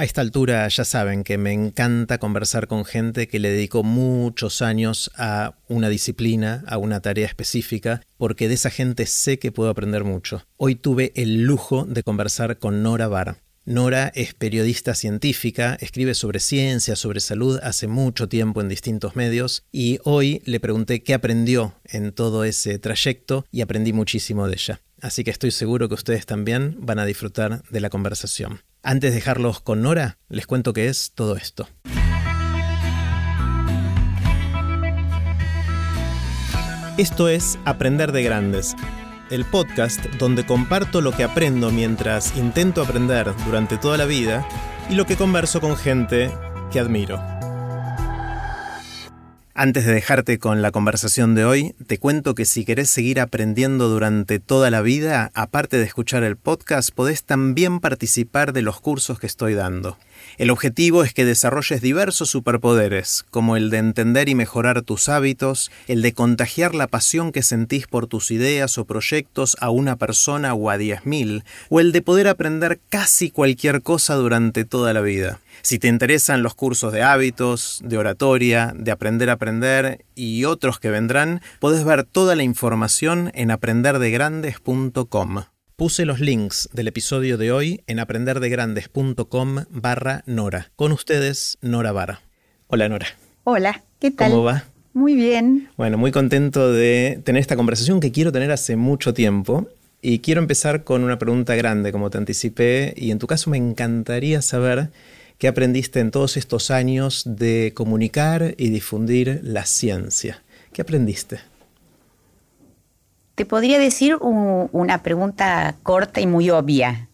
[0.00, 4.62] A esta altura ya saben que me encanta conversar con gente que le dedicó muchos
[4.62, 9.68] años a una disciplina, a una tarea específica, porque de esa gente sé que puedo
[9.68, 10.42] aprender mucho.
[10.56, 13.42] Hoy tuve el lujo de conversar con Nora Bar.
[13.66, 19.64] Nora es periodista científica, escribe sobre ciencia, sobre salud hace mucho tiempo en distintos medios
[19.70, 24.80] y hoy le pregunté qué aprendió en todo ese trayecto y aprendí muchísimo de ella.
[25.02, 28.62] Así que estoy seguro que ustedes también van a disfrutar de la conversación.
[28.82, 31.68] Antes de dejarlos con Nora, les cuento qué es todo esto.
[36.96, 38.74] Esto es Aprender de Grandes
[39.30, 44.46] el podcast donde comparto lo que aprendo mientras intento aprender durante toda la vida
[44.90, 46.30] y lo que converso con gente
[46.72, 47.39] que admiro.
[49.52, 53.88] Antes de dejarte con la conversación de hoy, te cuento que si querés seguir aprendiendo
[53.88, 59.18] durante toda la vida, aparte de escuchar el podcast, podés también participar de los cursos
[59.18, 59.98] que estoy dando.
[60.40, 65.70] El objetivo es que desarrolles diversos superpoderes, como el de entender y mejorar tus hábitos,
[65.86, 70.54] el de contagiar la pasión que sentís por tus ideas o proyectos a una persona
[70.54, 75.02] o a diez mil, o el de poder aprender casi cualquier cosa durante toda la
[75.02, 75.40] vida.
[75.60, 80.80] Si te interesan los cursos de hábitos, de oratoria, de aprender a aprender y otros
[80.80, 85.42] que vendrán, podés ver toda la información en aprenderdegrandes.com.
[85.80, 90.70] Puse los links del episodio de hoy en aprenderdegrandes.com barra Nora.
[90.76, 92.20] Con ustedes, Nora Vara.
[92.66, 93.06] Hola Nora.
[93.44, 94.30] Hola, ¿qué tal?
[94.30, 94.64] ¿Cómo va?
[94.92, 95.70] Muy bien.
[95.78, 99.68] Bueno, muy contento de tener esta conversación que quiero tener hace mucho tiempo.
[100.02, 103.56] Y quiero empezar con una pregunta grande, como te anticipé, y en tu caso me
[103.56, 104.90] encantaría saber
[105.38, 110.42] qué aprendiste en todos estos años de comunicar y difundir la ciencia.
[110.74, 111.40] ¿Qué aprendiste?
[113.40, 117.08] Te podría decir una pregunta corta y muy obvia,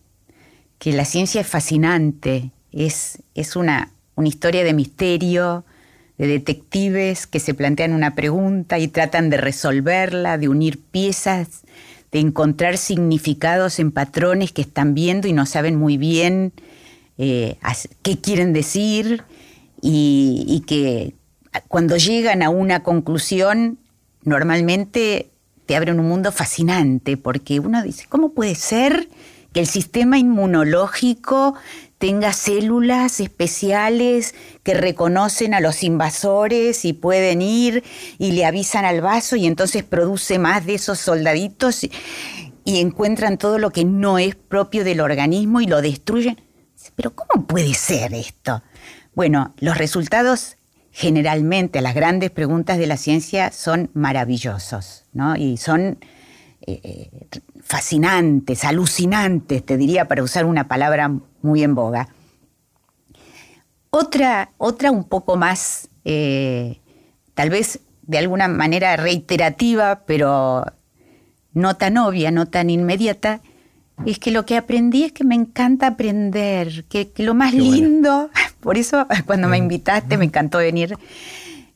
[0.81, 5.65] que la ciencia es fascinante, es, es una, una historia de misterio,
[6.19, 11.63] de detectives que se plantean una pregunta y tratan de resolverla, de unir piezas,
[12.11, 16.53] de encontrar significados en patrones que están viendo y no saben muy bien
[17.19, 17.57] eh,
[18.03, 19.23] qué quieren decir
[19.81, 21.15] y, y, que
[21.69, 23.79] cuando llegan a una conclusión
[24.25, 25.31] normalmente
[25.67, 29.09] te abren un mundo fascinante, porque uno dice, ¿cómo puede ser
[29.53, 31.55] que el sistema inmunológico
[31.99, 37.83] tenga células especiales que reconocen a los invasores y pueden ir
[38.19, 41.93] y le avisan al vaso y entonces produce más de esos soldaditos y,
[42.65, 46.41] y encuentran todo lo que no es propio del organismo y lo destruyen?
[46.95, 48.63] Pero ¿cómo puede ser esto?
[49.15, 50.57] Bueno, los resultados
[50.97, 55.37] generalmente las grandes preguntas de la ciencia son maravillosos, ¿no?
[55.37, 55.99] Y son
[56.63, 57.11] eh, eh,
[57.61, 61.13] fascinantes, alucinantes, te diría, para usar una palabra
[61.43, 62.09] muy en boga.
[63.91, 66.81] Otra, otra un poco más, eh,
[67.35, 70.65] tal vez de alguna manera reiterativa, pero
[71.53, 73.43] no tan obvia, no tan inmediata,
[74.07, 78.31] es que lo que aprendí es que me encanta aprender, que, lo más lindo,
[78.67, 80.99] por eso cuando me invitaste me encantó venir,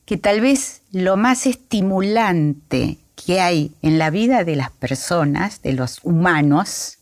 [0.03, 5.71] que tal vez lo más estimulante que hay en la vida de las personas, de
[5.71, 6.97] los humanos,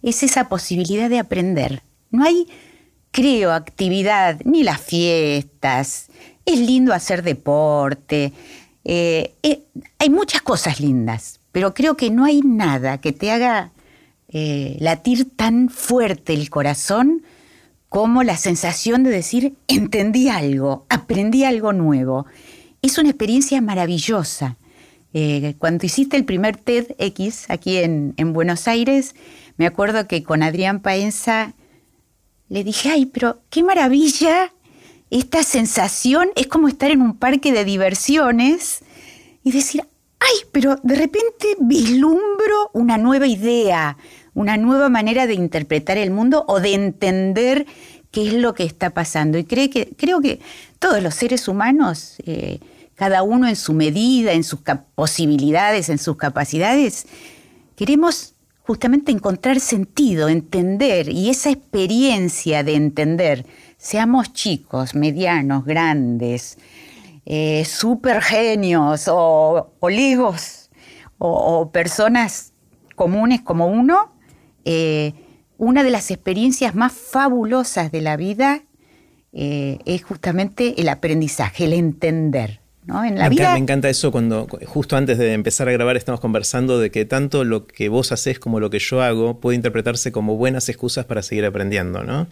[0.00, 1.82] es esa posibilidad de aprender.
[2.12, 2.46] No hay,
[3.10, 6.06] creo, actividad, ni las fiestas,
[6.46, 8.32] es lindo hacer deporte,
[8.84, 9.62] eh, eh,
[9.98, 13.72] hay muchas cosas lindas, pero creo que no hay nada que te haga
[14.28, 17.22] eh, latir tan fuerte el corazón
[17.92, 22.24] como la sensación de decir, entendí algo, aprendí algo nuevo.
[22.80, 24.56] Es una experiencia maravillosa.
[25.12, 29.14] Eh, cuando hiciste el primer TEDx aquí en, en, Buenos Aires,
[29.58, 31.52] me acuerdo que con Adrián Paenza
[32.48, 34.54] le dije, ay, pero qué maravilla,
[35.10, 38.80] esta sensación es como estar en un parque de diversiones
[39.44, 39.82] y decir,
[40.18, 43.98] ay, pero de repente vislumbro una nueva idea,
[44.34, 47.66] una nueva manera de interpretar el mundo o de entender
[48.10, 49.38] qué es lo que está pasando.
[49.38, 50.40] Y creo que, creo que
[50.78, 52.60] todos los seres humanos, eh,
[52.94, 54.60] cada uno en su medida, en sus
[54.94, 57.06] posibilidades, en sus capacidades,
[57.74, 58.34] queremos
[58.64, 63.46] justamente encontrar sentido, entender, y esa experiencia de entender,
[63.76, 66.58] seamos chicos, medianos, grandes,
[67.24, 70.70] eh, super genios o, oligos
[71.18, 72.52] o personas
[72.94, 74.12] comunes como uno,
[74.64, 75.12] eh,
[75.58, 78.62] una de las experiencias más fabulosas de la vida
[79.32, 82.60] eh, es justamente el aprendizaje, el entender.
[82.86, 83.52] En la me, vida...
[83.52, 87.44] me, encanta eso cuando justo antes de empezar a grabar estamos conversando de que tanto
[87.44, 91.22] lo que vos haces como lo que yo hago puede interpretarse como buenas excusas para
[91.22, 92.26] seguir aprendiendo, ¿no?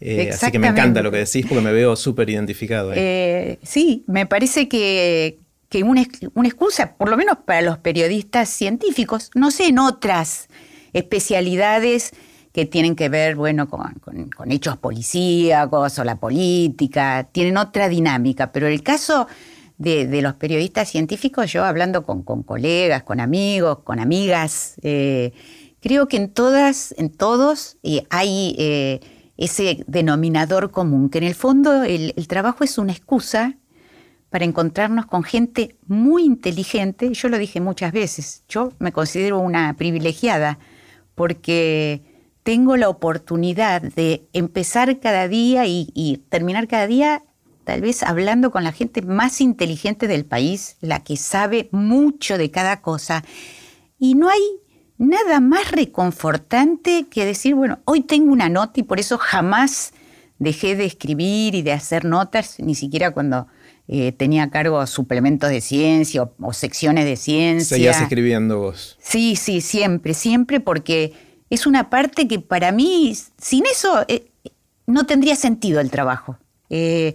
[0.00, 2.92] Eh, así que me encanta lo que decís porque me veo súper identificado.
[2.94, 5.38] Eh, sí, me parece que,
[5.82, 10.48] una, excusa, por lo menos para los periodistas científicos, no sé en otras
[10.94, 12.12] especialidades
[12.52, 14.00] que tienen que ver, bueno, con,
[14.50, 19.26] hechos policíacos o la política, tienen otra dinámica, pero el caso
[19.76, 25.32] de, los periodistas científicos, yo hablando con, colegas, con amigos, con amigas, eh,
[25.80, 27.76] creo que en todas, en todos
[28.08, 29.00] hay
[29.36, 33.56] ese denominador común, que en el fondo el, trabajo es una excusa
[34.30, 37.12] para encontrarnos con gente muy inteligente.
[37.12, 40.58] Yo lo dije muchas veces, yo me considero una privilegiada
[41.14, 42.02] porque
[42.42, 47.24] tengo la oportunidad de empezar cada día y, terminar cada día
[47.64, 52.50] tal vez hablando con la gente más inteligente del país, la que sabe mucho de
[52.50, 53.24] cada cosa.
[53.98, 54.42] Y no hay
[54.98, 59.94] nada más reconfortante que decir, bueno, hoy tengo una nota y por eso jamás
[60.38, 63.46] dejé de escribir y de hacer notas, ni siquiera cuando
[63.86, 67.76] eh, tenía a cargo suplementos de ciencia o, secciones de ciencia.
[67.76, 68.96] Seguías escribiendo vos.
[69.00, 71.12] Sí, sí, siempre, siempre, porque
[71.50, 74.30] es una parte que para mí, sin eso, eh,
[74.86, 76.38] no tendría sentido el trabajo.
[76.70, 77.14] Eh,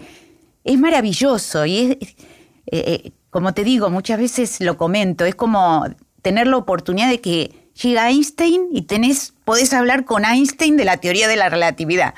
[0.63, 5.85] es maravilloso y es, como te digo, muchas veces lo comento, es como
[6.21, 7.51] tener la oportunidad de que
[7.81, 12.13] llega Einstein y tenés, podés hablar con Einstein de la teoría de la relatividad.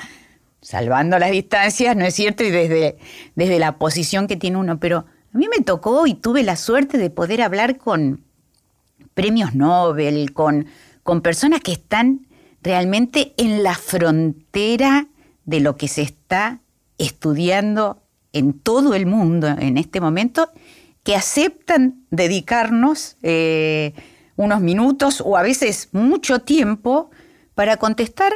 [0.62, 2.44] Salvando las distancias, ¿no es cierto?
[2.44, 2.98] Y desde,
[3.36, 4.80] desde la posición que tiene uno.
[4.80, 8.24] Pero a mí me tocó y tuve la suerte de poder hablar con
[9.14, 10.68] premios Nobel, con,
[11.04, 12.28] con personas que están
[12.62, 15.08] realmente en la frontera
[15.46, 16.60] de lo que se está
[16.98, 18.02] estudiando
[18.34, 20.50] en todo el mundo en este momento,
[21.04, 23.94] que aceptan dedicarnos eh,
[24.36, 27.10] unos minutos o a veces mucho tiempo
[27.56, 28.32] para contestar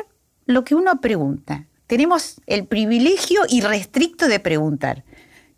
[0.45, 1.67] lo que uno pregunta.
[1.87, 5.03] Tenemos el privilegio irrestricto de preguntar.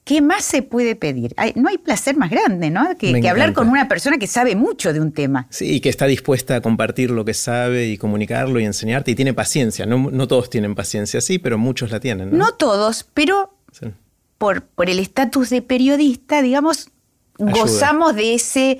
[0.03, 1.35] ¿Qué más se puede pedir?
[1.55, 2.95] no hay placer más grande, ¿no?
[2.97, 5.47] Que, hablar con una persona que sabe mucho de un tema.
[5.49, 9.15] Sí, y que está dispuesta a compartir lo que sabe y comunicarlo y enseñarte y
[9.15, 9.85] tiene paciencia.
[9.85, 12.37] No, todos tienen paciencia, sí, pero muchos la tienen.
[12.37, 13.57] No, todos, pero
[14.37, 16.89] por, por el estatus de periodista, digamos,
[17.37, 18.79] gozamos de ese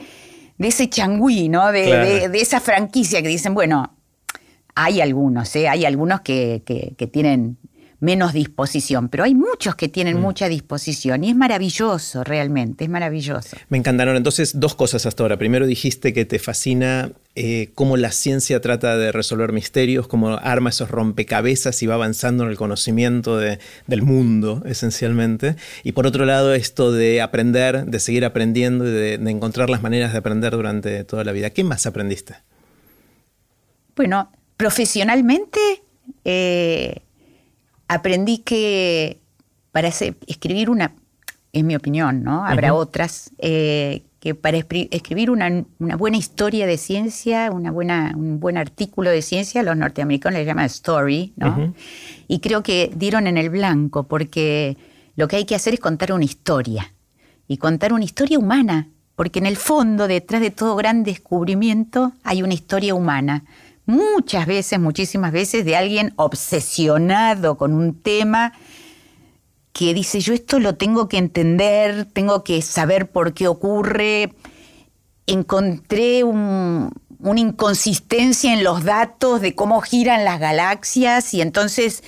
[0.57, 1.71] de ese changüí, ¿no?
[1.71, 3.96] De, esa franquicia que dicen, bueno,
[4.77, 5.67] hay algunos, ¿eh?
[5.67, 6.61] hay algunos que,
[7.11, 7.57] tienen
[7.99, 10.21] menos disposición, pero hay muchos que tienen mm.
[10.21, 13.57] mucha disposición y es maravilloso, realmente, es maravilloso.
[13.69, 15.37] Me encantaron entonces dos cosas hasta ahora.
[15.37, 20.69] Primero dijiste que te fascina eh, cómo la ciencia trata de resolver misterios, cómo arma
[20.69, 25.55] esos rompecabezas y va avanzando en el conocimiento del mundo, esencialmente.
[25.83, 30.11] Y por otro lado, esto de aprender, de seguir aprendiendo y de, encontrar las maneras
[30.11, 31.49] de aprender durante toda la vida.
[31.49, 32.35] ¿Qué más aprendiste?
[33.95, 35.59] Bueno, profesionalmente
[36.25, 37.01] eh,
[37.87, 39.19] aprendí que
[39.71, 40.93] para escribir una,
[41.53, 42.45] en mi opinión, ¿no?
[42.45, 48.57] Habrá otras, eh, que para escribir una, buena historia de ciencia, una buena, un buen
[48.57, 51.73] artículo de ciencia, los norteamericanos le llaman story, ¿no?
[52.27, 54.77] Y creo que dieron en el blanco, porque
[55.15, 56.91] lo que hay que hacer es contar una historia,
[57.47, 62.43] y contar una historia humana, porque en el fondo, detrás de todo gran descubrimiento, hay
[62.43, 63.45] una historia humana.
[63.87, 68.51] Muchas veces, muchísimas veces, de alguien obsesionado con un tema
[69.71, 74.33] que dice, yo esto lo tengo que entender, tengo que saber por qué ocurre.
[75.25, 76.91] Encontré una
[77.37, 82.03] inconsistencia en los datos de cómo giran las galaxias y entonces,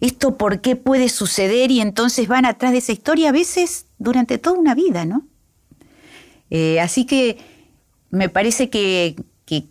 [0.00, 1.70] ¿esto por qué puede suceder?
[1.70, 5.24] Y entonces van atrás de esa historia a veces durante toda una vida, ¿no?
[6.50, 7.38] Eh, así que
[8.10, 9.14] me parece que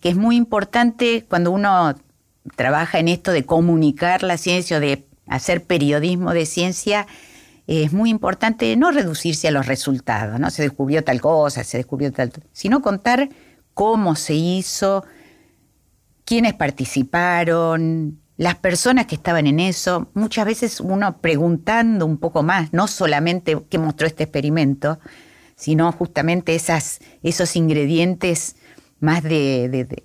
[0.02, 1.96] es muy importante cuando uno
[2.56, 7.08] trabaja en esto de comunicar la ciencia o de hacer periodismo de ciencia,
[7.68, 10.50] es muy importante no reducirse a los resultados, ¿no?
[10.50, 13.30] Se descubrió tal cosa, se descubrió tal, sino contar
[13.74, 15.06] cómo se hizo,
[16.26, 22.74] quiénes participaron, las personas que estaban en eso, muchas veces uno preguntando un poco más,
[22.74, 25.00] no solamente qué mostró este experimento,
[25.56, 28.56] sino justamente esas, esos ingredientes
[29.02, 30.04] más de,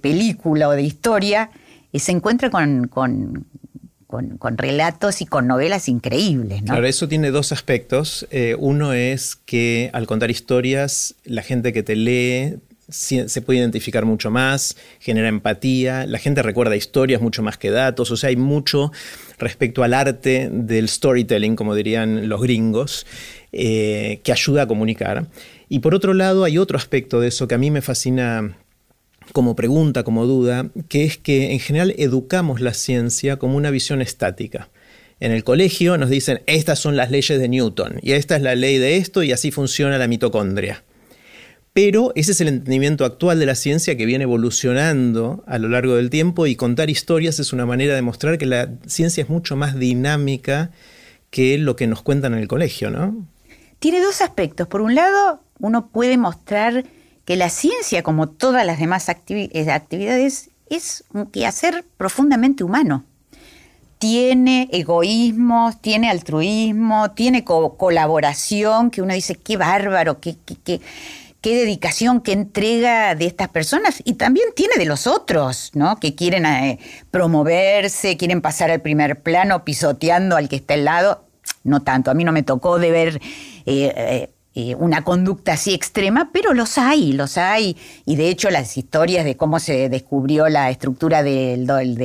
[0.00, 1.50] película o de historia,
[1.92, 6.62] y se encuentra con, con, relatos y con novelas increíbles.
[6.62, 6.68] ¿no?
[6.72, 8.26] Claro, eso tiene dos aspectos.
[8.30, 12.56] Eh, uno es que al contar historias, la gente que te lee
[12.88, 18.10] se puede identificar mucho más, genera empatía, la gente recuerda historias mucho más que datos,
[18.12, 18.92] o sea, hay mucho
[19.38, 23.06] respecto al arte del storytelling, como dirían los gringos,
[23.52, 25.26] eh, que ayuda a comunicar.
[25.68, 28.56] Y por otro lado, hay otro aspecto de eso que a mí me fascina
[29.32, 34.00] como pregunta, como duda, que es que en general educamos la ciencia como una visión
[34.00, 34.68] estática.
[35.18, 38.54] En el colegio nos dicen, estas son las leyes de Newton, y esta es la
[38.54, 40.84] ley de esto, y así funciona la mitocondria.
[41.72, 45.96] Pero ese es el entendimiento actual de la ciencia que viene evolucionando a lo largo
[45.96, 49.56] del tiempo y contar historias es una manera de mostrar que la ciencia es mucho
[49.56, 50.70] más dinámica
[51.30, 53.26] que lo que nos cuentan en el colegio, ¿no?
[53.78, 54.68] Tiene dos aspectos.
[54.68, 56.84] Por un lado, uno puede mostrar
[57.26, 63.04] que la ciencia, como todas las demás eh, actividades, es un quehacer profundamente humano.
[63.98, 70.36] Tiene egoísmo, tiene altruismo, tiene colaboración, que uno dice, qué bárbaro, qué,
[71.42, 75.96] dedicación, qué entrega de estas personas, y también tiene de los otros, ¿no?
[75.96, 76.78] Que quieren eh,
[77.10, 81.24] promoverse, quieren pasar al primer plano pisoteando al que está al lado.
[81.64, 83.20] No tanto, a mí no me tocó de ver
[83.64, 84.30] eh,
[84.78, 87.76] una conducta así extrema, pero los hay, los hay.
[88.04, 91.56] Y de hecho las historias de cómo se descubrió la estructura de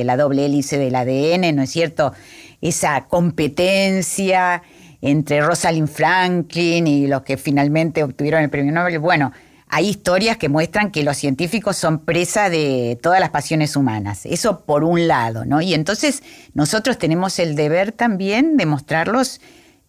[0.04, 2.12] la doble hélice del ADN, ¿no es cierto?
[2.60, 4.62] Esa competencia
[5.00, 8.98] entre Rosalind Franklin y los que finalmente obtuvieron el premio Nobel.
[8.98, 9.32] Bueno,
[9.68, 14.26] hay historias que muestran que los científicos son presa de todas las pasiones humanas.
[14.26, 15.62] Eso por un lado, ¿no?
[15.62, 19.40] Y entonces nosotros tenemos el deber también de mostrarlos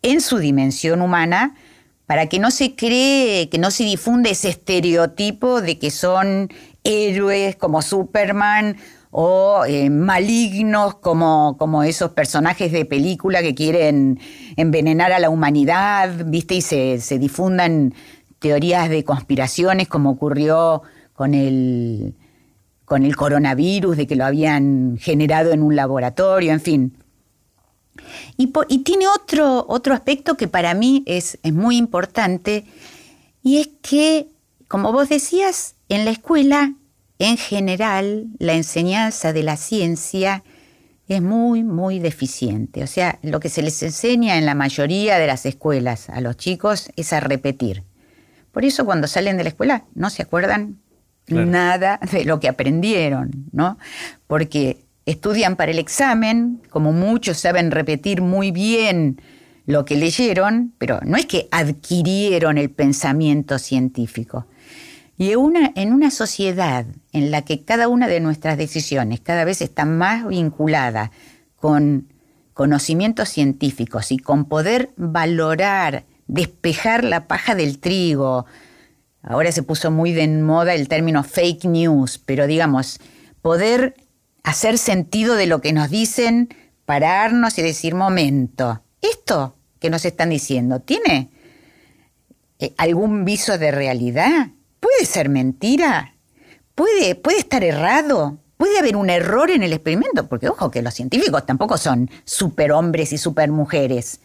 [0.01, 1.55] en su dimensión humana
[2.13, 6.49] para que no se cree, que no se difunde ese estereotipo de que son
[6.83, 8.77] héroes como Superman
[9.09, 14.19] o eh, malignos como, como, esos personajes de película que quieren
[14.57, 16.53] envenenar a la humanidad, ¿viste?
[16.53, 17.95] Y se, se difundan
[18.37, 22.13] teorías de conspiraciones como ocurrió con el,
[22.85, 27.02] con el coronavirus, de que lo habían generado en un laboratorio, en fin.
[28.37, 28.47] Y,
[28.79, 32.65] tiene otro, otro aspecto que para mí es, es muy importante,
[33.43, 34.27] y es que,
[34.67, 36.73] como vos decías, en la escuela,
[37.19, 40.43] en general, la enseñanza de la ciencia
[41.07, 42.83] es muy, muy deficiente.
[42.83, 46.37] O sea, lo que se les enseña en la mayoría de las escuelas a los
[46.37, 47.83] chicos es a repetir.
[48.51, 50.79] Por eso cuando salen de la escuela no se acuerdan
[51.27, 53.77] nada de lo que aprendieron, ¿no?
[54.27, 59.21] Porque estudian para el examen, como muchos saben repetir muy bien
[59.65, 64.45] lo que leyeron, pero no es que adquirieron el pensamiento científico.
[65.17, 69.85] Y en una sociedad en la que cada una de nuestras decisiones cada vez está
[69.85, 71.11] más vinculada
[71.55, 72.07] con
[72.53, 78.45] conocimientos científicos y con poder valorar, despejar la paja del trigo,
[79.21, 82.99] ahora se puso muy de moda el término fake news, pero digamos,
[83.41, 83.95] poder
[84.43, 86.53] hacer sentido de lo que nos dicen,
[86.85, 91.29] pararnos y decir, momento, esto que nos están diciendo, ¿tiene
[92.59, 94.47] eh, algún viso de realidad?
[94.79, 96.15] ¿Puede ser mentira?
[96.75, 98.37] ¿Puede, ¿Puede estar errado?
[98.57, 100.27] ¿Puede haber un error en el experimento?
[100.27, 104.19] Porque ojo que los científicos tampoco son superhombres y supermujeres.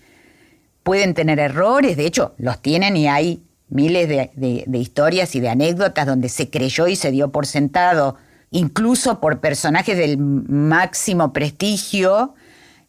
[0.83, 6.07] Pueden tener errores, de hecho los tienen y hay miles de historias y de anécdotas
[6.07, 8.17] donde se creyó y se dio por sentado
[8.50, 12.35] incluso por personajes del máximo prestigio,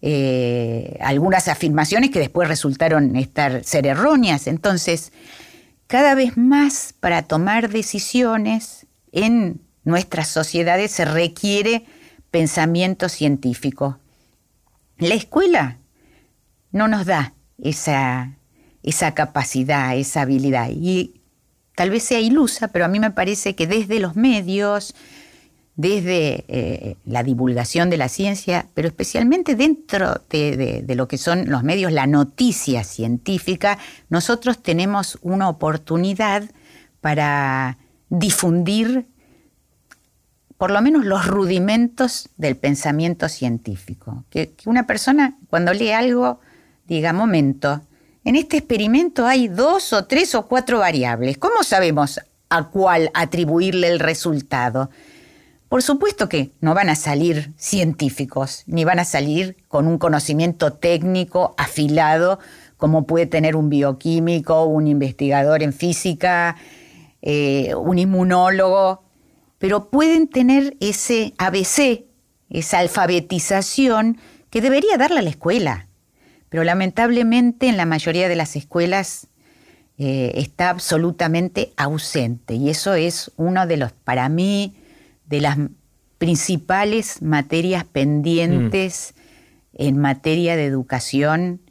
[0.01, 4.47] eh, algunas afirmaciones que después resultaron estar, ser erróneas.
[4.47, 5.11] Entonces,
[5.87, 11.85] cada vez más para tomar decisiones en nuestras sociedades se requiere
[12.31, 13.99] pensamiento científico.
[14.97, 15.79] La escuela
[16.71, 18.37] no nos da esa,
[18.83, 20.69] esa capacidad, esa habilidad.
[20.71, 21.21] Y
[21.75, 24.93] tal vez sea ilusa, pero a mí me parece que desde los medios,
[25.79, 31.63] desde eh, la divulgación de la ciencia, pero especialmente dentro de, lo que son los
[31.63, 33.77] medios, la noticia científica,
[34.09, 36.43] nosotros tenemos una oportunidad
[36.99, 37.77] para
[38.09, 39.07] difundir
[40.57, 44.25] por lo menos los rudimentos del pensamiento científico.
[44.29, 46.41] Que, que una persona cuando lee algo
[46.89, 47.83] diga, momento,
[48.25, 51.37] en este experimento hay dos o tres o cuatro variables.
[51.37, 52.19] ¿Cómo sabemos
[52.49, 54.89] a cuál atribuirle el resultado?
[55.69, 60.73] Por supuesto que no van a salir científicos, ni van a salir con un conocimiento
[60.73, 62.39] técnico afilado
[62.79, 66.55] como puede tener un bioquímico, un investigador en física,
[67.21, 69.03] eh, un inmunólogo,
[69.57, 72.05] pero pueden tener ese ABC,
[72.49, 74.17] esa alfabetización
[74.49, 75.87] que debería darle a la escuela.
[76.47, 79.27] Pero lamentablemente en la mayoría de las escuelas
[79.97, 84.78] eh, está absolutamente ausente y eso es uno de los, para mí,
[85.29, 85.57] de las
[86.17, 89.81] principales materias pendientes mm.
[89.83, 91.61] en materia de educación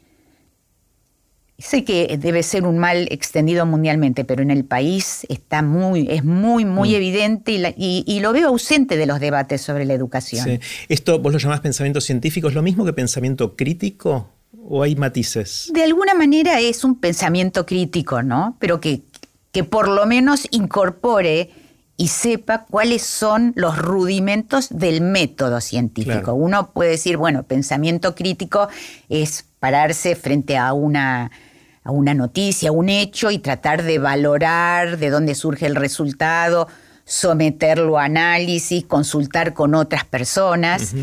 [1.59, 6.23] Sé que debe ser un mal extendido mundialmente, pero en el país está muy, es
[6.23, 6.95] muy, muy mm.
[6.95, 10.45] evidente y, lo veo ausente de los debates sobre la educación.
[10.45, 10.59] Sí.
[10.87, 12.47] ¿Esto vos lo llamás pensamiento científico?
[12.47, 14.29] ¿Es lo mismo que pensamiento crítico
[14.69, 15.69] o hay matices?
[15.73, 18.55] De alguna manera es un pensamiento crítico, ¿no?
[18.59, 19.01] Pero que,
[19.51, 21.49] que por lo menos incorpore
[21.99, 26.33] y sepa cuáles son los rudimentos del método científico.
[26.33, 28.69] Uno puede decir, bueno, pensamiento crítico
[29.09, 31.29] es pararse frente a una
[31.83, 36.69] a una noticia, a un hecho y tratar de valorar de dónde surge el resultado,
[37.03, 40.93] someterlo a análisis, consultar con otras personas.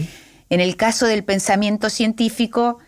[0.49, 2.79] En el caso del pensamiento científico,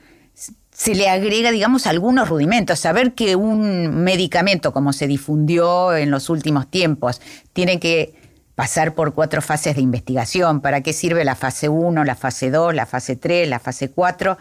[0.79, 2.79] se le agrega, digamos, algunos rudimentos.
[2.79, 7.21] Saber que un medicamento, como se difundió en los últimos tiempos,
[7.53, 8.15] tiene que
[8.55, 10.61] pasar por cuatro fases de investigación.
[10.61, 14.39] ¿Para qué sirve la fase 1, la fase 2, la fase 3, la fase 4?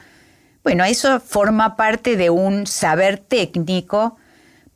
[0.63, 4.17] Bueno, eso forma parte de un saber técnico,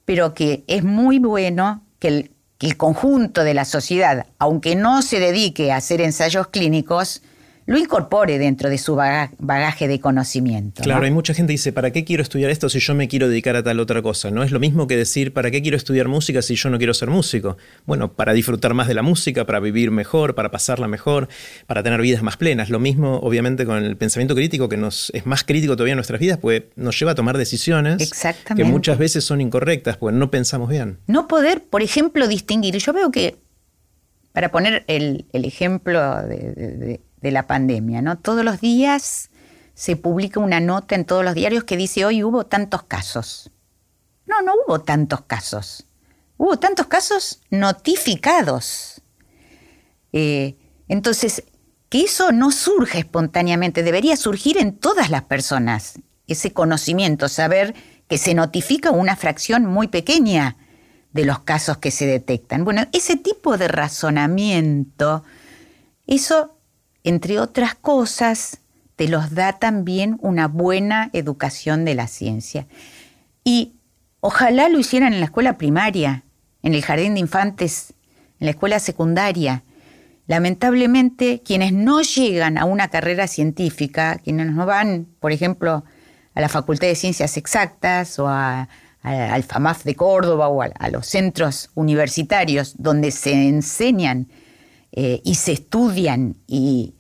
[0.03, 5.03] pero que es muy bueno que el, que el conjunto de la sociedad, aunque no
[5.03, 7.22] se dedique a hacer ensayos clínicos,
[7.71, 10.83] lo incorpore dentro de su bagaje de conocimiento.
[10.83, 13.29] Claro, hay mucha gente que dice, ¿para qué quiero estudiar esto si yo me quiero
[13.29, 14.29] dedicar a tal otra cosa?
[14.29, 14.43] ¿No?
[14.43, 17.09] Es lo mismo que decir, ¿para qué quiero estudiar música si yo no quiero ser
[17.09, 17.57] músico?
[17.85, 21.29] Bueno, para disfrutar más de la música, para vivir mejor, para pasarla mejor,
[21.65, 22.69] para tener vidas más plenas.
[22.69, 26.19] Lo mismo, obviamente, con el pensamiento crítico, que nos es más crítico todavía en nuestras
[26.19, 28.11] vidas, pues nos lleva a tomar decisiones
[28.55, 30.99] que muchas veces son incorrectas, porque no pensamos bien.
[31.07, 32.75] No poder, por ejemplo, distinguir.
[32.77, 33.37] Yo veo que,
[34.33, 36.99] para poner el, ejemplo de de
[37.29, 38.17] la pandemia, ¿no?
[38.17, 39.29] Todos los días
[39.75, 43.51] se publica una nota en todos los diarios que dice hoy hubo tantos casos.
[44.25, 45.85] No, no hubo tantos casos.
[46.37, 49.01] Hubo tantos casos notificados.
[50.13, 50.55] Eh,
[50.87, 51.43] entonces,
[51.89, 57.75] que eso no surge espontáneamente, debería surgir en todas las personas, ese conocimiento, saber
[58.07, 60.57] que se notifica una fracción muy pequeña
[61.11, 62.63] de los casos que se detectan.
[62.63, 65.23] Bueno, ese tipo de razonamiento,
[66.07, 66.57] eso
[67.03, 68.60] entre otras cosas,
[68.96, 72.67] te los da también una buena educación de la ciencia.
[73.43, 73.74] Y
[74.20, 76.23] ojalá lo hicieran en la escuela primaria,
[76.62, 77.93] en el jardín de infantes,
[78.39, 79.63] en la escuela secundaria.
[80.28, 85.84] Lamentablemente, quienes no llegan a una carrera científica, quienes no van, por ejemplo,
[86.36, 88.67] a la Facultad de Ciencias Exactas o al
[89.43, 94.28] FAMAF de Córdoba o a, los centros universitarios donde se enseñan
[94.91, 96.93] eh, y se estudian y,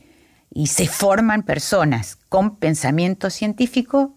[0.65, 4.15] se forman personas con pensamiento científico,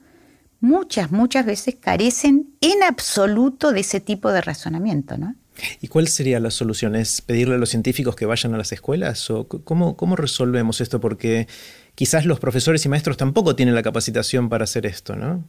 [0.60, 5.34] muchas, muchas veces carecen en absoluto de ese tipo de razonamiento, ¿no?
[5.80, 6.96] ¿Y cuál sería la solución?
[6.96, 9.30] ¿Es pedirle a los científicos que vayan a las escuelas?
[9.30, 11.00] ¿O cómo, cómo resolvemos esto?
[11.00, 11.46] Porque
[11.94, 15.44] quizás los profesores y maestros tampoco tienen la capacitación para hacer esto, ¿no?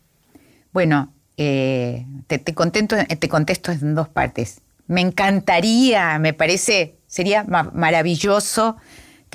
[0.72, 4.62] Bueno, eh, te, te contesto en dos partes.
[4.86, 8.76] Me encantaría, me parece Sería maravilloso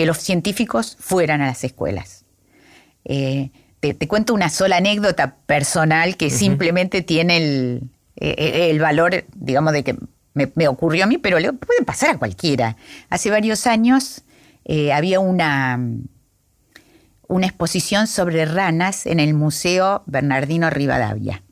[0.01, 2.25] que los científicos fueran a las escuelas.
[3.05, 9.27] Eh, te, cuento una sola anécdota personal que simplemente tiene el, eh, eh, el, valor,
[9.35, 9.99] digamos, de que
[10.33, 12.79] me, ocurrió a mí, pero le puede pasar a cualquiera.
[13.11, 14.23] Hace varios años
[14.91, 15.79] había una,
[17.29, 21.43] una exposición sobre ranas en el Museo Bernardino Rivadavia.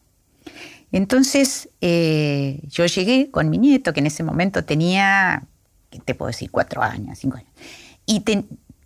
[0.90, 5.46] Entonces yo llegué con mi nieto, que en ese momento tenía
[5.90, 6.50] ¿qué te puedo decir?
[6.50, 7.50] Cuatro años, cinco años.
[8.08, 8.24] Y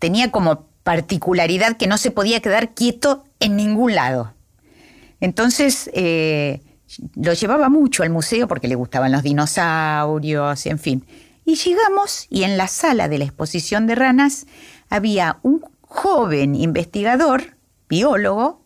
[0.01, 4.35] tenía como particularidad que no se podía quedar quieto en ningún lado.
[5.21, 6.61] Entonces, eh,
[7.15, 11.07] lo llevaba mucho al museo porque le gustaban los dinosaurios, en fin.
[11.45, 14.47] Y llegamos y en la sala de la exposición de ranas
[14.91, 17.57] había un joven investigador,
[17.89, 18.65] biólogo,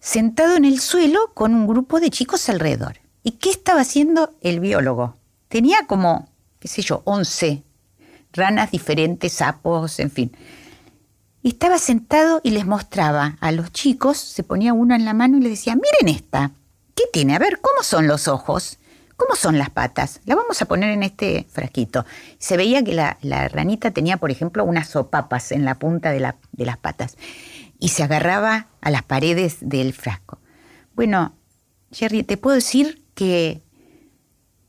[0.00, 3.00] sentado en el suelo con un grupo de chicos alrededor.
[3.22, 5.16] ¿Y qué estaba haciendo el biólogo?
[5.48, 7.64] Tenía como qué sé yo, 11
[8.32, 10.32] ranas diferentes, sapos, en fin.
[11.42, 15.38] Y estaba sentado y les mostraba a los chicos, se ponía uno en la mano
[15.38, 16.52] y les decía, miren esta,
[16.94, 17.34] ¿qué tiene?
[17.34, 18.78] A ver, ¿cómo son los ojos?
[19.16, 20.20] ¿Cómo son las patas?
[20.24, 22.04] La vamos a poner en este frasquito.
[22.38, 26.66] Se veía que la, ranita tenía, por ejemplo, unas sopapas en la punta de, de
[26.66, 27.16] las patas
[27.78, 30.38] y se agarraba a las paredes del frasco.
[30.94, 31.34] Bueno,
[31.90, 33.62] Jerry, te puedo decir que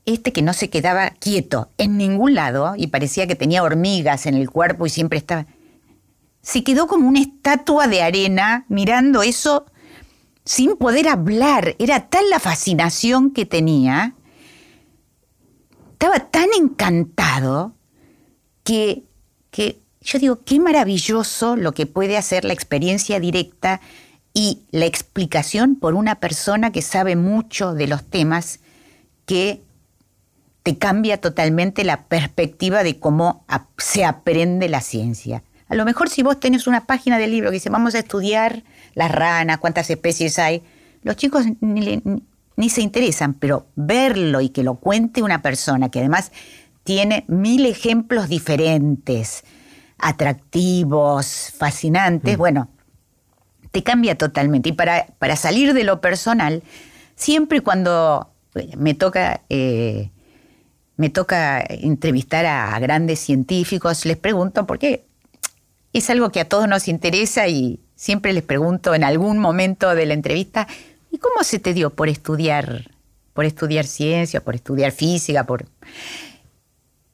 [0.06, 4.34] este que no se quedaba quieto en ningún lado y parecía que tenía hormigas en
[4.34, 5.46] el cuerpo y siempre estaba...
[6.42, 9.64] Se quedó como una estatua de arena mirando eso
[10.44, 11.74] sin poder hablar.
[11.78, 14.14] Era tal la fascinación que tenía.
[15.92, 17.74] Estaba tan encantado
[18.62, 19.04] que,
[19.50, 23.80] que yo digo, qué maravilloso lo que puede hacer la experiencia directa
[24.34, 28.60] y la explicación por una persona que sabe mucho de los temas
[29.24, 29.62] que
[30.64, 33.44] te cambia totalmente la perspectiva de cómo
[33.78, 35.44] se aprende la ciencia.
[35.68, 38.64] A lo mejor si vos tenés una página del libro que dice vamos a estudiar
[38.94, 40.62] las ranas, cuántas especies hay,
[41.02, 42.02] los chicos ni,
[42.56, 46.32] ni se interesan, pero verlo y que lo cuente una persona que además
[46.82, 49.44] tiene mil ejemplos diferentes,
[49.98, 52.38] atractivos, fascinantes, mm.
[52.38, 52.68] bueno,
[53.70, 54.70] te cambia totalmente.
[54.70, 56.62] Y para, para, salir de lo personal,
[57.16, 58.30] siempre cuando
[58.76, 60.10] me toca, eh,
[60.96, 65.04] me toca entrevistar a, grandes científicos, les pregunto, porque
[65.92, 70.06] es algo que a todos nos interesa y siempre les pregunto en algún momento de
[70.06, 70.66] la entrevista,
[71.10, 72.90] ¿y cómo se te dio por estudiar,
[73.32, 75.66] por estudiar ciencia, por estudiar física, por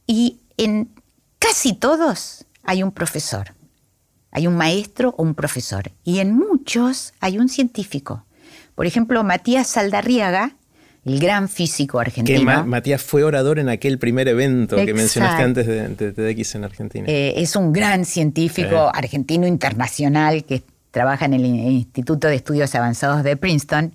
[0.07, 0.91] y en
[1.39, 3.55] casi todos hay un profesor,
[4.33, 5.93] hay un maestro o un profesor.
[6.03, 8.25] Y en muchos hay un científico.
[8.75, 10.57] Por ejemplo, Matías Saldarriaga,
[11.05, 12.39] el gran físico argentino.
[12.39, 17.07] Que Matías fue orador en aquel primer evento que mencionaste antes de, TEDx en Argentina.
[17.09, 23.23] Eh, es un gran científico argentino internacional que trabaja en el Instituto de Estudios Avanzados
[23.23, 23.95] de Princeton.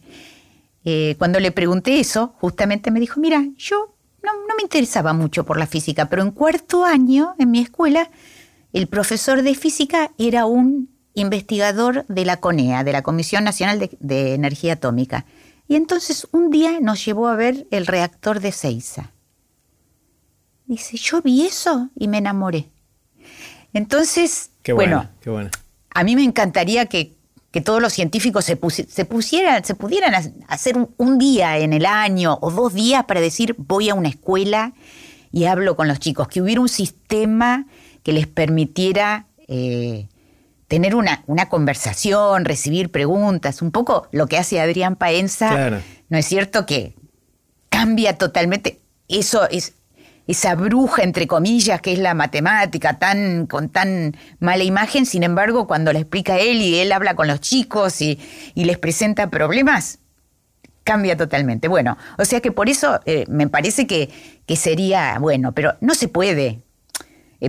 [0.84, 5.58] Eh, cuando le pregunté eso, justamente me dijo, mira, yo no, me interesaba mucho por
[5.58, 8.10] la física, pero en cuarto año, en mi escuela,
[8.74, 14.34] el profesor de física era un investigador de la CONEA, de la Comisión Nacional de,
[14.34, 15.26] Energía Atómica.
[15.68, 19.12] Y entonces un día nos llevó a ver el reactor de Seiza.
[20.66, 22.70] Dice, yo vi eso y me enamoré.
[23.74, 25.10] Entonces, bueno,
[25.90, 27.16] a mí me encantaría que
[27.56, 30.14] que todos los científicos se, pusieran, se pudieran
[30.50, 34.74] hacer un, día en el año o dos días para decir voy a una escuela
[35.32, 37.66] y hablo con los chicos, que hubiera un sistema
[38.04, 40.10] que les permitiera eh,
[40.76, 46.26] tener una, una, conversación, recibir preguntas, un poco lo que hace Adrián Paenza, ¿no es
[46.26, 46.66] cierto?
[46.66, 46.96] Que
[47.70, 48.82] cambia totalmente.
[49.08, 49.76] Eso es,
[50.28, 55.66] esa bruja, entre comillas, que es la matemática, tan, con tan mala imagen, sin embargo,
[55.66, 58.20] cuando le explica él y él habla con los chicos y,
[58.54, 60.00] les presenta problemas,
[60.84, 61.70] cambia totalmente.
[61.70, 64.10] Bueno, o sea que por eso eh, me parece que,
[64.46, 66.65] que sería bueno, pero no se puede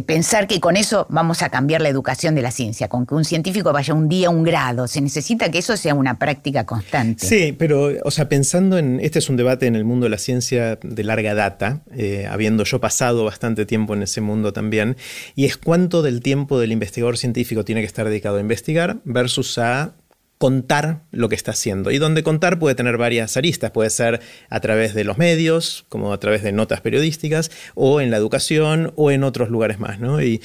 [0.07, 3.25] pensar que con eso vamos a cambiar la educación de la ciencia, con que un
[3.25, 4.87] científico vaya un día a un grado.
[4.87, 7.27] Se necesita que eso sea una práctica constante.
[7.27, 9.01] Sí, pero, o sea, pensando en.
[9.01, 12.65] Este es un debate en el mundo de la ciencia de larga data, eh, habiendo
[12.65, 14.97] yo pasado bastante tiempo en ese mundo también,
[15.35, 19.59] y es cuánto del tiempo del investigador científico tiene que estar dedicado a investigar versus
[19.59, 19.95] a
[20.39, 21.91] contar lo que está haciendo.
[21.91, 24.21] Y donde contar puede tener varias aristas, puede ser
[24.51, 28.93] a través de los medios, como a través de notas periodísticas, o en la educación,
[28.97, 29.99] o en otros lugares más.
[29.99, 30.23] ¿no?
[30.23, 30.43] Y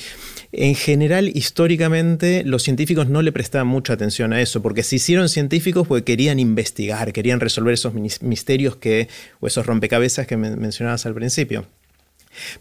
[0.53, 5.27] en general, históricamente, los científicos no le prestaban mucha atención a eso, porque se hicieron
[5.27, 9.09] científicos porque querían investigar, querían resolver esos misterios que,
[9.41, 11.65] o esos rompecabezas que mencionabas al principio.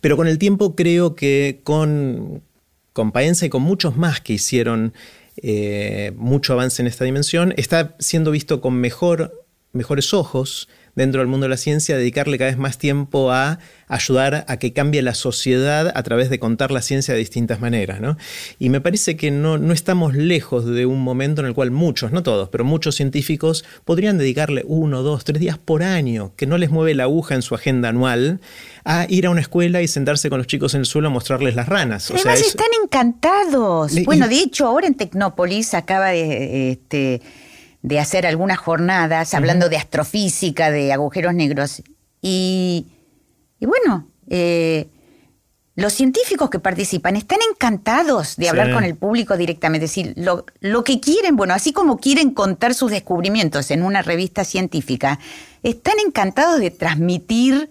[0.00, 2.42] Pero con el tiempo creo que con,
[2.92, 4.92] con Paenza y con muchos más que hicieron
[5.42, 10.68] eh, mucho avance en esta dimensión, está siendo visto con mejor, mejores ojos
[11.00, 13.58] dentro del mundo de la ciencia, dedicarle cada vez más tiempo a
[13.88, 18.00] ayudar a que cambie la sociedad a través de contar la ciencia de distintas maneras.
[18.58, 22.12] Y me parece que no, no estamos lejos de un momento en el cual muchos,
[22.12, 26.58] no todos, pero muchos científicos podrían dedicarle uno, dos, tres días por año, que no
[26.58, 28.40] les mueve la aguja en su agenda anual,
[28.84, 31.56] a ir a una escuela y sentarse con los chicos en el suelo a mostrarles
[31.56, 32.10] las ranas.
[32.10, 33.92] Además están encantados.
[34.04, 36.72] bueno, de hecho, ahora en Tecnópolis acaba de...
[36.72, 37.22] Este,
[37.82, 41.82] de hacer algunas jornadas hablando de astrofísica, de agujeros negros.
[42.20, 42.86] Y,
[43.60, 44.88] bueno, eh,
[45.74, 49.86] los científicos que participan están encantados de hablar con el público directamente.
[49.86, 54.02] Es decir, lo, lo, que quieren, bueno, así como quieren contar sus descubrimientos en una
[54.02, 55.18] revista científica,
[55.62, 57.70] están encantados de transmitir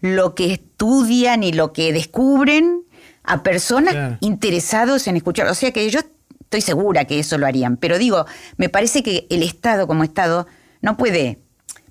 [0.00, 2.82] lo que estudian y lo que descubren
[3.22, 5.48] a personas interesados en escuchar.
[5.48, 6.04] O sea que ellos
[6.46, 8.24] estoy segura que eso lo harían, pero digo,
[8.56, 10.46] me parece que el Estado como Estado
[10.80, 11.40] no puede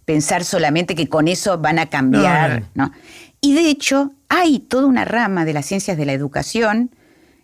[0.05, 2.91] pensar solamente que con eso van a cambiar, no,
[3.41, 6.91] Y de hecho, hay toda una rama de las ciencias de la educación,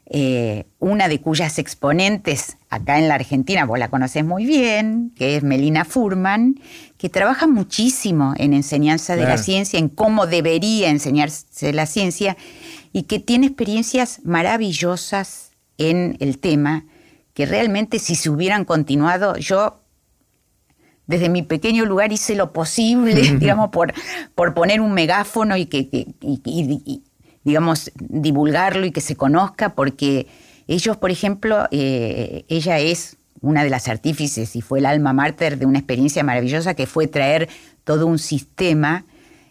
[0.05, 5.35] eh, una de cuyas exponentes acá en la Argentina, vos la conocés muy bien, que
[5.35, 6.59] es Melina Furman,
[6.97, 12.37] que trabaja muchísimo en enseñanza de la ciencia, en cómo debería enseñarse la ciencia,
[12.93, 16.85] y que tiene experiencias maravillosas en el tema
[17.41, 19.79] que realmente si se hubieran continuado, yo
[21.07, 23.95] desde mi pequeño lugar hice lo posible, digamos, por,
[24.35, 26.13] por poner un megáfono y que,
[27.43, 30.27] digamos, divulgarlo y que se conozca, porque
[30.67, 35.57] ellos, por ejemplo, eh, ella es una de las artífices y fue el alma mater
[35.57, 37.49] de una experiencia maravillosa que fue traer
[37.83, 39.05] todo un sistema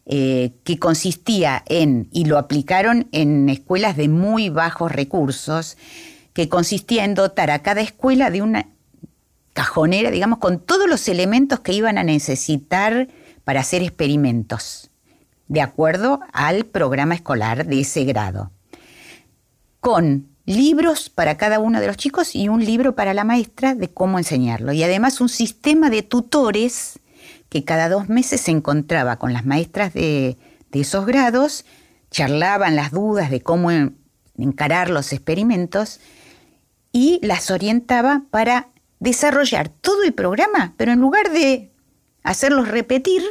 [0.06, 5.76] eh, que consistía en, y lo aplicaron en escuelas de muy bajos recursos,
[6.32, 8.68] que consistía en dotar a cada escuela de una
[9.52, 13.08] cajonera, digamos, con todos los elementos que iban a necesitar
[13.44, 14.90] para hacer experimentos,
[15.48, 18.52] de acuerdo al programa escolar de ese grado.
[19.80, 23.88] Con libros para cada uno de los chicos y un libro para la maestra de
[23.88, 24.72] cómo enseñarlo.
[24.72, 26.98] Y además un sistema de tutores
[27.48, 30.38] que cada dos meses se encontraba con las maestras de,
[30.72, 31.64] esos grados,
[32.10, 33.70] charlaban las dudas de cómo
[34.38, 36.00] encarar los experimentos
[36.92, 41.70] y las orientaba para desarrollar todo el programa, pero en lugar de
[42.22, 43.22] hacerlos repetir,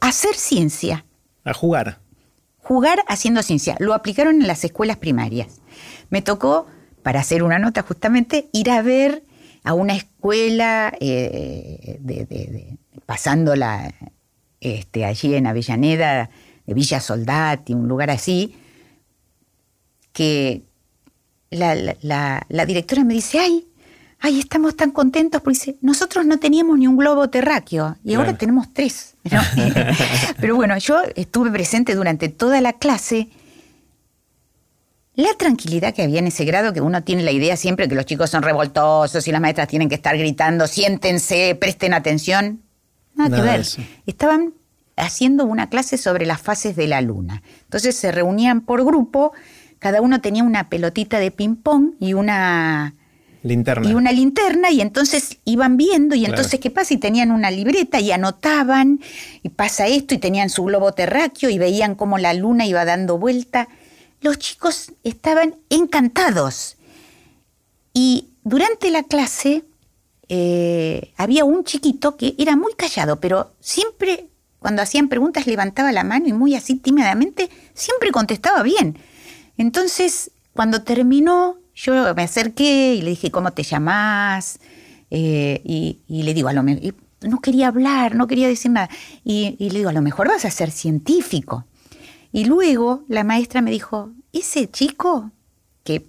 [0.00, 1.04] hacer ciencia.
[1.44, 2.00] A jugar
[2.70, 3.74] jugar haciendo ciencia.
[3.80, 5.60] Lo aplicaron en las escuelas primarias.
[6.08, 6.66] Me tocó,
[7.02, 9.24] para hacer una nota justamente, ir a ver
[9.64, 13.92] a una escuela eh, de, pasándola
[14.60, 16.30] este, allí en Avellaneda,
[16.64, 18.54] de Villa Soldati, un lugar así,
[20.12, 20.62] que
[21.50, 23.66] la, la directora me dice, ay,
[24.20, 28.36] ay, estamos tan contentos porque dice, nosotros no teníamos ni un globo terráqueo y ahora
[28.36, 29.14] tenemos tres.
[30.40, 33.28] Pero bueno, yo estuve presente durante toda la clase.
[35.14, 38.06] La tranquilidad que había en ese grado, que uno tiene la idea siempre que los
[38.06, 42.62] chicos son revoltosos y las maestras tienen que estar gritando, siéntense, presten atención.
[43.14, 43.66] Nada, que ver.
[44.06, 44.54] Estaban
[44.96, 47.42] haciendo una clase sobre las fases de la luna.
[47.62, 49.32] Entonces se reunían por grupo,
[49.80, 52.94] cada uno tenía una pelotita de ping-pong y una
[53.42, 53.88] Linterna.
[53.88, 56.92] Y una linterna, y entonces iban viendo, y entonces, ¿qué pasa?
[56.92, 59.00] Y tenían una libreta y anotaban,
[59.42, 63.16] y pasa esto, y tenían su globo terráqueo, y veían cómo la luna iba dando
[63.16, 63.68] vuelta.
[64.20, 66.76] Los chicos estaban encantados.
[67.94, 69.64] Y durante la clase
[70.28, 74.26] eh, había un chiquito que era muy callado, pero siempre,
[74.58, 78.98] cuando hacían preguntas, levantaba la mano y muy así tímidamente, siempre contestaba bien.
[79.60, 84.58] Entonces, cuando terminó, yo me acerqué y le dije, ¿cómo te llamás?
[85.10, 88.88] Eh, y, le digo, a lo mejor, no quería hablar, no quería decir nada.
[89.22, 91.66] Y, le digo, a lo mejor vas a ser científico.
[92.32, 95.30] Y luego la maestra me dijo, ese chico
[95.84, 96.08] que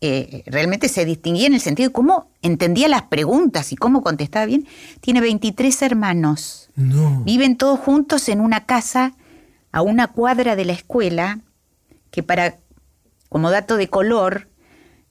[0.00, 4.46] eh, realmente se distinguía en el sentido de cómo entendía las preguntas y cómo contestaba
[4.46, 4.68] bien,
[5.00, 6.70] tiene 23 hermanos.
[6.76, 9.16] Viven todos juntos en una casa
[9.72, 11.40] a una cuadra de la escuela,
[12.16, 12.56] que para,
[13.28, 14.48] como dato de color,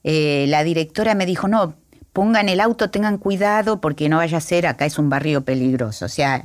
[0.02, 1.76] eh, la directora me dijo, no,
[2.12, 6.06] pongan el auto, tengan cuidado porque no vaya a ser, acá es un barrio peligroso.
[6.06, 6.42] O sea,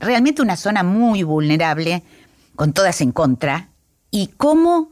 [0.00, 2.02] realmente una zona muy vulnerable,
[2.56, 3.68] con todas en contra.
[4.10, 4.90] Y cómo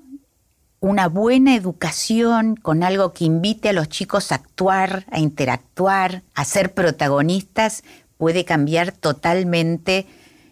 [0.79, 6.45] una buena educación con algo que invite a los chicos a actuar, a interactuar, a
[6.45, 7.83] ser protagonistas,
[8.19, 10.07] puede cambiar totalmente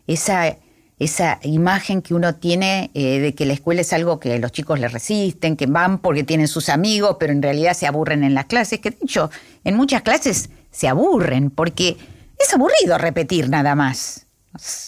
[0.08, 0.56] esa
[0.98, 4.78] esa imagen que uno tiene eh, de que la escuela es algo que los chicos
[4.78, 8.46] le resisten, que van porque tienen sus amigos, pero en realidad se aburren en las
[8.46, 9.30] clases, que de hecho
[9.64, 11.96] en muchas clases se aburren porque
[12.38, 14.23] es aburrido repetir nada más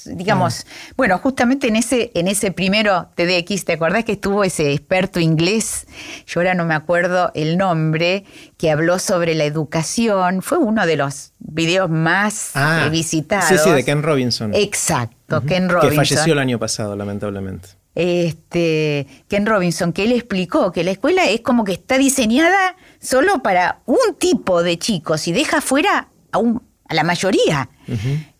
[0.06, 5.18] digamos, bueno, justamente en ese, en ese primero TDX, ¿te acordás que estuvo ese experto
[5.18, 5.86] inglés?
[6.26, 8.24] Yo ahora no me acuerdo el nombre,
[8.56, 10.42] que habló sobre la educación.
[10.42, 13.48] Fue uno de los videos más ah, visitados.
[13.48, 14.54] Sí, sí, de Ken Robinson.
[14.54, 15.90] Exacto, Ken Robinson.
[15.90, 17.70] Que falleció el año pasado, lamentablemente.
[17.96, 23.42] Este, Ken Robinson, que él explicó que la escuela es como que está diseñada solo
[23.42, 27.70] para un tipo de chicos y deja fuera a, un, a la mayoría.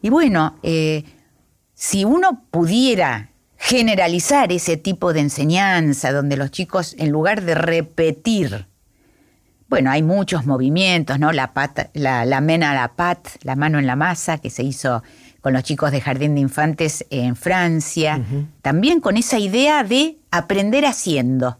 [0.02, 1.04] Y bueno, eh,
[1.76, 8.66] si uno pudiera generalizar ese tipo de enseñanza donde los chicos, en lugar de repetir,
[9.68, 11.32] bueno, hay muchos movimientos, ¿no?
[11.32, 11.52] La,
[11.92, 15.02] la, mena a la pat, la mano en la masa, que se hizo
[15.42, 18.24] con los chicos de Jardín de Infantes en Francia,
[18.62, 21.58] también con esa idea de aprender haciendo.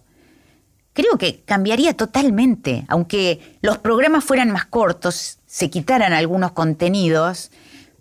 [0.95, 7.51] Creo que cambiaría totalmente, aunque los programas fueran más cortos, se quitaran algunos contenidos,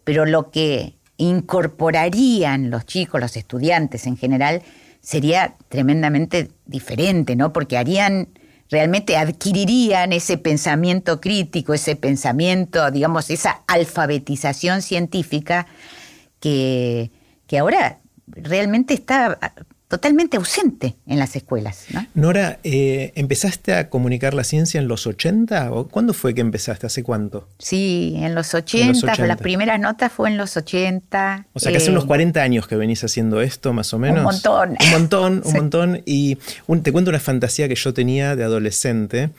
[0.06, 4.62] pero lo que incorporarían los chicos, los estudiantes en general,
[5.02, 7.54] sería tremendamente diferente, ¿no?
[7.54, 8.30] Porque harían,
[8.70, 15.68] realmente adquirirían ese pensamiento crítico, ese pensamiento, digamos, esa alfabetización científica
[16.40, 17.12] que,
[17.48, 19.38] que ahora realmente está
[19.88, 21.86] totalmente ausente en las escuelas.
[22.16, 25.72] Nora, eh, ¿empezaste a comunicar la ciencia en los 80?
[25.72, 26.88] ¿O ¿Cuándo fue que empezaste?
[26.88, 27.48] ¿Hace cuánto?
[27.60, 31.48] Sí, en los 80, las primeras notas fue en los 80.
[31.54, 34.20] O sea, que hace unos 40 eh, años que venís haciendo esto, más o menos.
[34.20, 34.78] Un montón.
[34.80, 36.02] Un montón, un montón.
[36.06, 36.38] Y
[36.82, 39.30] te cuento una fantasía que yo tenía de adolescente.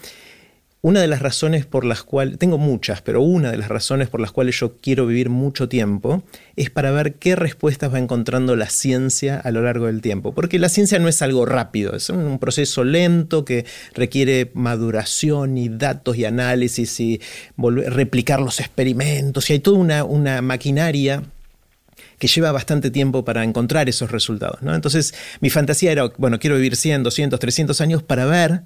[0.87, 4.21] Una de las razones por las cuales, tengo muchas, pero una de las razones por
[4.21, 6.23] las cuales yo quiero vivir mucho tiempo
[6.55, 10.33] es para ver qué respuestas va encontrando la ciencia a lo largo del tiempo.
[10.33, 15.69] Porque la ciencia no es algo rápido, es un proceso lento que requiere maduración y
[15.71, 17.21] datos y análisis y
[17.59, 21.25] replicar los experimentos y hay toda una, maquinaria
[22.21, 24.61] que lleva bastante tiempo para encontrar esos resultados.
[24.63, 28.63] Entonces, mi fantasía era, bueno, quiero vivir 100, 200, 300 años para ver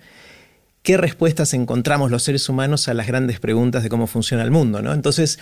[0.83, 4.83] qué respuestas encontramos los seres humanos a las grandes preguntas de cómo funciona el mundo.
[4.83, 4.93] ¿no?
[4.93, 5.39] Entonces,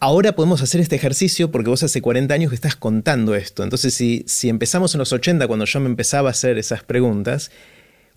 [0.00, 3.62] ahora podemos hacer este ejercicio porque vos hace 40 años que estás contando esto.
[3.62, 7.50] Entonces, si, si empezamos en los 80, cuando yo me empezaba a hacer esas preguntas,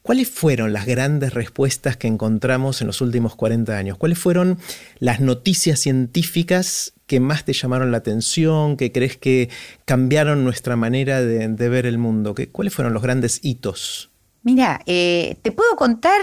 [0.05, 3.97] ¿Cuáles fueron las grandes respuestas que encontramos en los últimos 40 años?
[3.97, 4.59] ¿Cuáles fueron
[4.99, 9.49] las noticias científicas que más te llamaron la atención, que crees que
[9.85, 12.35] cambiaron nuestra manera de, ver el mundo?
[12.51, 14.11] ¿Cuáles fueron los grandes hitos?
[14.45, 16.21] Mira, eh, te puedo contar,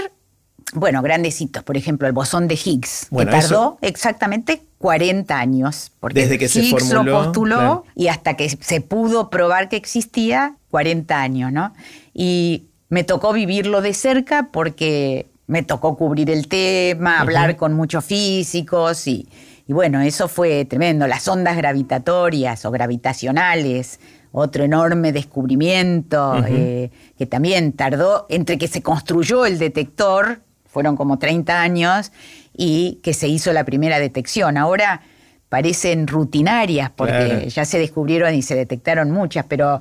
[0.75, 5.91] bueno, grandes hitos, por ejemplo, el bosón de Higgs, que tardó exactamente 40 años.
[5.99, 7.03] Porque Desde que se formuló.
[7.03, 11.75] lo postuló y hasta que se pudo probar que existía, 40 años, ¿no?
[12.15, 18.05] Y me tocó vivirlo de cerca porque me tocó cubrir el tema, hablar con muchos
[18.05, 19.29] físicos y,
[19.67, 21.09] bueno, eso fue tremendo.
[21.09, 23.99] Las ondas gravitatorias o gravitacionales,
[24.33, 31.19] otro enorme descubrimiento eh, que también tardó entre que se construyó el detector, fueron como
[31.19, 32.13] 30 años,
[32.57, 34.57] y que se hizo la primera detección.
[34.57, 35.03] Ahora
[35.49, 39.81] parecen rutinarias porque ya se descubrieron y se detectaron muchas, pero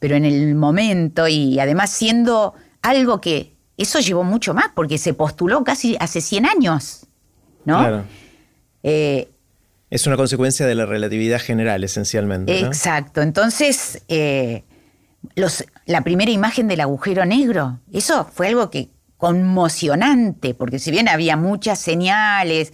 [0.00, 5.14] pero en el momento y además siendo algo que eso llevó mucho más porque se
[5.14, 7.06] postuló casi hace 100 años,
[7.64, 7.78] ¿no?
[7.78, 8.04] Claro.
[8.82, 9.28] Eh,
[9.92, 12.60] es una consecuencia de la relatividad general, esencialmente.
[12.60, 13.20] Exacto.
[13.20, 14.64] Entonces, eh,
[15.34, 21.10] los, la primera imagen del agujero negro, eso fue algo que conmocionante, porque si bien
[21.10, 22.72] había muchas señales,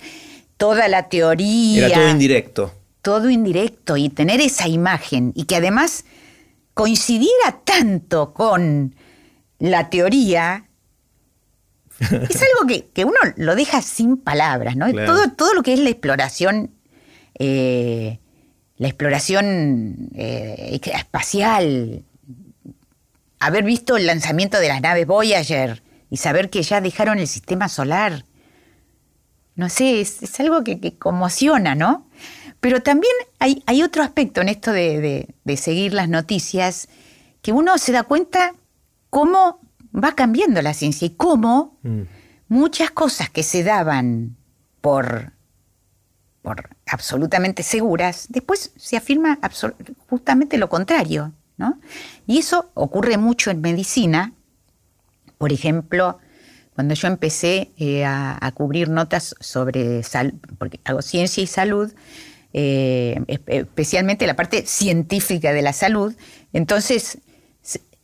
[0.56, 1.86] toda la teoría.
[1.86, 2.74] Era todo indirecto.
[3.02, 3.96] Todo indirecto.
[3.96, 6.04] Y tener esa imagen, y que además
[6.72, 8.94] coincidiera tanto con
[9.58, 10.68] la teoría,
[11.98, 14.86] es algo que, uno lo deja sin palabras, ¿no?
[14.92, 16.77] Todo, todo lo que es la exploración,
[17.38, 18.18] eh,
[18.76, 22.04] la exploración eh, espacial,
[23.40, 27.68] haber visto el lanzamiento de las naves Voyager y saber que ya dejaron el sistema
[27.68, 28.24] solar,
[29.54, 32.08] no sé, es, algo que, que, conmociona, ¿no?
[32.60, 36.88] Pero también hay, hay otro aspecto en esto de, seguir las noticias,
[37.42, 38.54] que uno se da cuenta
[39.10, 39.60] cómo
[39.94, 42.02] va cambiando la ciencia y cómo mm.
[42.48, 44.36] muchas cosas que se daban
[44.80, 45.32] por,
[46.86, 49.38] absolutamente seguras, después se afirma
[50.08, 51.32] justamente lo contrario.
[51.56, 51.78] ¿no?
[52.26, 54.32] Y eso ocurre mucho en medicina.
[55.38, 56.18] Por ejemplo,
[56.74, 61.92] cuando yo empecé eh, a, a, cubrir notas sobre salud, porque hago ciencia y salud,
[62.52, 66.14] eh, especialmente la parte científica de la salud.
[66.52, 67.18] Entonces,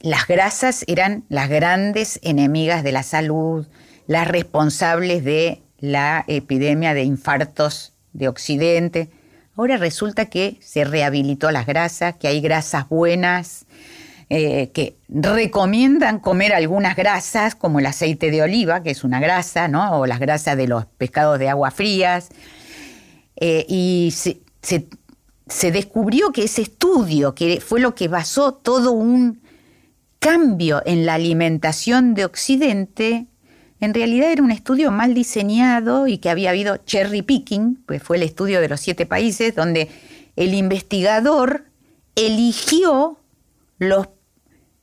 [0.01, 3.67] las grasas eran las grandes enemigas de la salud,
[4.07, 9.11] las responsables de la epidemia de infartos de Occidente.
[9.57, 13.67] Ahora resulta que se rehabilitó las grasas, que hay grasas buenas,
[14.31, 19.69] eh, que recomiendan comer algunas grasas, como el aceite de oliva, que es una grasa,
[19.69, 20.01] ¿no?
[20.01, 22.31] o las grasas de los pescados de agua frías.
[23.37, 29.43] Eh, y se, descubrió que ese estudio, que fue lo que basó todo un
[30.19, 33.27] cambio en la alimentación de Occidente,
[33.85, 38.17] en realidad era un estudio mal diseñado y que había habido cherry picking, pues fue
[38.17, 39.89] el estudio de los siete países, donde
[40.37, 41.65] el investigador
[42.17, 43.19] eligió
[43.79, 44.09] los,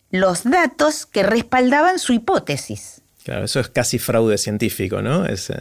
[0.10, 3.02] los datos que respaldaban su hipótesis.
[3.24, 5.26] Claro, eso es casi fraude científico, ¿no?
[5.26, 5.52] Es,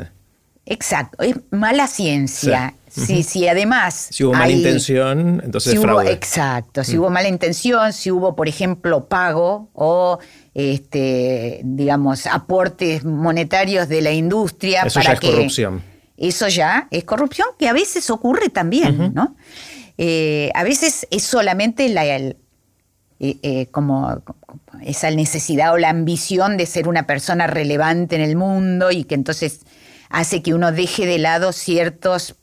[0.66, 2.74] Exacto, es mala ciencia.
[2.88, 4.08] Sí, sí, además.
[4.10, 6.12] Si hubo mala intención, entonces fraude.
[6.12, 7.00] exacto, si mm.
[7.00, 10.18] hubo mala intención, si hubo, por ejemplo, pago o
[10.60, 15.82] este, digamos, aportes monetarios de la industria eso ya es corrupción.
[16.16, 19.36] Eso ya es corrupción, que a veces ocurre también, ¿no?
[19.96, 22.36] Eh, a veces es solamente la, eh,
[23.18, 24.22] eh, como
[24.82, 29.14] esa necesidad o la ambición de ser una persona relevante en el mundo y que
[29.14, 29.60] entonces
[30.10, 32.34] hace que uno deje de lado ciertos,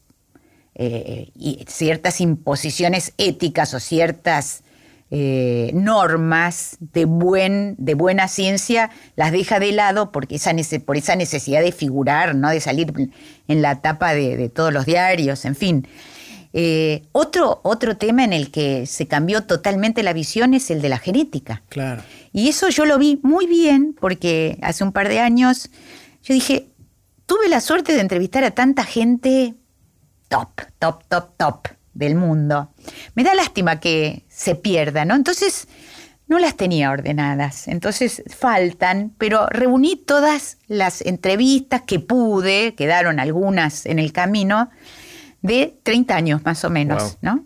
[1.68, 4.64] ciertas imposiciones éticas o ciertas
[5.10, 10.52] eh, normas de, buen, de buena ciencia, las deja de lado porque esa,
[10.86, 12.50] por esa necesidad de figurar, ¿no?
[12.50, 12.94] de salir
[13.48, 15.88] en la tapa de, todos los diarios, en fin.
[16.52, 20.90] Eh, otro, otro tema en el que se cambió totalmente la visión es el de
[20.90, 21.64] la genética.
[21.70, 22.02] Claro.
[22.34, 25.70] Y eso yo lo vi muy bien porque hace un par de años
[26.24, 26.68] yo dije,
[27.26, 29.54] tuve la suerte de entrevistar a tanta gente
[30.28, 30.50] top,
[30.80, 32.72] top, top, top del mundo.
[33.16, 35.16] Me da lástima que se pierda, ¿no?
[35.16, 35.68] Entonces,
[36.28, 43.86] no las tenía ordenadas, entonces faltan, pero reuní todas las entrevistas que pude, quedaron algunas
[43.86, 44.70] en el camino,
[45.42, 47.46] de 30 años más o menos, ¿no?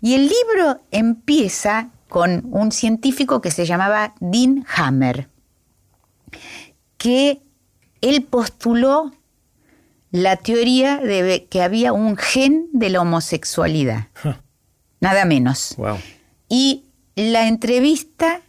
[0.00, 5.28] Y el libro empieza con un científico que se llamaba Dean Hammer,
[6.98, 7.40] que
[8.02, 9.12] él postuló
[10.12, 14.08] la teoría de que había un gen de la homosexualidad,
[15.00, 15.74] nada menos.
[16.48, 16.84] Y
[17.16, 18.42] la entrevista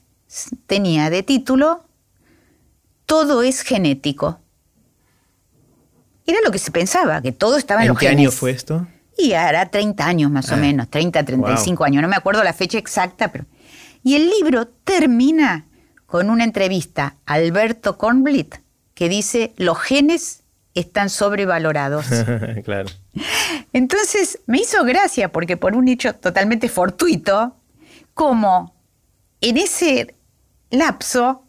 [0.67, 1.85] tenía de título
[3.05, 4.39] Todo es genético.
[6.27, 8.85] Era lo que se pensaba, que todo estaba en, ¿En los qué año fue esto?
[9.17, 10.57] Y hará 30 años más o ah.
[10.57, 13.45] menos, 30, 35 años, no me acuerdo la fecha exacta, pero...
[14.03, 15.65] Y el libro termina
[16.05, 18.55] con una entrevista a Alberto Kornblit
[18.93, 20.42] que dice, los genes
[20.73, 22.05] están sobrevalorados.
[22.63, 22.89] claro.
[23.73, 27.55] Entonces me hizo gracia porque por un hecho totalmente fortuito,
[28.13, 28.75] como
[29.41, 30.15] en ese
[30.69, 31.43] lapso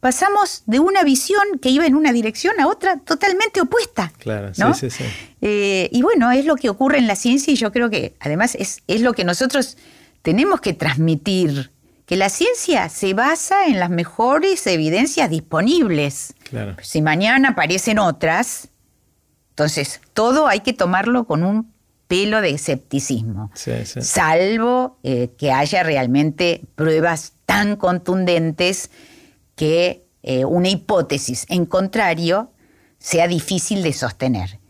[0.00, 4.12] pasamos de una visión que iba en una dirección a otra totalmente opuesta.
[4.18, 5.04] Claro, sí, sí, sí.
[5.40, 8.54] Eh, y bueno, es lo que ocurre en la ciencia y yo creo que además
[8.54, 9.78] es, es lo que nosotros
[10.20, 11.70] tenemos que transmitir,
[12.06, 16.34] que la ciencia se basa en las mejores evidencias disponibles.
[16.42, 16.76] Claro.
[16.82, 18.68] Si mañana aparecen otras,
[19.50, 21.72] entonces todo hay que tomarlo con un
[22.06, 23.50] pelo de escepticismo,
[24.00, 28.90] salvo eh, que haya realmente pruebas tan contundentes
[29.56, 32.50] que eh, una hipótesis en contrario
[32.98, 34.60] sea difícil de sostener.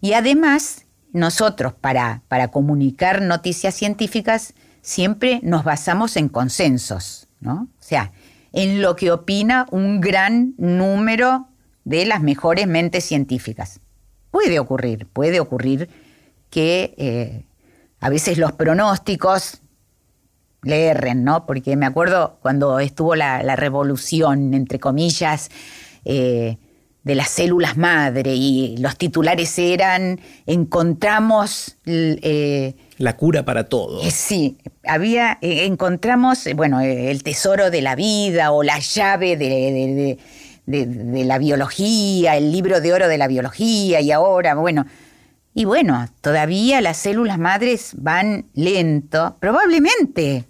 [0.00, 7.68] Y además, nosotros para, para comunicar noticias científicas siempre nos basamos en consensos, ¿no?
[7.78, 8.12] O sea,
[8.52, 11.48] en lo que opina un gran número
[11.84, 13.80] de las mejores mentes científicas.
[14.30, 15.88] Puede ocurrir, puede ocurrir
[16.50, 17.44] que eh,
[18.00, 19.62] a veces los pronósticos
[20.62, 21.46] le erren, ¿no?
[21.46, 25.50] Porque me acuerdo cuando estuvo la, revolución, entre comillas,
[26.04, 26.58] eh,
[27.02, 34.00] de las células madre y los titulares eran encontramos eh, la cura para todo.
[34.10, 40.18] sí, había encontramos bueno el tesoro de la vida o la llave de,
[40.66, 44.86] de, la biología, el libro de oro de la biología y ahora bueno
[45.52, 49.36] y bueno, todavía las células madres van lento.
[49.38, 50.44] Probablemente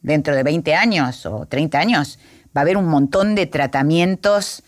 [0.00, 2.18] dentro de 20 años o 30 años
[2.56, 4.62] va a haber un montón de tratamientos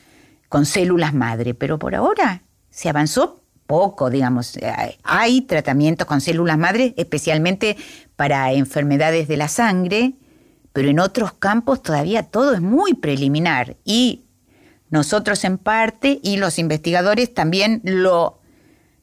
[0.49, 4.59] con células madre, pero por ahora se avanzó poco, digamos.
[5.03, 7.77] Hay tratamientos con células madre, especialmente
[8.17, 10.15] para enfermedades de la sangre,
[10.73, 14.25] pero en otros campos todavía todo es muy preliminar y
[14.91, 18.41] nosotros en parte y los investigadores también lo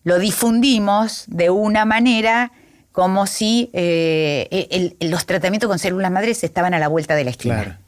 [0.04, 2.52] lo difundimos de una manera
[2.92, 7.80] como si eh, los tratamientos con células madres estaban a la vuelta de la esquina.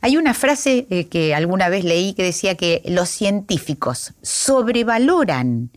[0.00, 5.70] Hay una frase eh, que alguna vez leí que decía que los científicos sobrevaloran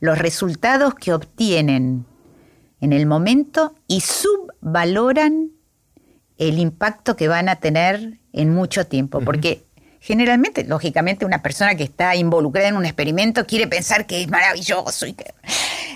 [0.00, 2.06] los resultados que obtienen
[2.80, 5.50] en el momento y subvaloran
[6.36, 9.68] el impacto que van a tener en mucho tiempo, porque
[10.00, 15.06] Generalmente, lógicamente, una persona que está involucrada en un experimento quiere pensar que es maravilloso
[15.06, 15.34] y que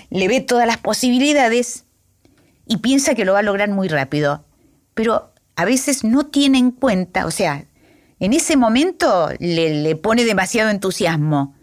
[0.09, 1.85] le ve todas las posibilidades
[2.67, 4.43] y piensa que lo va a lograr muy rápido.
[4.93, 7.65] Pero a veces no tiene en cuenta, o sea,
[8.19, 11.55] en ese momento le, pone demasiado entusiasmo,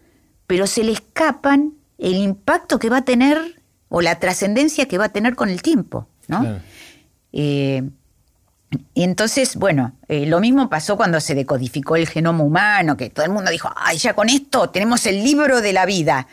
[0.46, 5.06] pero se le escapan el impacto que va a tener o la trascendencia que va
[5.06, 6.60] a tener con el tiempo, ¿no?
[7.32, 7.82] Eh,
[8.94, 13.26] y entonces, bueno, eh, lo mismo pasó cuando se decodificó el genoma humano, que todo
[13.26, 16.28] el mundo dijo, ay, ya con esto tenemos el libro de la vida,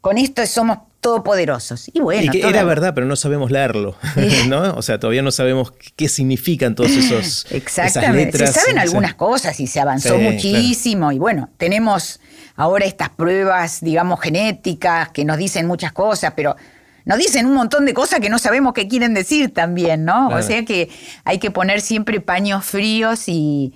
[0.00, 1.88] con esto somos todopoderosos.
[1.92, 2.32] Y bueno.
[2.32, 3.94] que era verdad, pero no sabemos leerlo,
[4.48, 4.74] ¿no?
[4.74, 7.46] O sea, todavía no sabemos qué significan todos esos.
[7.52, 8.36] Exactamente.
[8.36, 11.12] Esas se saben algunas cosas y se avanzó muchísimo.
[11.12, 12.18] Y bueno, tenemos
[12.56, 16.56] ahora estas pruebas, digamos, genéticas que nos dicen muchas cosas, pero
[17.04, 20.30] nos dicen un montón de cosas que no sabemos qué quieren decir también, ¿no?
[20.30, 20.90] O sea que
[21.22, 23.74] hay que poner siempre paños fríos y,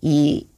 [0.00, 0.48] y,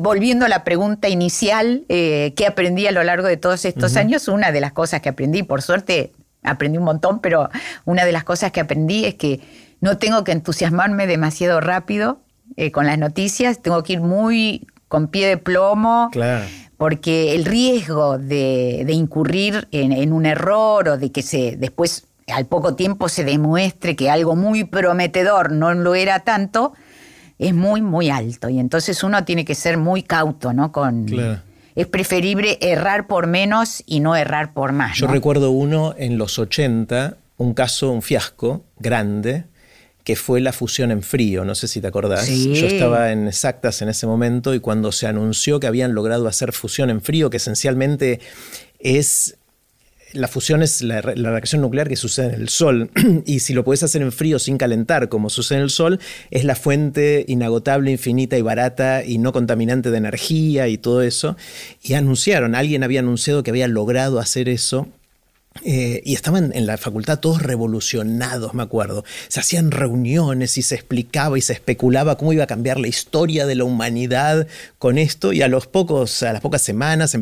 [0.00, 4.28] volviendo a la pregunta inicial, eh, ¿qué aprendí a lo largo de todos estos años?
[4.28, 7.48] Una de las cosas que aprendí, por suerte aprendí un montón, pero
[7.84, 9.40] una de las cosas que aprendí es que
[9.80, 12.20] no tengo que entusiasmarme demasiado rápido
[12.56, 16.08] eh, con las noticias, tengo que ir muy con pie de plomo.
[16.12, 16.44] Claro
[16.82, 22.74] porque el riesgo de, incurrir en, un error o de que se después al poco
[22.74, 26.72] tiempo se demuestre que algo muy prometedor no lo era tanto,
[27.42, 28.48] es muy, muy alto.
[28.48, 30.70] Y entonces uno tiene que ser muy cauto ¿no?
[30.70, 31.06] con,
[31.74, 34.96] es preferible errar por menos y no errar por más.
[34.96, 39.44] Yo recuerdo uno en los 80, un caso, un fiasco grande,
[40.04, 42.28] que fue la fusión en frío, no sé si te acordás.
[42.28, 46.52] Yo estaba en exactas en ese momento y cuando se anunció que habían logrado hacer
[46.52, 48.20] fusión en frío, que esencialmente
[48.78, 49.38] es
[50.12, 52.90] la fusión es la, reacción nuclear que sucede en el Sol.
[53.26, 56.00] y si lo puedes hacer en frío sin calentar, como sucede en el Sol,
[56.30, 61.36] es la fuente inagotable, infinita y barata y no contaminante de energía y todo eso.
[61.82, 64.88] Y anunciaron, alguien había anunciado que había logrado hacer eso
[65.64, 69.04] eh, y estaban en la facultad todos revolucionados, me acuerdo.
[69.28, 73.46] Se hacían reuniones y se explicaba y se especulaba cómo iba a cambiar la historia
[73.46, 74.46] de la humanidad
[74.78, 75.32] con esto.
[75.32, 77.16] Y a los pocos, a las pocas semanas,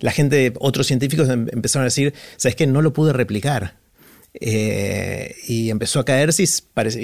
[0.00, 2.66] la gente, otros científicos em, empezaron a decir, ¿sabes qué?
[2.66, 3.85] No lo pude replicar.
[4.38, 6.46] Eh, y empezó a caerse y,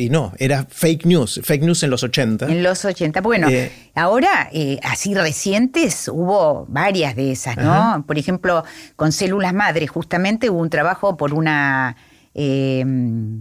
[0.05, 2.47] y, no, era fake news, fake news en los 80.
[2.47, 3.23] En los 80.
[3.23, 8.05] Bueno, eh, ahora, eh, así recientes, hubo varias de esas, ¿no?
[8.07, 8.65] Por ejemplo,
[8.97, 11.97] con células madre, justamente hubo un trabajo por una,
[12.35, 13.41] una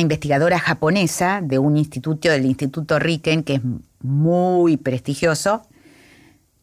[0.00, 3.60] investigadora japonesa de un instituto, del Instituto Riken, que es
[4.00, 5.68] muy prestigioso.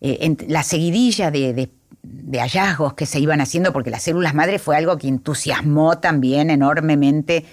[0.01, 1.70] En la seguidilla de, de
[2.12, 6.49] de hallazgos que se iban haciendo, porque las células madre fue algo que entusiasmó también
[6.49, 7.45] enormemente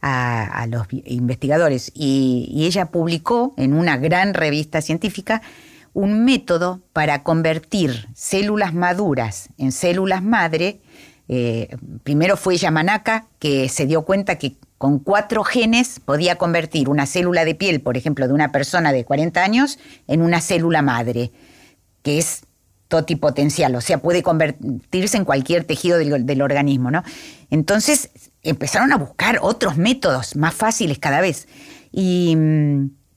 [0.00, 1.90] a, los investigadores.
[1.94, 5.42] Y, ella publicó en una gran revista científica
[5.94, 10.80] un método para convertir células maduras en células madre.
[11.28, 17.06] Eh, primero fue Yamanaka, que se dio cuenta que con cuatro genes podía convertir una
[17.06, 21.32] célula de piel, por ejemplo, de una persona de 40 años, en una célula madre,
[22.02, 22.42] que es
[22.88, 27.02] totipotencial, o sea, puede convertirse en cualquier tejido del, organismo, ¿no?
[27.50, 28.10] Entonces
[28.42, 31.48] empezaron a buscar otros métodos más fáciles cada vez.
[31.92, 32.36] Y,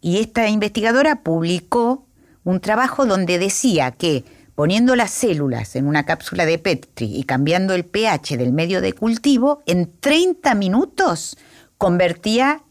[0.02, 2.06] y esta investigadora publicó
[2.44, 7.74] un trabajo donde decía que poniendo las células en una cápsula de Petri y cambiando
[7.74, 11.38] el pH del medio de cultivo, en 30 minutos
[11.78, 12.62] convertía,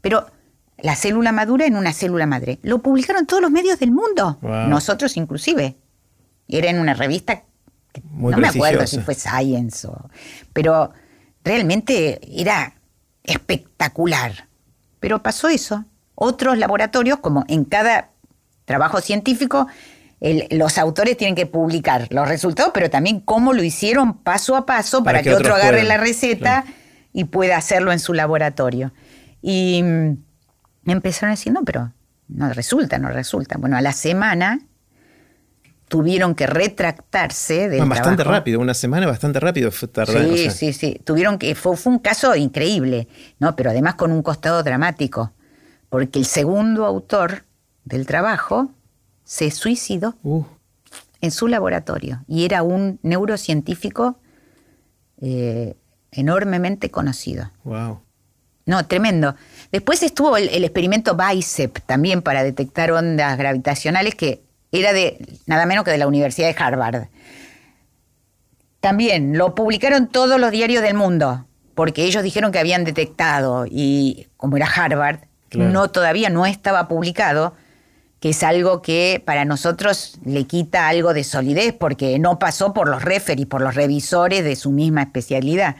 [0.00, 0.26] pero
[0.78, 2.58] la célula madura en una célula madre.
[2.62, 5.76] Lo publicaron todos los medios del mundo, nosotros inclusive.
[6.48, 7.44] Era en una revista,
[8.00, 10.10] no me acuerdo si fue Science o...
[10.52, 10.92] Pero
[11.44, 12.74] realmente era
[13.24, 14.48] espectacular.
[15.00, 15.84] Pero pasó eso.
[16.14, 18.10] Otros laboratorios, como en cada
[18.64, 19.66] trabajo científico,
[20.50, 25.02] los autores tienen que publicar los resultados, pero también cómo lo hicieron paso a paso
[25.02, 26.64] para, que, otro agarre la receta
[27.12, 28.92] y pueda hacerlo en su laboratorio.
[29.40, 30.16] Y mm,
[30.86, 31.92] empezaron diciendo, pero
[32.28, 33.58] no resulta, no resulta.
[33.58, 34.60] Bueno, a la semana
[35.92, 40.24] tuvieron que retractarse del Bastante rápido, una semana bastante rápido fue tardar.
[40.24, 40.98] Sí, sí, sí.
[41.04, 43.54] Tuvieron que, fue, un caso increíble, ¿no?
[43.56, 45.32] Pero además con un costado dramático,
[45.90, 47.44] porque el segundo autor
[47.84, 48.70] del trabajo
[49.22, 50.44] se suicidó uh.
[51.20, 54.18] en su laboratorio y era un neurocientífico
[55.20, 55.76] eh,
[56.10, 57.50] enormemente conocido.
[57.64, 58.00] Wow.
[58.64, 59.34] No, tremendo.
[59.70, 64.42] Después estuvo el, el experimento BICEP también para detectar ondas gravitacionales que
[64.72, 67.08] era de nada menos que de la Universidad de Harvard.
[68.80, 74.28] También lo publicaron todos los diarios del mundo, porque ellos dijeron que habían detectado, y
[74.36, 75.20] como era Harvard,
[75.52, 77.54] no todavía no estaba publicado,
[78.18, 82.88] que es algo que para nosotros le quita algo de solidez, porque no pasó por
[82.88, 85.76] los referees, por los revisores de su misma especialidad.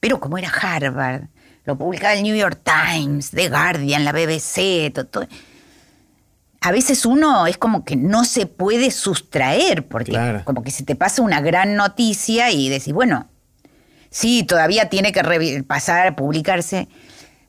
[0.00, 1.22] Pero como era Harvard,
[1.64, 5.26] lo publicaba el New York Times, The Guardian, la BBC, todo
[6.64, 10.96] a veces uno es como que no se puede sustraer, porque como que se te
[10.96, 13.28] pasa una gran noticia y decís, bueno,
[14.08, 16.88] sí, todavía tiene que pasar, publicarse.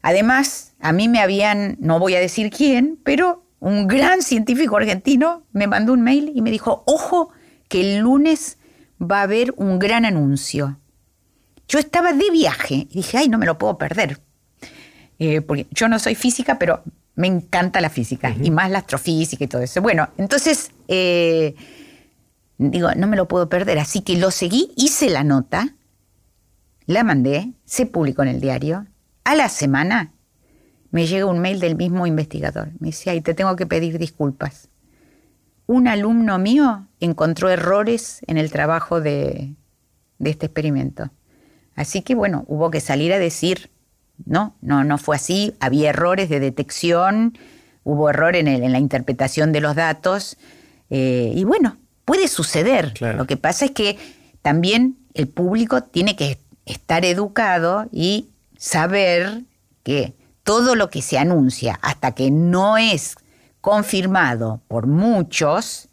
[0.01, 5.43] Además, a mí me habían, no voy a decir quién, pero un gran científico argentino
[5.53, 7.29] me mandó un mail y me dijo, ojo,
[7.69, 8.57] que el lunes
[9.01, 10.77] va a haber un gran anuncio.
[11.69, 14.19] Yo estaba de viaje y dije, ay, no me lo puedo perder.
[15.19, 16.83] Eh, porque yo no soy física, pero
[17.15, 19.81] me encanta la física y más la astrofísica y todo eso.
[19.81, 21.55] Bueno, entonces, eh,
[22.57, 25.75] digo, no me lo puedo perder, así que lo seguí, hice la nota,
[26.85, 28.85] la mandé, se publicó en el diario.
[29.23, 30.13] A la semana
[30.91, 32.71] me llega un mail del mismo investigador.
[32.79, 34.69] Me dice, ay, te tengo que pedir disculpas.
[35.67, 39.55] Un alumno mío encontró errores en el trabajo de,
[40.19, 41.11] de este experimento.
[41.75, 43.71] Así que bueno, hubo que salir a decir,
[44.25, 45.55] no, no, no fue así.
[45.59, 47.37] Había errores de detección,
[47.83, 50.37] hubo error en, en la interpretación de los datos.
[50.89, 52.93] Eh, y bueno, puede suceder.
[53.01, 53.97] Lo que pasa es que
[54.41, 59.43] también el público tiene que estar educado y saber
[59.83, 60.13] que
[60.43, 63.15] todo lo que se anuncia hasta que no es
[63.61, 65.89] confirmado por muchos,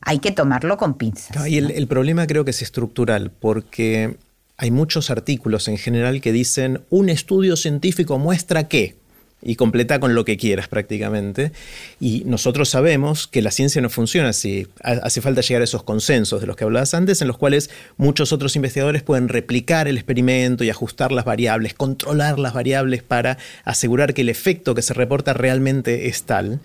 [0.00, 1.46] hay que tomarlo con pinzas.
[1.48, 4.16] y el, problema creo que es estructural, porque
[4.58, 8.96] hay muchos artículos en general que dicen un estudio científico muestra que
[9.42, 11.52] y completa con lo que quieras prácticamente.
[12.00, 14.66] Y nosotros sabemos que la ciencia no funciona así.
[14.82, 18.32] Hace falta llegar a esos consensos de los que hablabas antes, en los cuales muchos
[18.32, 24.14] otros investigadores pueden replicar el experimento y ajustar las variables, controlar las variables para asegurar
[24.14, 26.60] que el efecto que se reporta realmente es tal.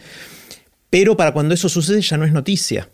[0.90, 2.90] Pero para cuando eso sucede ya no es noticia.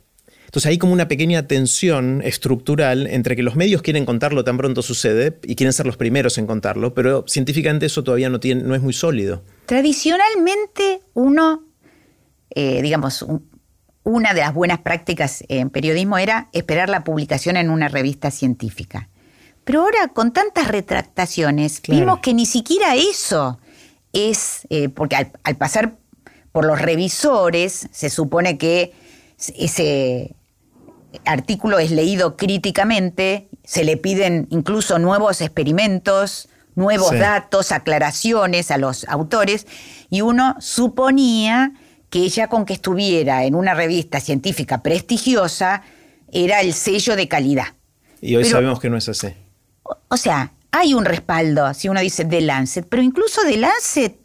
[0.47, 4.81] Entonces hay como una pequeña tensión estructural entre que los medios quieren contarlo tan pronto
[4.81, 8.73] sucede y quieren ser los primeros en contarlo, pero científicamente eso todavía no, tiene, no
[8.73, 9.43] es muy sólido.
[9.65, 11.65] Tradicionalmente uno,
[12.51, 13.25] eh, digamos,
[14.03, 19.09] una de las buenas prácticas en periodismo era esperar la publicación en una revista científica.
[19.65, 23.59] Pero ahora con tantas retractaciones vimos que ni siquiera eso
[24.13, 25.97] es, eh, porque al pasar
[26.53, 28.93] por los revisores se supone que
[29.37, 30.36] ese
[31.25, 39.07] artículo es leído críticamente, se le piden incluso nuevos experimentos, nuevos datos, aclaraciones a los
[39.07, 39.65] autores,
[40.09, 41.73] y uno suponía
[42.09, 45.81] que ella con que estuviera en una revista científica prestigiosa
[46.31, 47.67] era el sello de calidad.
[48.21, 49.27] Y hoy sabemos que no es así.
[50.09, 54.17] O, sea, hay un respaldo, si uno dice The Lancet, pero incluso The Lancet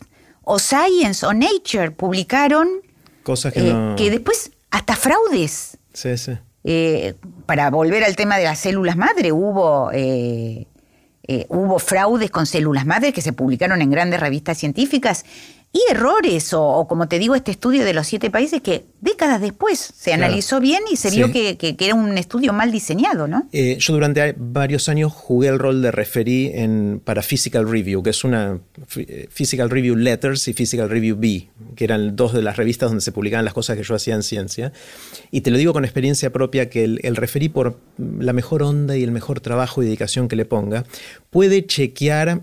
[0.43, 2.69] o Science o Nature publicaron
[3.23, 5.79] cosas que, eh, que después hasta fraudes.
[5.93, 6.33] Sí, sí.
[6.65, 7.15] Eh,
[7.47, 10.67] para volver al tema de las células madre, hubo, eh,
[11.27, 15.25] eh, hubo fraudes con células madre que se publicaron en grandes revistas científicas
[15.75, 19.79] y errores, o, como te digo, este estudio de los siete países que décadas después
[19.79, 23.49] se analizó bien y se vio que, era un estudio mal diseñado, ¿no?
[23.53, 28.11] Eh, yo durante varios años jugué el rol de referí en, para Physical Review, que
[28.11, 28.61] es una
[28.97, 33.03] eh, Physical Review Letters y Physical Review B, que eran dos de las revistas donde
[33.03, 34.75] se publicaban las cosas que yo hacía en ciencia.
[35.31, 38.95] Y te lo digo con experiencia propia que el, el referí, por la mejor onda
[38.99, 40.85] y el mejor trabajo y dedicación que le ponga,
[41.31, 42.43] puede chequear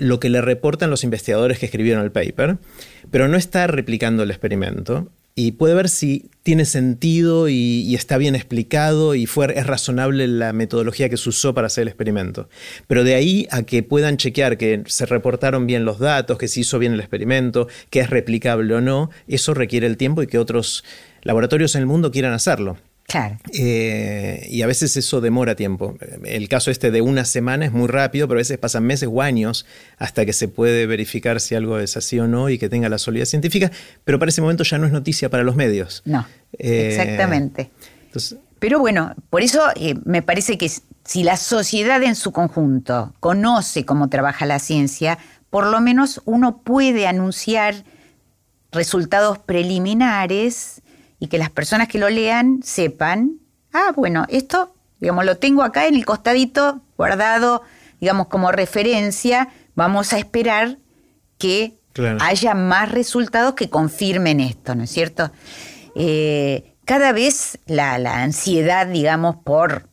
[0.00, 2.56] lo que le reportan los investigadores que escribieron el paper,
[3.10, 8.34] pero no está replicando el experimento y puede ver si tiene sentido y, está bien
[8.34, 12.48] explicado y fue, es razonable la metodología que se usó para hacer el experimento.
[12.86, 16.60] Pero de ahí a que puedan chequear que se reportaron bien los datos, que se
[16.60, 20.38] hizo bien el experimento, que es replicable o no, eso requiere el tiempo y que
[20.38, 20.82] otros
[21.22, 22.78] laboratorios en el mundo quieran hacerlo.
[23.52, 25.96] Eh, y a veces eso demora tiempo.
[26.24, 29.22] El caso este de una semana es muy rápido, pero a veces pasan meses o
[29.22, 29.66] años
[29.98, 32.98] hasta que se puede verificar si algo es así o no y que tenga la
[32.98, 33.70] solidez científica,
[34.04, 36.02] pero para ese momento ya no es noticia para los medios.
[36.04, 36.26] No,
[36.58, 37.70] eh, exactamente.
[38.58, 40.70] pero bueno, por eso eh, me parece que
[41.04, 45.18] si la sociedad en su conjunto conoce cómo trabaja la ciencia,
[45.50, 47.84] por lo menos uno puede anunciar
[48.72, 50.82] resultados preliminares
[51.20, 53.38] y que las personas que lo lean sepan,
[53.72, 57.62] ah, bueno, esto, digamos, lo tengo acá en el costadito guardado,
[58.00, 60.78] digamos, como referencia, vamos a esperar
[61.38, 61.78] que
[62.20, 65.30] haya más resultados que confirmen esto, ¿no es cierto?
[65.94, 69.88] Eh, cada vez la, ansiedad, digamos, por,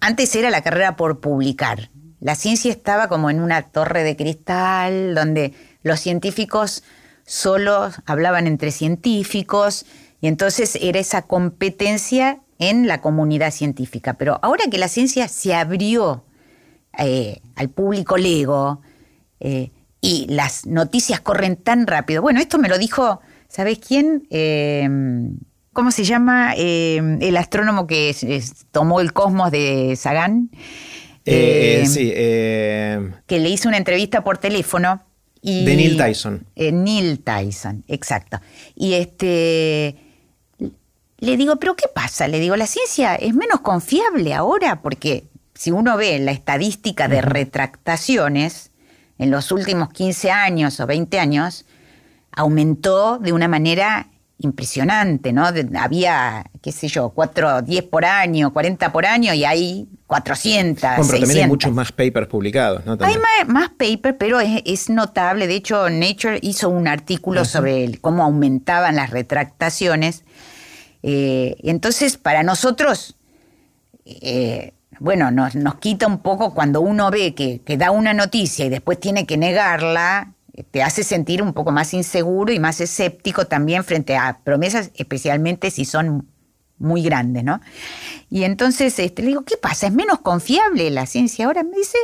[0.00, 1.90] Antes era la carrera por publicar.
[2.20, 6.84] La ciencia estaba como en una torre de cristal donde los científicos
[7.26, 9.86] solo hablaban entre científicos
[10.20, 14.14] y entonces era esa competencia en la comunidad científica.
[14.14, 16.24] Pero ahora que la ciencia se abrió
[16.98, 18.80] eh, al público lego
[19.40, 19.70] eh,
[20.00, 24.26] y las noticias corren tan rápido, bueno, esto me lo dijo, ¿sabes quién?
[24.30, 24.88] Eh,
[25.72, 28.14] ¿Cómo se llama el astrónomo que
[28.70, 30.50] tomó el cosmos de Sagan?
[31.24, 32.12] sí.
[32.14, 35.02] que le hizo una entrevista por teléfono
[35.44, 36.46] de Neil Tyson.
[36.56, 38.40] Eh, Neil Tyson, exacto.
[38.74, 39.96] Y este
[41.18, 42.28] le digo, pero ¿qué pasa?
[42.28, 47.22] Le digo, la ciencia es menos confiable ahora porque si uno ve la estadística de
[47.22, 48.70] retractaciones
[49.18, 51.64] en los últimos 15 años o 20 años,
[52.32, 55.46] aumentó de una manera impresionante, ¿no?
[55.78, 60.80] había, qué sé yo, 4, 10 por año, 40 por año y hay 400.
[60.80, 62.96] Bueno, pero también hay muchos más papers publicados, ¿no?
[63.00, 63.16] Hay
[63.48, 65.48] más, papers, pero es, notable.
[65.48, 70.22] De hecho, Nature hizo un artículo sobre cómo aumentaban las retractaciones.
[71.02, 73.16] Eh, entonces, para nosotros,
[74.04, 78.66] eh, bueno, nos, nos, quita un poco cuando uno ve que, que da una noticia
[78.66, 80.32] y después tiene que negarla,
[80.70, 85.72] te hace sentir un poco más inseguro y más escéptico también frente a promesas, especialmente
[85.72, 86.28] si son
[86.78, 87.60] muy grandes, ¿no?
[88.30, 89.86] Y entonces este, le digo, ¿qué pasa?
[89.86, 91.62] ¿Es menos confiable la ciencia ahora?
[91.62, 91.98] Me dice,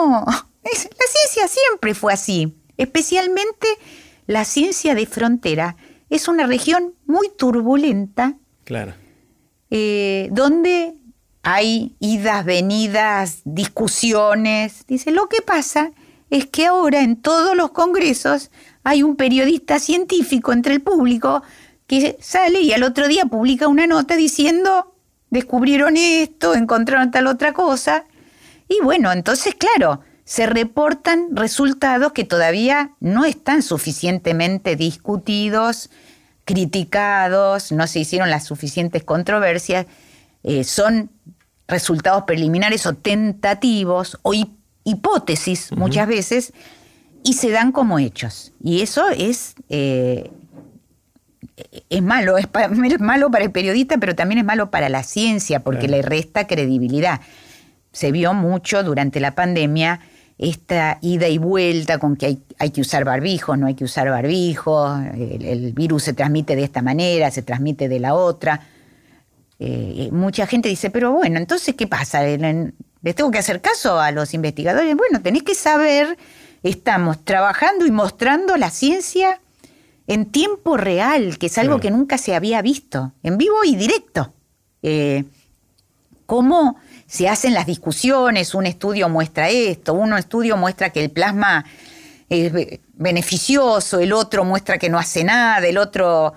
[0.00, 3.66] no, la ciencia siempre fue así, especialmente
[4.26, 5.76] la ciencia de frontera.
[6.10, 8.36] Es una región muy turbulenta
[8.66, 8.94] Claro.
[9.70, 10.96] Eh, donde
[11.44, 14.84] hay idas, venidas, discusiones.
[14.88, 15.92] Dice, lo que pasa
[16.30, 18.50] es que ahora en todos los congresos
[18.82, 21.44] hay un periodista científico entre el público
[21.86, 24.94] que sale y al otro día publica una nota diciendo,
[25.30, 28.04] descubrieron esto, encontraron tal otra cosa.
[28.68, 35.88] Y bueno, entonces, claro, se reportan resultados que todavía no están suficientemente discutidos,
[36.44, 39.86] criticados, no se hicieron las suficientes controversias,
[40.42, 41.10] eh, son
[41.68, 44.32] resultados preliminares o tentativos o
[44.84, 46.52] hipótesis muchas veces
[47.24, 48.52] y se dan como hechos.
[48.62, 50.30] Y eso es, eh,
[51.56, 52.48] es malo, es,
[53.00, 57.20] malo para el periodista, pero también es malo para la ciencia porque le resta credibilidad.
[57.92, 60.00] Se vio mucho durante la pandemia
[60.38, 64.10] esta ida y vuelta con que hay, hay que usar barbijo, no hay que usar
[64.10, 68.60] barbijo, el, virus se transmite de esta manera, se transmite de la otra.
[69.58, 72.22] Eh, mucha gente dice, pero bueno, entonces, ¿qué pasa?
[72.22, 74.94] ¿Les tengo que hacer caso a los investigadores?
[74.94, 76.18] Bueno, tenés que saber,
[76.62, 79.40] estamos trabajando y mostrando la ciencia
[80.06, 84.32] en tiempo real, que es algo que nunca se había visto, en vivo y directo.
[84.82, 85.24] Eh,
[86.26, 86.76] ¿Cómo
[87.06, 91.64] se hacen las discusiones, un estudio muestra esto, un estudio muestra que el plasma
[92.28, 92.52] es
[92.94, 96.34] beneficioso, el otro muestra que no hace nada, el otro,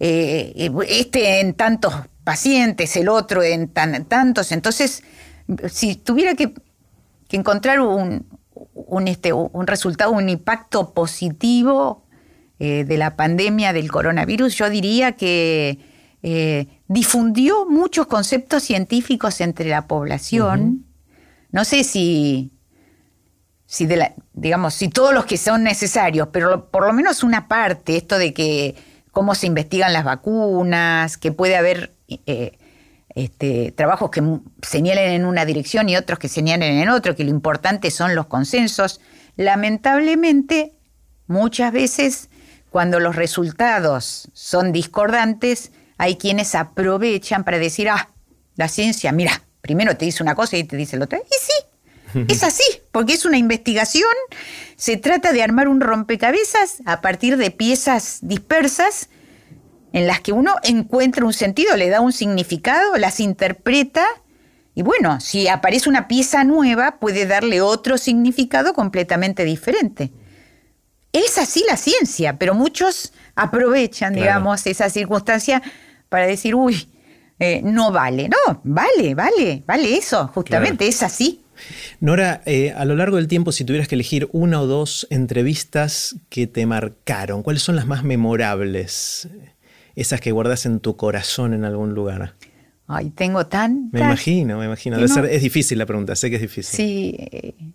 [0.00, 1.94] eh, este en tantos
[2.24, 4.50] pacientes, el otro en tantos.
[4.52, 5.02] Entonces,
[5.70, 6.52] si tuviera que,
[7.30, 8.26] encontrar un,
[9.06, 12.07] este, un resultado, un impacto positivo
[12.58, 15.78] eh, de la pandemia del coronavirus, yo diría que
[16.22, 20.84] eh, difundió muchos conceptos científicos entre la población.
[21.52, 22.52] No sé si,
[23.66, 27.46] si de la, digamos, si todos los que son necesarios, pero por lo menos una
[27.48, 28.74] parte, esto de que
[29.12, 32.58] cómo se investigan las vacunas, que puede haber eh,
[33.14, 34.22] este, trabajos que
[34.62, 38.26] señalen en una dirección y otros que señalen en otro, que lo importante son los
[38.26, 39.00] consensos.
[39.36, 40.74] Lamentablemente,
[41.26, 42.27] muchas veces,
[42.70, 48.10] cuando los resultados son discordantes, hay quienes aprovechan para decir, ah,
[48.56, 51.18] la ciencia, mira, primero te dice una cosa y te dice la otra.
[51.18, 54.10] Y sí, es así, porque es una investigación,
[54.76, 59.08] se trata de armar un rompecabezas a partir de piezas dispersas
[59.92, 64.06] en las que uno encuentra un sentido, le da un significado, las interpreta
[64.78, 70.12] y bueno, si aparece una pieza nueva puede darle otro significado completamente diferente.
[71.12, 75.62] Es así la ciencia, pero muchos aprovechan, digamos, esa circunstancia
[76.08, 76.88] para decir, uy,
[77.38, 78.28] eh, no vale.
[78.28, 81.44] No, vale, vale, vale eso, justamente, es así.
[82.00, 86.16] Nora, eh, a lo largo del tiempo, si tuvieras que elegir una o dos entrevistas
[86.28, 89.28] que te marcaron, ¿cuáles son las más memorables?
[89.96, 92.34] Esas que guardas en tu corazón en algún lugar.
[92.86, 93.90] Ay, tengo tan...
[93.92, 94.98] Me imagino, me imagino.
[94.98, 96.76] es difícil la pregunta, sé que es difícil.
[96.76, 97.74] Sí,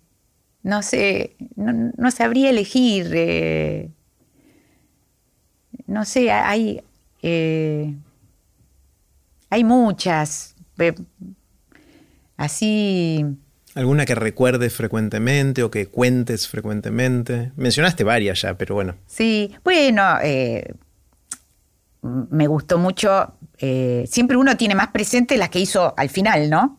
[0.64, 3.92] no sé, no, sabría elegir.
[5.86, 6.82] no sé, hay,
[9.50, 10.56] hay muchas.
[12.36, 13.24] Así.
[13.74, 17.52] ¿Alguna que recuerdes frecuentemente o que cuentes frecuentemente?
[17.56, 18.94] Mencionaste varias ya, pero bueno.
[19.06, 20.74] Sí, bueno, eh,
[22.02, 23.34] me gustó mucho.
[23.58, 26.78] Eh, siempre uno tiene más presente las que hizo al final, ¿no?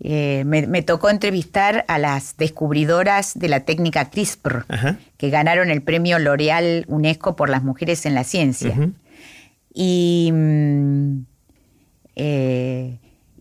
[0.00, 4.64] Eh, me, tocó entrevistar a las descubridoras de la técnica CRISPR,
[5.16, 8.76] que ganaron el premio L'Oreal UNESCO por las mujeres en la ciencia.
[9.74, 10.30] Y.
[10.32, 11.26] Mm,
[12.16, 12.98] eh,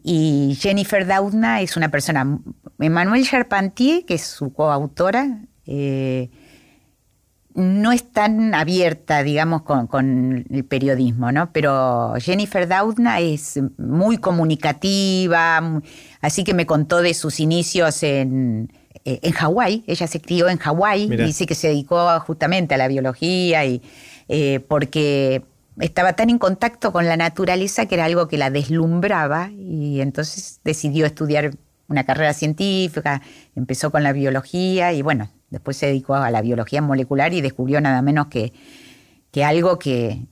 [0.09, 2.39] y Jennifer Doudna es una persona.
[2.79, 6.29] Emmanuel Charpentier, que es su coautora, eh,
[7.57, 11.51] no es tan abierta, digamos, con, el periodismo, ¿no?
[11.51, 15.81] Pero Jennifer Doudna es muy comunicativa,
[16.21, 18.71] así que me contó de sus inicios en,
[19.05, 19.83] eh, en Hawái.
[19.87, 23.81] Ella se crió en Hawái, dice que se dedicó justamente a la biología y
[24.67, 25.43] porque
[25.79, 30.59] estaba tan en contacto con la naturaleza que era algo que la deslumbraba y entonces
[30.63, 31.51] decidió estudiar
[31.87, 33.21] una carrera científica,
[33.55, 37.79] empezó con la biología y bueno, después se dedicó a la biología molecular y descubrió
[37.81, 38.53] nada menos que,
[39.31, 40.25] que algo que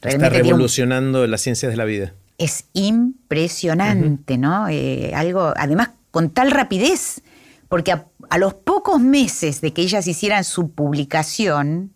[0.00, 0.36] realmente...
[0.36, 2.14] Está revolucionando las ciencias de la vida.
[2.38, 4.68] Es impresionante, ¿no?
[4.68, 7.22] Eh, algo, además, con tal rapidez,
[7.68, 11.92] porque a, a, los pocos meses de que ellas hicieran su publicación,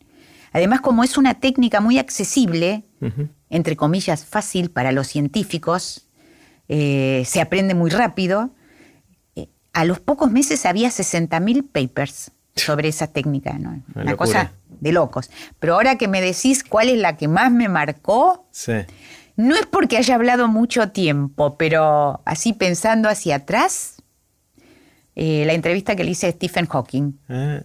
[0.53, 2.85] además como es una técnica muy accesible,
[3.51, 6.09] entre comillas, fácil para los científicos,
[6.69, 8.51] eh, se aprende muy rápido.
[9.37, 13.57] Eh, a los pocos meses había 60.000 papers sobre esa técnica,
[13.95, 15.31] Una, cosa de locos.
[15.59, 18.47] Pero ahora que me decís cuál es la que más me marcó,
[19.37, 23.97] no es porque haya hablado mucho tiempo, pero así pensando hacia atrás,
[25.17, 27.19] eh, la entrevista que le hice a Stephen Hawking.
[27.29, 27.63] Ah.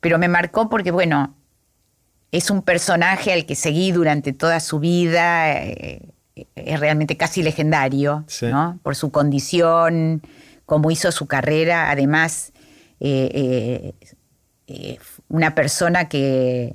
[0.00, 1.34] Pero me marcó porque, bueno,
[2.30, 6.02] es un personaje al que seguí durante toda su vida, eh,
[6.54, 8.78] es realmente casi legendario, ¿no?
[8.82, 10.22] Por su condición,
[10.66, 12.52] cómo hizo su carrera, además,
[13.00, 13.94] eh,
[15.28, 16.74] una persona que,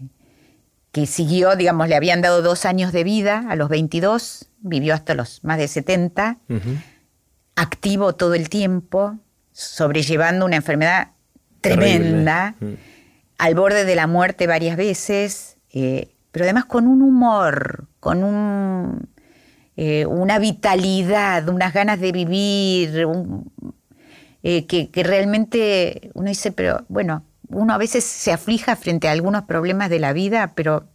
[0.92, 5.16] que siguió, digamos, le habían dado dos años de vida a los 22, vivió hasta
[5.16, 6.38] los más de 70,
[7.56, 9.18] activo todo el tiempo,
[9.52, 11.10] sobrellevando una enfermedad
[11.62, 12.74] tremenda, mm.
[13.40, 19.10] al borde de la muerte varias veces, eh, pero además con un humor, con un,
[19.76, 23.08] eh, una vitalidad, unas ganas de vivir,
[24.44, 29.12] eh, que, que realmente uno dice, pero bueno, uno a veces se aflija frente a
[29.12, 30.86] algunos problemas de la vida, pero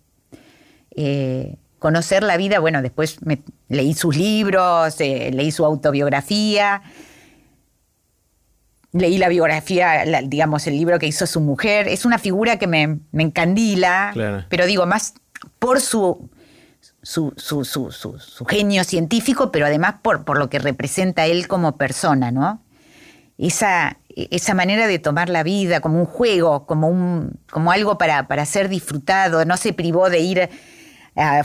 [0.95, 6.83] eh, conocer la vida, bueno, después me, leí sus libros, eh, leí su autobiografía,
[8.93, 11.89] leí la biografía, digamos, el libro que hizo su mujer.
[11.89, 15.15] Es una figura que me, encandila, pero digo, más
[15.59, 16.29] por su,
[17.03, 22.31] su, su, su, genio científico, pero además por, por lo que representa él como persona,
[22.31, 22.61] ¿no?
[23.39, 28.27] Esa, esa manera de tomar la vida como un juego, como, un, como algo para,
[28.27, 30.51] para ser disfrutado, no se privó de ir
[31.15, 31.45] a,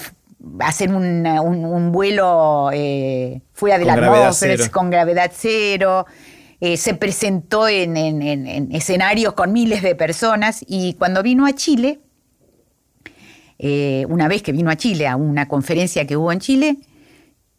[0.60, 6.06] hacer un, vuelo eh, fuera de la atmósfera, con gravedad cero.
[6.60, 12.00] Eh, se presentó en, escenarios con miles de personas y cuando vino a Chile,
[13.60, 16.78] eh, una vez que vino a Chile a una conferencia que hubo en Chile,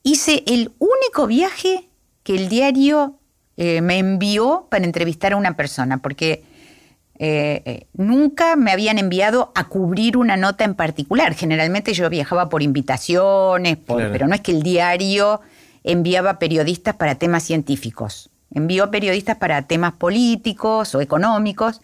[0.02, 1.88] hice el único viaje
[2.22, 3.18] que el diario
[3.56, 6.44] me envió para entrevistar a una persona, porque
[7.16, 11.34] eh, eh, nunca me habían enviado a cubrir una nota en particular.
[11.34, 15.40] Generalmente yo viajaba por invitaciones, pero no es que el diario
[15.84, 18.30] enviaba periodistas para temas científicos.
[18.50, 21.80] Envió periodistas para temas políticos o económicos,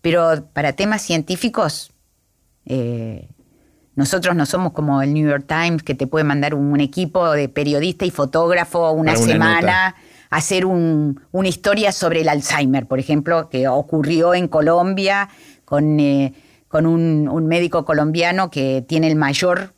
[0.00, 1.92] pero para temas científicos
[2.66, 3.28] eh,
[3.96, 7.48] nosotros no somos como el New York Times que te puede mandar un, equipo de
[7.48, 9.96] periodista y fotógrafo una, semana
[10.30, 15.28] hacer una historia sobre el Alzheimer, por ejemplo, que ocurrió en Colombia
[15.64, 16.34] con, eh,
[16.72, 19.74] un, médico colombiano que tiene el mayor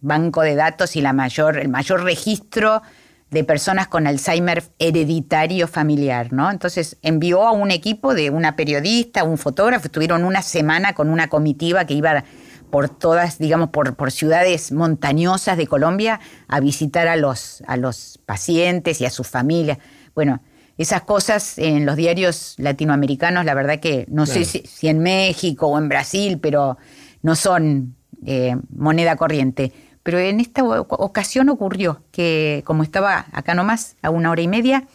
[0.00, 2.82] banco de datos y el mayor registro
[3.30, 6.50] de personas con Alzheimer hereditario familiar, ¿no?
[6.50, 11.28] Entonces envió a un equipo de una periodista, un fotógrafo, estuvieron una semana con una
[11.28, 12.24] comitiva que iba
[12.70, 18.18] por todas, digamos, por, por, ciudades montañosas de Colombia a visitar a los, a los
[18.26, 19.78] pacientes y a sus familias.
[20.14, 20.40] Bueno,
[20.78, 25.78] esas cosas en los diarios latinoamericanos, la verdad que no sé si, en México o
[25.78, 26.78] en Brasil, pero
[27.22, 29.72] no son eh, moneda corriente.
[30.04, 34.86] Pero en esta ocasión ocurrió que, como estaba acá nomás, a una hora y media,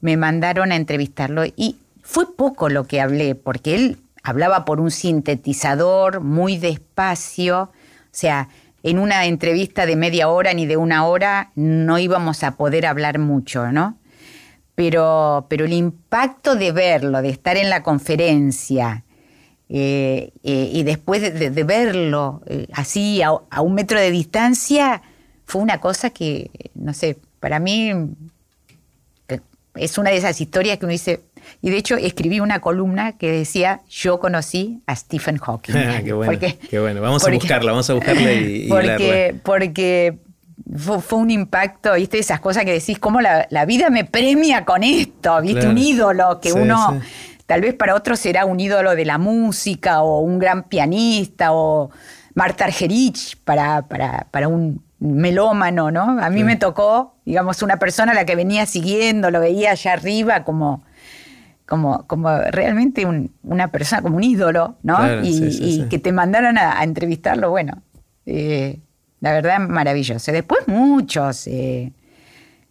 [0.00, 1.44] me mandaron a entrevistarlo.
[1.46, 7.70] Y fue poco lo que hablé, porque él hablaba por un sintetizador muy despacio, o
[8.10, 8.48] sea,
[8.82, 13.18] en una entrevista de media hora ni de una hora no íbamos a poder hablar
[13.18, 13.98] mucho, ¿no?
[14.74, 19.04] Pero, pero el impacto de verlo, de estar en la conferencia
[19.68, 25.02] eh, eh, y después de, verlo eh, así a, a, un metro de distancia,
[25.46, 27.92] fue una cosa que, no sé, para mí
[29.74, 31.20] es una de esas historias que uno dice,
[31.64, 35.72] y de hecho escribí una columna que decía, yo conocí a Stephen Hawking.
[35.94, 37.00] Ah, qué, bueno, qué bueno.
[37.00, 40.18] Vamos a buscarla, vamos a buscarla y, porque, Porque
[40.76, 42.18] fue, un impacto, ¿viste?
[42.18, 45.66] Esas cosas que decís, cómo la, vida me premia con esto, ¿viste?
[45.66, 47.00] Un ídolo que uno...
[47.46, 51.90] Tal vez para otros será un ídolo de la música o un gran pianista o
[52.34, 56.22] Marta Argerich para, para, para un melómano, ¿no?
[56.22, 59.94] A mí me tocó, digamos, una persona a la que venía siguiendo, lo veía allá
[59.94, 60.84] arriba como
[61.66, 63.06] como, como realmente
[63.42, 64.98] una persona, como un ídolo, ¿no?
[65.22, 67.82] y, que te mandaron a, entrevistarlo, bueno,
[68.26, 68.80] eh,
[69.20, 70.30] la verdad maravilloso.
[70.30, 71.92] Después muchos, eh,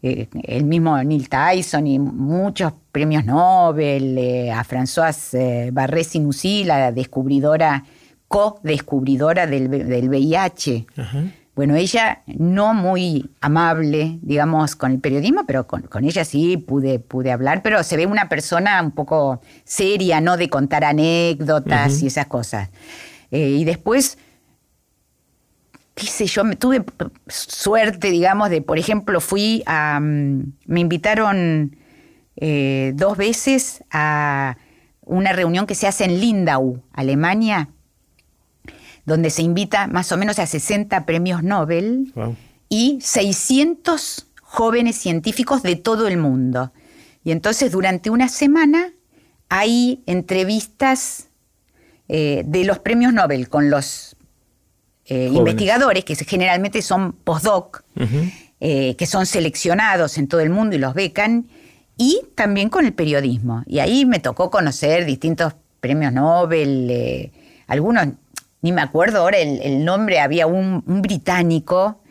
[0.04, 7.84] eh, el mismo Neil Tyson y muchos premios Nobel, a Françoise Barré Sinoussi, la descubridora,
[8.28, 10.86] co-descubridora del, del VIH.
[11.56, 17.32] Bueno, ella no muy amable, digamos, con el periodismo, pero con, ella sí pude, pude
[17.32, 20.36] hablar, pero se ve una persona un poco seria, ¿no?
[20.36, 22.70] De contar anécdotas y esas cosas.
[23.30, 24.18] Eh, y después,
[25.94, 26.84] qué sé yo, me, tuve
[27.28, 31.76] suerte, digamos, de, por ejemplo, fui a, mm, me invitaron
[32.36, 34.58] eh, dos veces a
[35.02, 37.70] una reunión que se hace en Lindau, Alemania,
[39.06, 42.14] donde se invita más o menos a 60 premios Nobel
[42.70, 46.72] y 600 jóvenes científicos de todo el mundo.
[47.24, 48.92] Y entonces durante una semana
[49.50, 51.28] hay entrevistas
[52.08, 54.16] eh, de los premios Nobel con los
[55.06, 57.84] eh, investigadores, que generalmente son postdoc,
[58.60, 61.48] eh, que son seleccionados en todo el mundo y los becan,
[61.98, 63.64] y también con el periodismo.
[63.66, 67.32] Y ahí me tocó conocer distintos premios Nobel,
[67.68, 68.08] algunos,
[68.64, 72.02] ni me acuerdo ahora el, nombre, había un, británico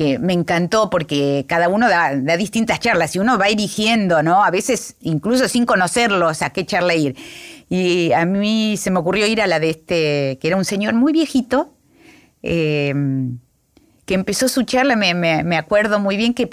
[0.00, 4.42] que me encantó porque cada uno da, distintas charlas y uno va eligiendo, ¿no?
[4.42, 7.16] A veces incluso sin conocerlos a qué charla ir.
[7.68, 10.94] Y a mí se me ocurrió ir a la de este, que era un señor
[10.94, 11.72] muy viejito,
[12.42, 12.92] eh,
[14.06, 16.48] que empezó su charla, me, acuerdo muy bien que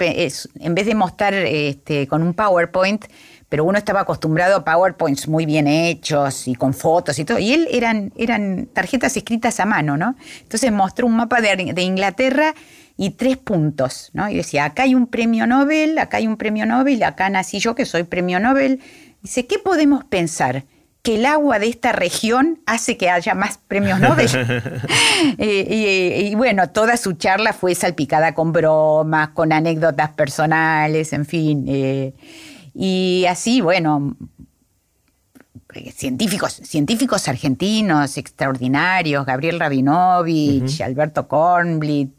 [0.60, 3.06] en vez de mostrar este, con un PowerPoint,
[3.48, 7.52] pero uno estaba acostumbrado a PowerPoints muy bien hechos y con fotos y todo, y
[7.52, 10.16] él eran, eran tarjetas escritas a mano, ¿no?
[10.42, 12.54] Entonces mostró un mapa de, de Inglaterra
[12.96, 14.28] y tres puntos, ¿no?
[14.28, 17.74] Y decía, acá hay un premio Nobel, acá hay un premio Nobel, acá nací yo
[17.74, 18.80] que soy premio Nobel.
[19.22, 20.64] Dice, ¿qué podemos pensar?
[21.02, 24.28] que el agua de esta región hace que haya más premios Nobel.
[25.38, 31.64] y, bueno, toda su charla fue salpicada con bromas, con anécdotas personales, en fin.
[31.68, 32.14] Eh,
[32.80, 34.16] y así, bueno,
[35.92, 42.10] científicos, científicos argentinos extraordinarios, Gabriel Rabinovich, Alberto Kornblit,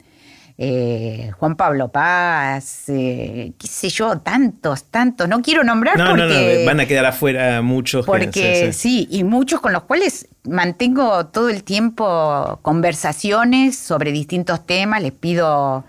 [0.57, 5.29] eh, Juan Pablo Paz, eh, qué sé yo, tantos, tantos.
[5.29, 6.23] No quiero nombrar no, porque...
[6.23, 8.05] No, no, van a quedar afuera muchos.
[8.05, 15.01] Porque sí, y muchos con los cuales mantengo todo el tiempo conversaciones sobre distintos temas,
[15.01, 15.85] les pido,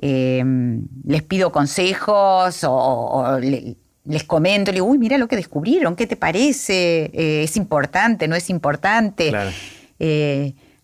[0.00, 6.06] em, les pido consejos o, les comento, les digo, uy, mira lo que descubrieron, ¿qué
[6.06, 7.10] te parece?
[7.12, 8.26] Eh, ¿Es importante?
[8.28, 9.32] ¿No es importante?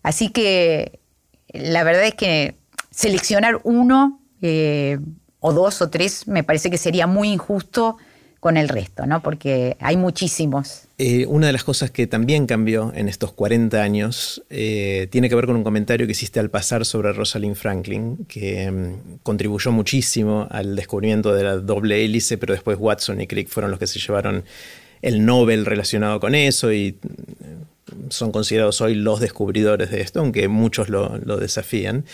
[0.03, 0.99] así que
[1.53, 2.55] la verdad es que
[2.91, 4.99] seleccionar uno eh,
[5.39, 7.97] o dos o tres me parece que sería muy injusto
[8.45, 9.23] con el resto, ¿no?
[9.23, 10.83] Porque hay muchísimos.
[10.99, 15.35] Eh, una de las cosas que también cambió en estos 40 años eh, tiene que
[15.35, 20.47] ver con un comentario que hiciste al pasar sobre Rosalind Franklin, que mm, contribuyó muchísimo
[20.51, 23.97] al descubrimiento de la doble hélice, pero después Watson y Crick fueron los que se
[23.97, 24.43] llevaron
[25.01, 26.99] el Nobel relacionado con eso y
[28.09, 32.05] son considerados hoy los descubridores de esto, aunque muchos lo, lo desafían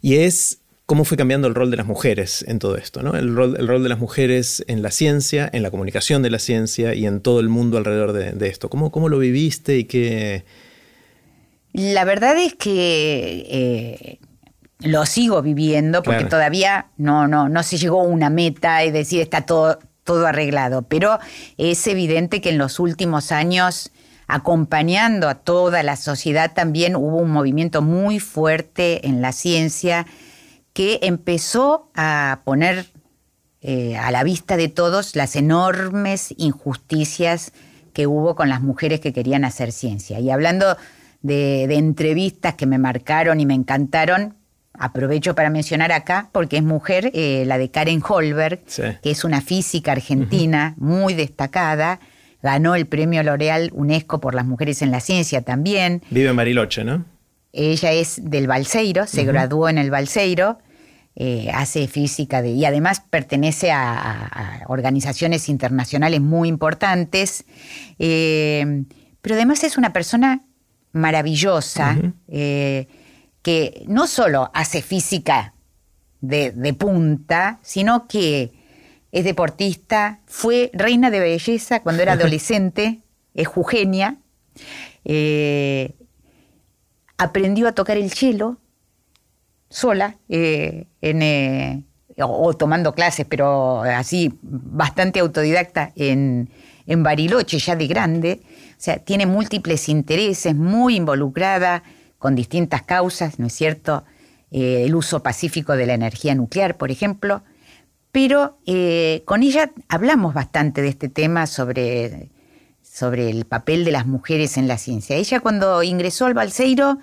[0.00, 0.57] y es
[0.88, 3.14] cómo fue cambiando el rol de las mujeres en todo esto, ¿no?
[3.14, 6.38] El rol, el rol de las mujeres en la ciencia, en la comunicación de la
[6.38, 8.70] ciencia y en todo el mundo alrededor de, esto.
[8.70, 10.46] ¿Cómo, ¿Cómo, lo viviste y qué...?
[11.74, 14.18] La verdad es que eh,
[14.78, 19.20] lo sigo viviendo porque todavía no, no, no se llegó a una meta y decir
[19.20, 21.18] está todo, todo arreglado, pero
[21.58, 23.90] es evidente que en los últimos años
[24.26, 30.06] acompañando a toda la sociedad también hubo un movimiento muy fuerte en la ciencia
[30.78, 32.86] que empezó a poner
[33.62, 37.50] eh, a la vista de todos las enormes injusticias
[37.92, 40.20] que hubo con las mujeres que querían hacer ciencia.
[40.20, 40.76] Y hablando
[41.20, 44.36] de, entrevistas que me marcaron y me encantaron,
[44.72, 48.60] aprovecho para mencionar acá, porque es mujer, eh, la de Karen Holberg,
[49.02, 51.98] que es una física argentina muy destacada,
[52.40, 56.04] ganó el premio L'Oreal UNESCO por las mujeres en la ciencia también.
[56.10, 57.04] Vive en Bariloche, ¿no?
[57.52, 60.58] Ella es del Balseiro, se graduó en el Balseiro,
[61.20, 67.44] eh, hace física de, y además pertenece a, organizaciones internacionales muy importantes,
[67.98, 68.84] eh,
[69.20, 70.42] pero además es una persona
[70.92, 71.98] maravillosa
[72.28, 72.86] eh,
[73.42, 75.54] que no solo hace física
[76.20, 78.52] de, de punta, sino que
[79.10, 83.00] es deportista, fue reina de belleza cuando era adolescente,
[83.34, 84.18] es Jugenia,
[85.04, 85.96] eh,
[87.16, 88.58] aprendió a tocar el cello
[89.68, 91.82] sola, eh, eh,
[92.20, 96.50] o, tomando clases, pero así bastante autodidacta en,
[96.86, 98.40] en Bariloche, ya de grande.
[98.44, 101.82] O sea, tiene múltiples intereses, muy involucrada
[102.18, 104.04] con distintas causas, ¿no es cierto?
[104.50, 107.42] el uso pacífico de la energía nuclear, por ejemplo
[108.12, 112.30] pero eh, con ella hablamos bastante de este tema sobre,
[112.82, 115.16] sobre el papel de las mujeres en la ciencia.
[115.16, 116.98] Ella cuando ingresó al Balseiro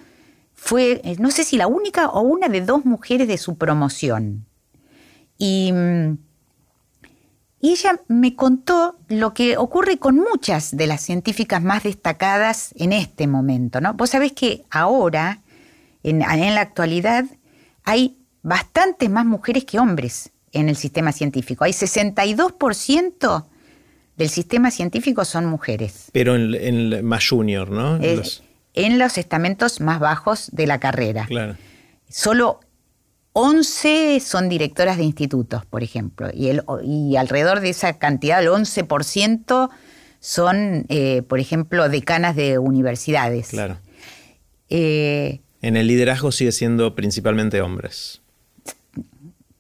[0.56, 4.46] fue, eh, no sé si la única o una de dos mujeres de su promoción.
[5.38, 5.72] Y,
[7.60, 12.94] y ella me contó lo que ocurre con muchas de las científicas más destacadas en
[12.94, 13.82] este momento.
[13.82, 13.94] ¿no?
[13.94, 15.42] Vos sabés que ahora,
[16.04, 17.26] en, en la actualidad,
[17.84, 21.66] hay bastantes más mujeres que hombres en el sistema científico.
[21.66, 23.46] Hay 62%
[24.16, 26.10] del sistema científico son mujeres.
[26.14, 28.00] Pero en, más junior, ¿no?
[28.76, 31.26] En los estamentos más bajos de la carrera.
[31.26, 31.56] Claro.
[32.10, 32.60] Solo
[33.34, 38.48] 11 son directoras de institutos, por ejemplo, y, el, y alrededor de esa cantidad, el
[38.48, 39.70] 11%
[40.22, 43.50] son, eh, por ejemplo, decanas de universidades.
[43.50, 43.78] Claro.
[44.70, 48.22] Eh, en el liderazgo sigue siendo principalmente hombres.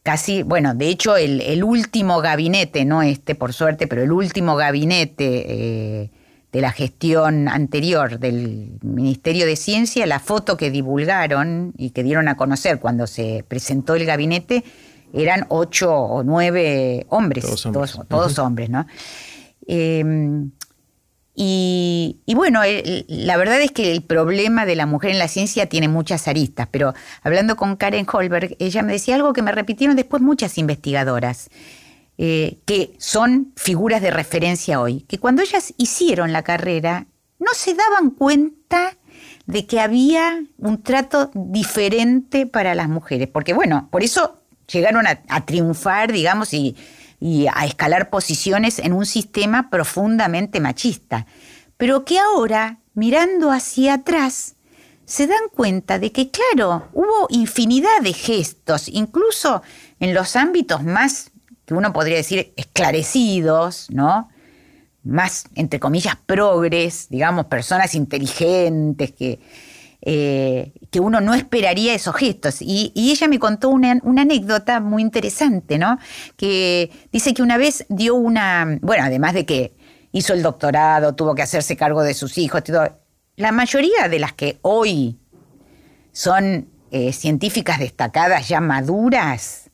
[0.03, 5.45] Casi, bueno, de hecho, el, último gabinete, no este por suerte, pero el último gabinete
[5.47, 6.11] eh,
[6.56, 12.30] de la gestión anterior del Ministerio de Ciencia, la foto que divulgaron y que dieron
[12.30, 14.64] a conocer cuando se presentó el gabinete,
[15.14, 17.43] eran ocho o nueve hombres,
[18.08, 18.88] todos hombres, ¿no?
[19.68, 20.51] Em,
[21.36, 22.62] y, bueno,
[23.10, 26.70] la verdad es que el problema de la mujer en la ciencia tiene muchas aristas,
[26.72, 31.49] pero hablando con Karen Holberg, ella me decía algo que me repitieron después muchas investigadoras.
[32.18, 37.07] Eh, que son figuras de referencia hoy, que cuando ellas hicieron la carrera
[37.39, 38.95] no se daban cuenta
[39.47, 44.39] de que había un trato diferente para las mujeres, porque bueno, por eso
[44.72, 46.78] llegaron a, triunfar, digamos, y,
[47.20, 51.26] y a escalar posiciones en un sistema profundamente machista,
[51.76, 54.55] pero que ahora, mirando hacia atrás,
[55.03, 59.61] se dan cuenta de que, claro, hubo infinidad de gestos, incluso
[59.99, 61.32] en los ámbitos más
[61.66, 64.30] que uno podría decir esclarecidos, ¿no?
[65.03, 69.39] Más, entre comillas, progres, digamos, personas inteligentes que,
[70.01, 72.57] eh, que uno no esperaría esos gestos.
[72.61, 75.97] Y, ella me contó una, anécdota muy interesante, ¿no?
[76.38, 79.74] Que dice que una vez dio una, bueno, además de que
[80.11, 82.63] hizo el doctorado, tuvo que hacerse cargo de sus hijos,
[83.36, 85.18] la mayoría de las que hoy
[86.13, 89.64] son eh, científicas destacadas, ya maduras,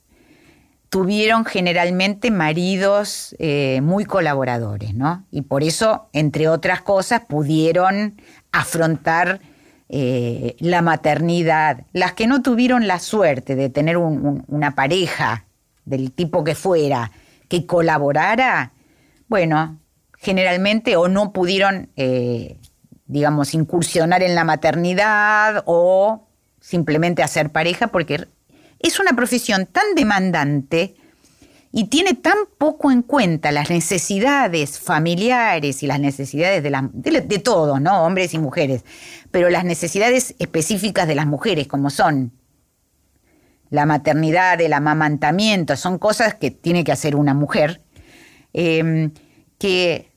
[0.91, 5.25] tuvieron generalmente maridos eh, muy colaboradores, ¿no?
[5.31, 8.21] Y por eso, entre otras cosas, pudieron
[8.51, 9.39] afrontar
[9.87, 11.85] eh, la maternidad.
[11.93, 15.45] Las que no tuvieron la suerte de tener una pareja
[15.85, 17.09] del tipo que fuera
[17.47, 18.73] que colaborara,
[19.29, 19.79] bueno,
[20.17, 22.57] generalmente o no pudieron, eh,
[23.05, 26.27] digamos, incursionar en la maternidad o
[26.59, 28.27] simplemente hacer pareja porque
[28.83, 30.95] es una profesión tan demandante
[31.71, 37.39] y tiene tan poco en cuenta las necesidades familiares y las necesidades de, la, de,
[37.39, 38.03] todos, ¿no?
[38.03, 38.83] Hombres y mujeres,
[39.31, 42.33] pero las necesidades específicas de las mujeres, como son
[43.69, 47.81] la maternidad, el amamantamiento, son cosas que tiene que hacer una mujer,
[48.51, 49.11] em,
[49.57, 50.11] que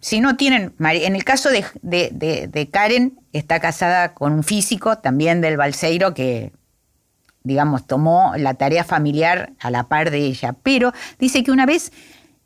[0.00, 5.40] si no tienen, en el caso de, de, Karen, está casada con un físico también
[5.40, 6.52] del Balseiro que
[7.44, 11.92] digamos, tomó la tarea familiar a la par de ella, pero dice que una vez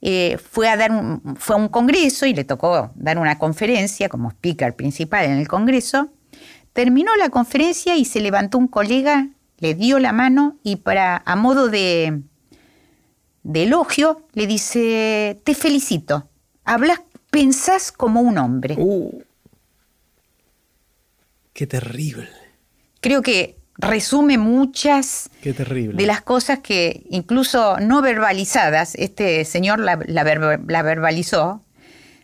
[0.02, 4.08] eh, fue, a dar un, fue a un congreso y le tocó dar una conferencia
[4.08, 6.10] como speaker principal en el congreso,
[6.72, 9.28] terminó la conferencia y se levantó un colega,
[9.58, 12.22] le dio la mano y para, a modo de,
[13.42, 16.28] de elogio le dice, te felicito,
[16.64, 18.74] hablas, pensás como un hombre.
[18.78, 19.22] Uh,
[21.52, 22.28] qué terrible.
[23.00, 29.96] Creo que resume muchas de las cosas que incluso no verbalizadas, este señor la,
[30.82, 31.62] verbalizó,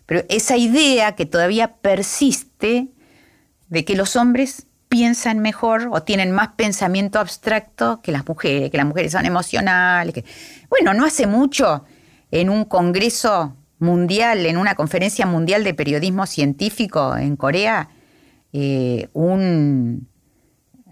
[0.07, 2.88] pero esa idea que todavía persiste
[3.68, 8.76] de que los hombres piensan mejor o tienen más pensamiento abstracto que las mujeres, que
[8.76, 10.14] las mujeres son emocionales.
[10.14, 10.24] Que...
[10.68, 11.84] Bueno, no hace mucho
[12.30, 17.89] en un congreso mundial, en una conferencia mundial de periodismo científico en Corea,
[18.52, 20.09] eh, un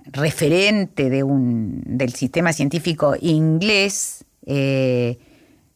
[0.07, 5.19] referente de un, del sistema científico inglés, eh,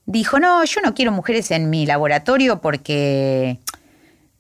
[0.07, 3.59] dijo, no, yo no quiero mujeres en mi laboratorio porque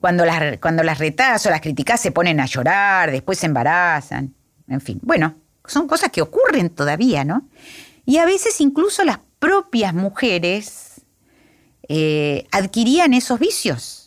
[0.01, 4.35] cuando las, cuando las retás o las criticás se ponen a llorar, después se embarazan,
[4.69, 4.98] en fin.
[5.02, 5.35] Bueno,
[5.65, 7.48] son cosas que ocurren todavía, ¿no?
[8.05, 11.02] Y a veces incluso las propias mujeres
[11.89, 14.03] eh, adquirían esos vicios.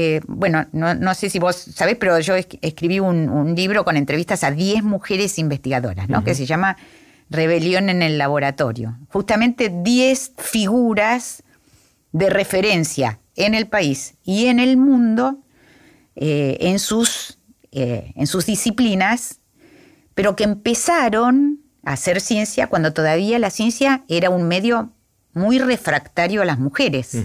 [0.00, 4.52] Eh, bueno, no, sé si vos sabés, pero yo escribí un, libro con entrevistas a
[4.52, 6.22] 10 mujeres investigadoras, ¿no?
[6.22, 6.76] Que se llama
[7.30, 8.96] Rebelión en el Laboratorio.
[9.08, 11.42] Justamente 10 figuras
[12.12, 15.40] de referencia en el país y en el mundo
[16.14, 17.40] eh, en, sus,
[17.72, 19.40] eh, en sus disciplinas,
[20.14, 24.92] pero que empezaron a hacer ciencia cuando todavía la ciencia era un medio
[25.32, 27.16] muy refractario a las mujeres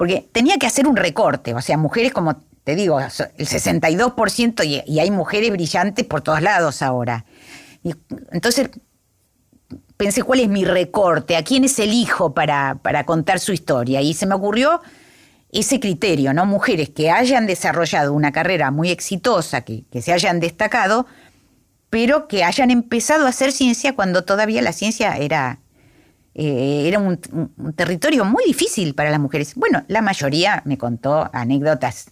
[0.00, 4.82] porque tenía que hacer un recorte, o sea, mujeres como te digo, el 62% y,
[4.90, 7.26] y hay mujeres brillantes por todos lados ahora.
[7.82, 7.92] Y
[8.32, 8.70] entonces
[9.98, 11.36] pensé, ¿cuál es mi recorte?
[11.36, 14.00] ¿A quién es el hijo para, para contar su historia?
[14.00, 14.80] Y se me ocurrió
[15.52, 16.46] ese criterio, ¿no?
[16.46, 21.04] Mujeres que hayan desarrollado una carrera muy exitosa, que, se hayan destacado,
[21.90, 25.58] pero que hayan empezado a hacer ciencia cuando todavía la ciencia era,
[26.34, 27.18] eh, era un,
[27.74, 29.54] territorio muy difícil para las mujeres.
[29.54, 32.10] Bueno, la mayoría me contó anécdotas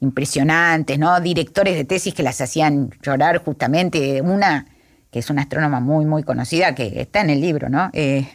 [0.00, 1.20] impresionantes, ¿no?
[1.20, 4.22] Directores de tesis que las hacían llorar justamente.
[4.22, 4.66] Una,
[5.10, 7.90] que es una astrónoma muy, muy conocida, que está en el libro, ¿no?
[7.92, 8.26] Eh,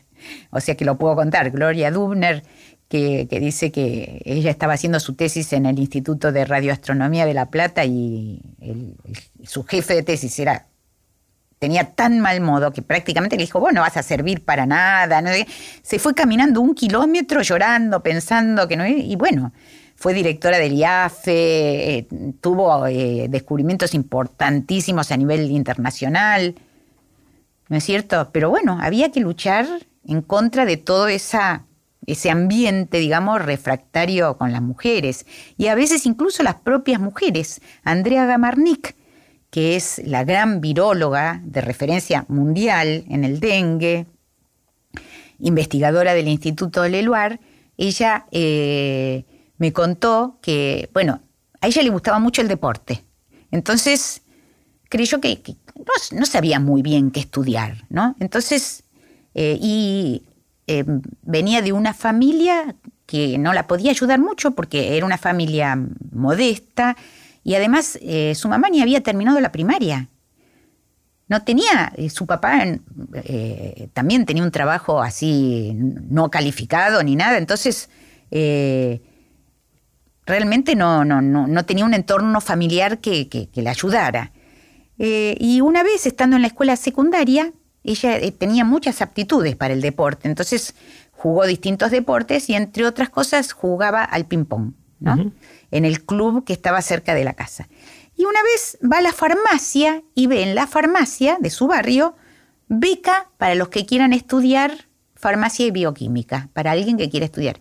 [0.51, 2.43] o sea que lo puedo contar, Gloria Dubner,
[2.89, 7.49] que, dice que ella estaba haciendo su tesis en el Instituto de Radioastronomía de La
[7.49, 8.41] Plata y
[9.43, 10.67] su jefe de tesis era
[11.59, 15.21] tenía tan mal modo que prácticamente le dijo, vos no vas a servir para nada.
[15.81, 18.87] Se fue caminando un kilómetro llorando, pensando que no...
[18.87, 19.51] Y bueno,
[19.95, 22.07] fue directora del IAFE, eh,
[22.39, 26.55] tuvo eh, descubrimientos importantísimos a nivel internacional,
[27.67, 28.29] ¿no es cierto?
[28.31, 29.67] Pero bueno, había que luchar
[30.07, 35.25] en contra de todo ese ambiente, digamos, refractario con las mujeres.
[35.57, 37.59] Y a veces incluso las propias mujeres.
[37.83, 38.95] Andrea Gamarnik,
[39.49, 44.05] que es la gran viróloga de referencia mundial en el dengue,
[45.39, 47.39] investigadora del Instituto Leluar,
[47.77, 49.25] ella eh,
[49.57, 51.21] me contó que, bueno,
[51.61, 53.03] a ella le gustaba mucho el deporte.
[53.51, 54.21] Entonces,
[54.89, 55.41] creyó que,
[56.11, 58.15] no, sabía muy bien qué estudiar, ¿no?
[58.19, 58.83] Entonces,
[59.33, 60.23] eh, y
[60.67, 60.83] eh,
[61.21, 65.79] venía de una familia que no la podía ayudar mucho porque era una familia
[66.11, 66.95] modesta
[67.43, 70.09] y además eh, su mamá ni había terminado la primaria.
[71.27, 72.65] No tenía, eh, su papá
[73.93, 77.89] también tenía un trabajo así no calificado ni nada, entonces
[80.25, 84.31] realmente no, no, no, tenía un entorno familiar que, que le ayudara.
[84.97, 87.53] y una vez estando en la escuela secundaria,
[87.83, 90.75] ella eh, tenía muchas aptitudes para el deporte, entonces
[91.11, 95.31] jugó distintos deportes y entre otras cosas jugaba al ping-pong, ¿no?
[95.71, 97.67] En el club que estaba cerca de la casa.
[98.15, 102.15] Y una vez va a la farmacia y ve en la farmacia de su barrio
[102.67, 107.59] beca para los que quieran estudiar farmacia y bioquímica, para alguien que quiera estudiar.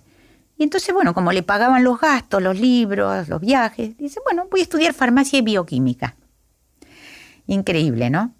[0.56, 4.60] Y entonces, bueno, como le pagaban los gastos, los libros, los viajes, dice, bueno, voy
[4.60, 6.16] a estudiar farmacia y bioquímica.
[7.46, 8.34] Increíble, ¿no?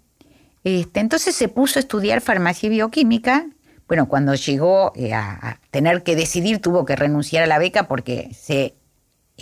[0.63, 3.47] Este, entonces se puso a estudiar farmacia y bioquímica.
[3.87, 8.31] Bueno, cuando llegó eh, a, tener que decidir, tuvo que renunciar a la beca porque
[8.33, 8.75] se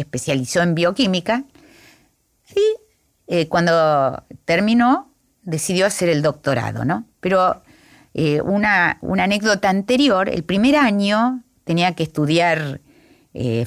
[0.04, 1.44] especializó en bioquímica.
[2.56, 2.62] Y
[3.28, 5.14] eh, cuando terminó,
[5.44, 7.06] decidió hacer el doctorado, ¿no?
[7.20, 7.62] Pero
[8.14, 12.82] eh, una, una, anécdota anterior, el primer año tenía que estudiar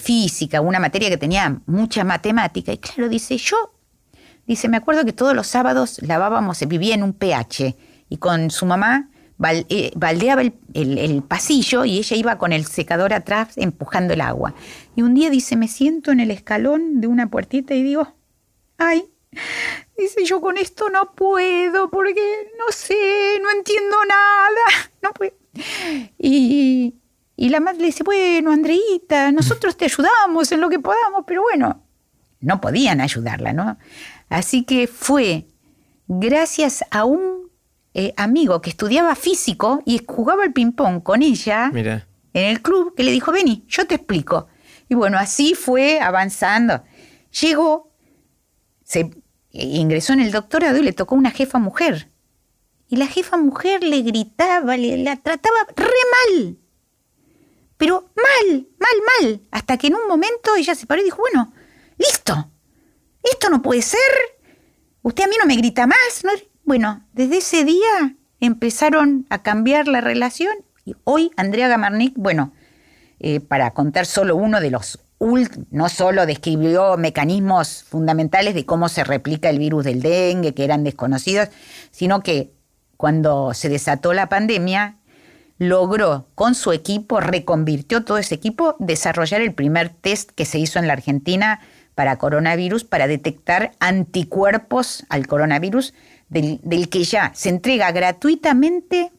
[0.00, 3.56] física, una materia que tenía mucha matemática, y claro, dice, yo
[4.50, 7.76] Dice, me acuerdo que todos los sábados lavábamos, vivía en un PH
[8.08, 9.09] y con su mamá eh,
[9.40, 10.42] baldeaba
[10.74, 14.54] el, pasillo y ella iba con el secador atrás empujando el agua.
[14.94, 18.14] Y un día dice, me siento en el escalón de una puertita y digo,
[18.76, 19.10] ay,
[19.96, 25.32] dice, yo con esto no puedo porque no sé, no entiendo nada, no puedo.
[26.18, 26.94] Y,
[27.36, 31.42] y la madre le dice, bueno, Andreita, nosotros te ayudamos en lo que podamos, pero
[31.42, 31.82] bueno,
[32.40, 33.78] no podían ayudarla, ¿no?
[34.28, 35.46] Así que fue
[36.08, 37.39] gracias a un
[37.92, 43.02] eh, amigo que estudiaba físico y jugaba al ping-pong con ella en el club que
[43.02, 44.46] le dijo, vení, yo te explico.
[44.88, 46.84] Y bueno, así fue avanzando.
[47.40, 47.92] Llegó,
[48.84, 49.10] se
[49.50, 52.10] ingresó en el doctorado y le tocó una jefa mujer.
[52.88, 56.58] Y la jefa mujer le gritaba, le, la trataba re mal.
[57.76, 59.40] Pero mal, mal, mal.
[59.50, 61.52] Hasta que en un momento ella se paró y dijo, bueno,
[61.98, 62.50] listo,
[63.22, 64.00] esto no puede ser.
[65.02, 66.24] Usted a mí no me grita más.
[66.64, 70.52] Bueno, desde ese día empezaron a cambiar la relación
[70.84, 72.52] y hoy Andrea Gamarnik, bueno,
[73.18, 75.00] eh, para contar solo uno de los
[75.70, 80.82] no solo describió mecanismos fundamentales de cómo se replica el virus del dengue, que eran
[80.82, 81.48] desconocidos,
[81.90, 82.54] sino que
[82.96, 84.96] cuando se desató la pandemia,
[85.58, 90.78] logró con su equipo, reconvirtió todo ese equipo, desarrollar el primer test que se hizo
[90.78, 91.60] en la Argentina
[91.94, 95.92] para coronavirus para detectar anticuerpos al coronavirus
[96.30, 99.12] del, que ya se entrega gratuitamente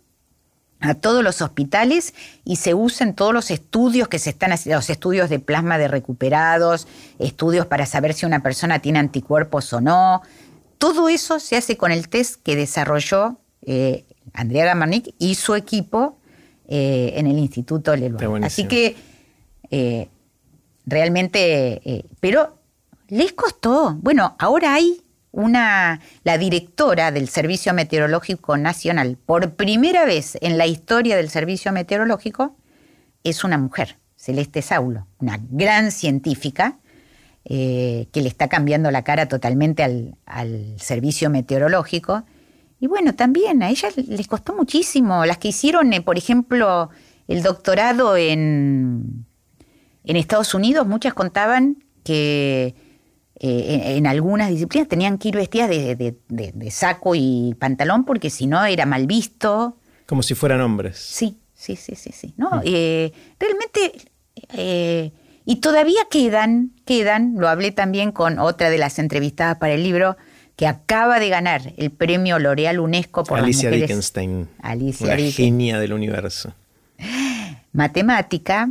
[0.79, 4.77] a todos los hospitales y se usa en todos los estudios que se están haciendo,
[4.77, 6.87] los estudios de plasma de recuperados,
[7.19, 10.23] estudios para saber si una persona tiene anticuerpos o no.
[10.79, 16.17] Todo eso se hace con el test que desarrolló eh, Andrea Gamarnik y su equipo
[16.67, 18.43] eh, en el Instituto Leluar.
[18.43, 18.95] Así que
[19.69, 20.07] eh,
[20.85, 22.57] realmente, pero
[23.09, 23.97] les costó.
[24.01, 25.00] Bueno, ahora hay
[25.31, 31.71] una, la directora del Servicio Meteorológico Nacional, por primera vez en la historia del Servicio
[31.71, 32.55] Meteorológico,
[33.23, 33.97] es una mujer.
[34.15, 36.77] Celeste Saulo, una gran científica
[37.43, 42.23] eh, que le está cambiando la cara totalmente al, servicio meteorológico.
[42.79, 45.25] Y bueno, también a ella les costó muchísimo.
[45.25, 46.91] Las que hicieron, eh, por ejemplo,
[47.27, 49.25] el doctorado en,
[50.03, 52.75] en Estados Unidos, muchas contaban que
[53.43, 58.63] eh, en, algunas disciplinas tenían que ir vestidas de, saco y pantalón porque si no
[58.63, 59.77] era mal visto.
[60.05, 60.99] Como si fueran hombres.
[60.99, 62.35] Sí, sí, sí, sí, sí.
[62.37, 62.51] ¿no?
[62.51, 62.61] Mm.
[62.65, 63.93] Eh, realmente,
[64.53, 65.11] eh,
[65.43, 70.17] y todavía quedan, quedan, lo hablé también con otra de las entrevistadas para el libro,
[70.55, 75.79] que acaba de ganar el premio L'Oreal UNESCO por Alicia las Dickenstein, Alicia una genia
[75.79, 76.53] del universo.
[77.73, 78.69] Matemática,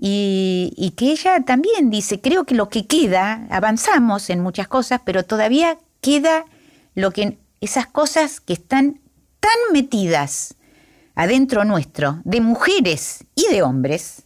[0.00, 5.24] y, que ella también dice, creo que lo que queda, avanzamos en muchas cosas, pero
[5.24, 6.44] todavía queda
[6.94, 9.00] lo que esas cosas que están
[9.40, 10.54] tan metidas
[11.16, 14.22] adentro nuestro, de mujeres y de hombres,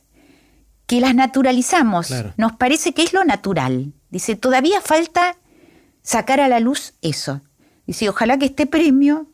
[0.86, 2.12] que las naturalizamos.
[2.36, 3.94] Nos parece que es lo natural.
[4.11, 5.36] Dice, todavía falta
[6.03, 7.40] sacar a la luz eso.
[7.86, 9.27] Dice, ojalá que este premio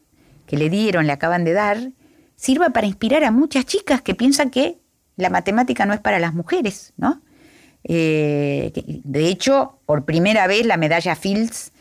[0.47, 1.91] que le dieron, le acaban de dar,
[2.37, 4.78] sirva para inspirar a muchas chicas que piensan que
[5.19, 7.21] la matemática no es para las mujeres, ¿no?
[7.85, 8.73] Eh,
[9.05, 11.73] de hecho, por primera vez la medalla Fields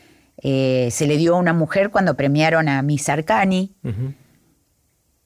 [0.42, 3.76] eh, se le dio a una mujer cuando premiaron a Miss Arcani,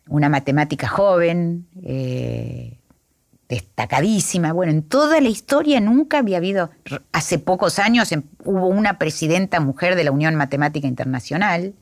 [0.08, 2.80] una matemática joven, eh,
[3.48, 4.52] destacadísima.
[4.52, 6.70] Bueno, en toda la historia nunca había habido,
[7.14, 11.74] hace pocos años em, hubo una presidenta mujer de la Unión Matemática Internacional,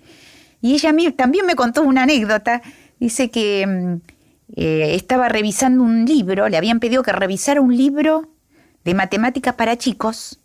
[0.62, 2.62] y ella también me contó una anécdota,
[3.00, 4.19] dice que mm,
[4.56, 8.30] eh, estaba revisando un libro, le habían pedido que revisara un libro
[8.84, 10.40] de matemáticas para chicos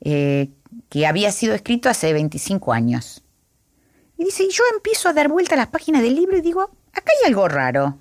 [0.00, 0.50] eh,
[0.88, 3.22] que había sido escrito hace 25 años.
[4.18, 7.12] Y dice, yo empiezo a dar vuelta a las páginas del libro y digo, acá
[7.18, 7.98] hay algo raro.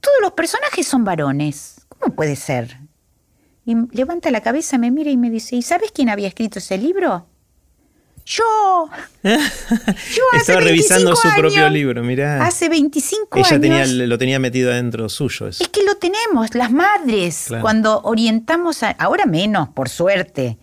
[0.00, 1.86] Todos los personajes son varones.
[1.88, 2.78] ¿Cómo puede ser?
[3.64, 6.76] Y levanta la cabeza, me mira y me dice, ¿y sabes quién había escrito ese
[6.76, 7.26] libro?
[8.26, 8.88] Yo.
[9.22, 12.46] Yo Estaba revisando su propio libro, mirá.
[12.46, 13.60] Hace 25 Ella años.
[13.60, 15.48] Tenía, lo tenía metido adentro suyo.
[15.48, 18.90] Es que lo tenemos, las madres, cuando orientamos a.
[18.90, 20.56] Ahora menos, por suerte.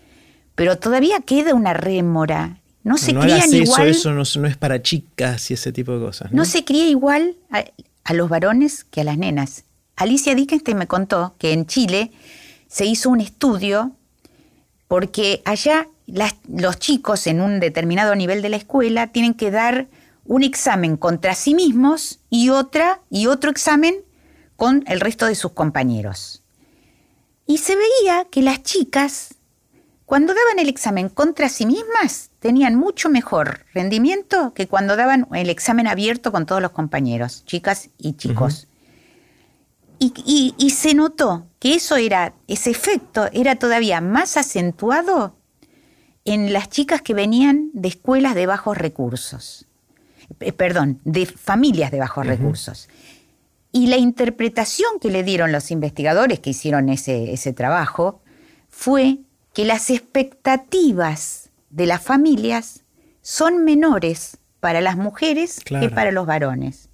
[0.55, 2.57] Pero todavía queda una rémora.
[2.83, 3.87] No se no crían igual.
[3.87, 6.31] Eso, no, no, es para chicas y ese tipo de cosas.
[6.31, 7.63] No, se cría igual a,
[8.03, 9.65] a los varones que a las nenas.
[9.95, 12.11] Alicia Dickenstein me contó que en Chile
[12.67, 13.91] se hizo un estudio
[14.87, 15.87] porque allá
[16.47, 19.87] los chicos en un determinado nivel de la escuela tienen que dar
[20.25, 23.95] un examen contra sí mismos y otra y otro examen
[24.55, 26.43] con el resto de sus compañeros.
[27.47, 29.35] Y se veía que las chicas,
[30.05, 35.49] cuando daban el examen contra sí mismas, tenían mucho mejor rendimiento que cuando daban el
[35.49, 38.67] examen abierto con todos los compañeros, chicas y chicos.
[39.99, 45.35] y, y se notó que eso era, ese efecto era todavía más acentuado
[46.25, 49.65] en las chicas que venían de escuelas de bajos recursos,
[50.39, 52.89] eh, perdón, de familias de bajos recursos.
[53.71, 58.21] Y la interpretación que le dieron los investigadores que hicieron ese, ese trabajo
[58.69, 59.19] fue
[59.53, 62.83] que las expectativas de las familias
[63.21, 66.89] son menores para las mujeres que para los varones.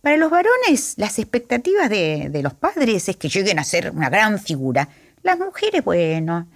[0.00, 4.08] Para los varones, las expectativas de, de, los padres es que lleguen a ser una
[4.08, 4.88] gran figura.
[5.22, 6.46] Las mujeres, bueno,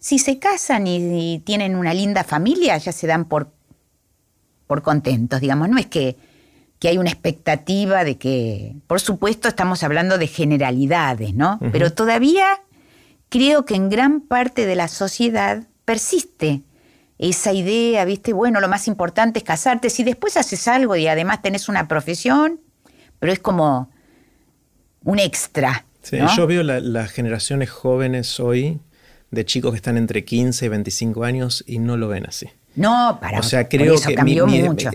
[0.00, 3.52] si se casan y, tienen una linda familia, ya se dan por,
[4.66, 5.68] por contentos, digamos.
[5.68, 6.16] No es que,
[6.78, 11.60] que, hay una expectativa de que, por supuesto, estamos hablando de generalidades, ¿no?
[11.70, 12.46] Pero todavía
[13.28, 16.62] creo que en gran parte de la sociedad persiste
[17.18, 18.32] esa idea, ¿viste?
[18.32, 19.90] Bueno, lo más importante es casarte.
[19.90, 22.58] Si después haces algo y además tenés una profesión,
[23.18, 23.90] pero es como
[25.04, 25.84] un extra.
[26.00, 28.80] Sí, yo veo las generaciones jóvenes hoy
[29.30, 32.48] de chicos que están entre 15 y 25 años y no lo ven así.
[32.76, 34.14] No, para O sea, creo que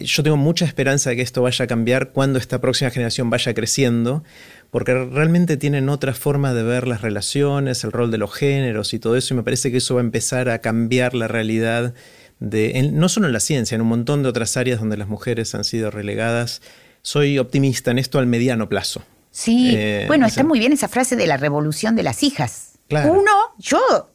[0.06, 3.54] yo tengo mucha esperanza de que esto vaya a cambiar cuando esta próxima generación vaya
[3.54, 4.24] creciendo,
[4.72, 9.00] porque realmente tienen otra forma de ver las relaciones, el rol de los géneros y
[9.00, 11.94] todo eso, y me parece que eso va a empezar a cambiar la realidad
[12.40, 15.54] de, no solo en la ciencia, en un montón de otras áreas donde las mujeres
[15.54, 16.62] han sido relegadas.
[17.02, 19.04] Soy optimista en esto al mediano plazo.
[19.32, 22.80] Sí, eh, bueno, está muy bien esa frase de la revolución de las hijas.
[22.90, 24.15] Uno, yo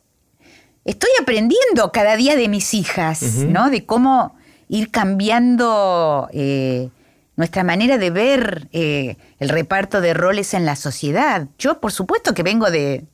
[0.90, 3.70] estoy aprendiendo cada día de mis hijas, ¿no?
[3.70, 4.36] De cómo
[4.68, 6.90] ir cambiando eh,
[7.36, 11.46] nuestra manera de ver eh, el reparto de roles en la sociedad.
[11.58, 13.06] Yo, por supuesto, que vengo de,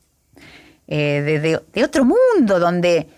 [0.88, 3.08] eh, de, otro mundo donde,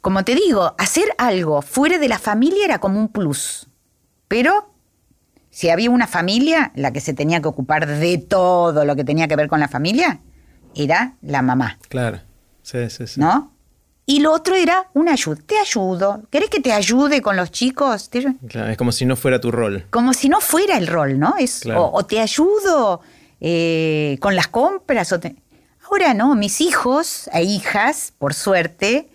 [0.00, 3.68] como te digo, hacer algo fuera de la familia era como un plus.
[4.26, 4.72] Pero
[5.50, 9.28] si había una familia, la que se tenía que ocupar de todo lo que tenía
[9.28, 10.20] que ver con la familia,
[10.74, 11.78] era la mamá.
[11.88, 12.20] Claro.
[12.64, 13.20] Sí, sí, sí.
[13.20, 13.52] ¿No?
[14.06, 15.40] Y lo otro era una ayuda.
[15.46, 16.22] Te ayudo.
[16.30, 18.10] ¿Querés que te ayude con los chicos?
[18.48, 19.86] Claro, es como si no fuera tu rol.
[19.90, 21.36] Como si no fuera el rol, ¿no?
[21.38, 23.00] Es, o, te ayudo
[23.40, 25.12] eh, con las compras.
[25.12, 25.20] O
[25.90, 29.08] Ahora no, mis hijos e hijas, por suerte,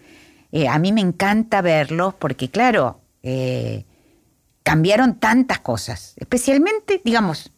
[0.52, 3.86] eh, a mí me encanta verlos porque, claro, eh,
[4.64, 6.14] cambiaron tantas cosas.
[6.18, 7.52] Especialmente, digamos,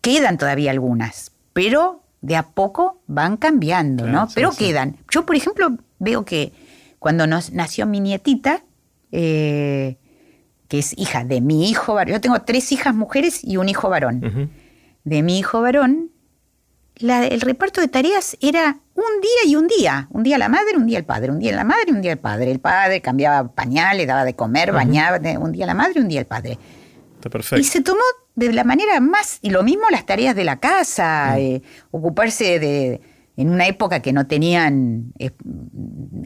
[0.00, 4.28] quedan todavía algunas, pero de a poco van cambiando, ¿no?
[4.34, 4.96] pero quedan.
[5.10, 6.52] Yo, por ejemplo, veo que
[6.98, 8.62] cuando nos nació mi nietita,
[9.10, 9.96] eh,
[10.68, 13.88] que es hija de mi hijo varón, yo tengo tres hijas mujeres y un hijo
[13.88, 14.50] varón.
[15.04, 16.10] De mi hijo varón,
[17.00, 20.08] el reparto de tareas era un día y un día.
[20.10, 21.30] Un día la madre, un día el padre.
[21.30, 22.50] Un día la madre, un día el padre.
[22.50, 25.18] El padre cambiaba pañales, daba de comer, bañaba.
[25.38, 26.58] Un día la madre, un día el padre.
[27.16, 27.60] Está perfecto.
[27.60, 28.02] Y se tomó
[28.48, 29.38] de la manera más.
[29.42, 33.00] Y lo mismo las tareas de la casa, eh, ocuparse de.
[33.36, 35.12] En una época que no tenían.
[35.18, 35.30] Eh,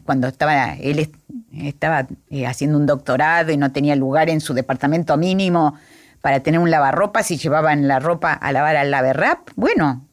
[0.05, 0.75] cuando estaba.
[0.75, 1.11] Él
[1.53, 5.75] estaba eh, haciendo un doctorado y no tenía lugar en su departamento mínimo
[6.21, 9.51] para tener un lavarropas y llevaban la ropa a lavar al laverrap.
[9.57, 10.09] Bueno,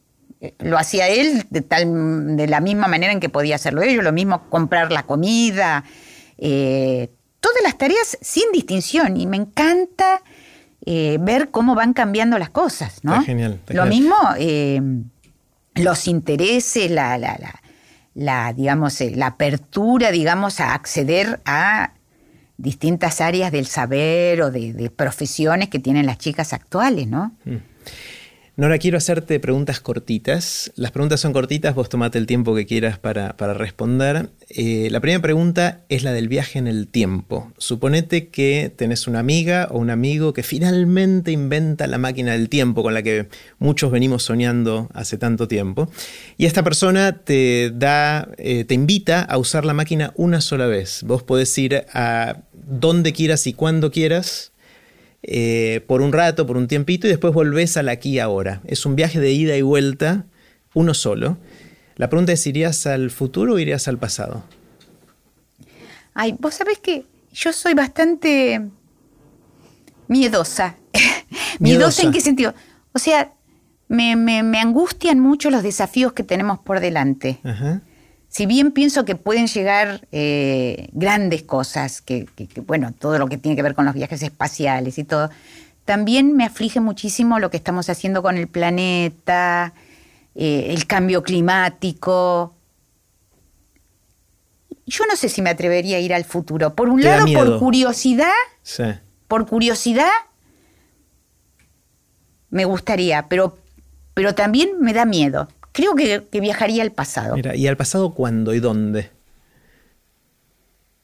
[0.58, 4.12] lo hacía él de, tal, de la misma manera en que podía hacerlo ellos, lo
[4.12, 5.84] mismo comprar la comida,
[6.38, 7.10] eh,
[7.40, 10.22] todas las tareas sin distinción y me encanta
[10.84, 13.22] eh, ver cómo van cambiando las cosas, ¿no?
[13.22, 13.60] genial.
[13.68, 14.80] lo mismo, eh,
[15.74, 17.38] los intereses, la, la,
[18.14, 21.92] la, digamos, la apertura, digamos, a acceder a
[22.56, 27.32] distintas áreas del saber o de, profesiones que tienen las chicas actuales, ¿no?
[27.44, 27.56] Mm.
[28.54, 30.72] Nora, quiero hacerte preguntas cortitas.
[30.76, 34.28] Las preguntas son cortitas, vos tomate el tiempo que quieras para, responder.
[34.50, 37.50] Eh, la primera pregunta es la del viaje en el tiempo.
[37.56, 42.82] Suponete que tenés una amiga o un amigo que finalmente inventa la máquina del tiempo
[42.82, 43.26] con la que
[43.58, 45.90] muchos venimos soñando hace tanto tiempo.
[46.36, 51.04] Y esta persona te da, eh, te invita a usar la máquina una sola vez.
[51.04, 54.51] Vos podés ir a donde quieras y cuando quieras
[55.22, 58.60] eh, por un rato, por un tiempito, y después volvés al aquí y ahora.
[58.64, 60.26] Es un viaje de ida y vuelta,
[60.74, 61.38] uno solo.
[61.96, 64.44] La pregunta es, ¿irías al futuro o irías al pasado?
[66.14, 68.60] Ay, vos sabés que yo soy bastante
[70.08, 70.76] miedosa.
[71.58, 72.02] miedosa.
[72.02, 72.54] en qué sentido?
[72.92, 73.32] O sea,
[73.88, 77.38] me, me, angustian mucho los desafíos que tenemos por delante.
[77.44, 77.82] Ajá
[78.32, 82.26] si bien pienso que pueden llegar eh, grandes cosas, que,
[82.66, 85.28] bueno, todo lo que tiene que ver con los viajes espaciales y todo,
[85.84, 89.74] también me aflige muchísimo lo que estamos haciendo con el planeta,
[90.34, 92.54] eh, el cambio climático.
[94.86, 96.74] Yo no sé si me atrevería a ir al futuro.
[96.74, 98.32] Por un lado, por curiosidad,
[99.28, 100.10] por curiosidad,
[102.48, 103.58] me gustaría, pero,
[104.14, 105.48] pero también me da miedo.
[105.72, 107.34] Creo que, viajaría al pasado.
[107.34, 109.10] Mira, ¿y al pasado cuándo y dónde?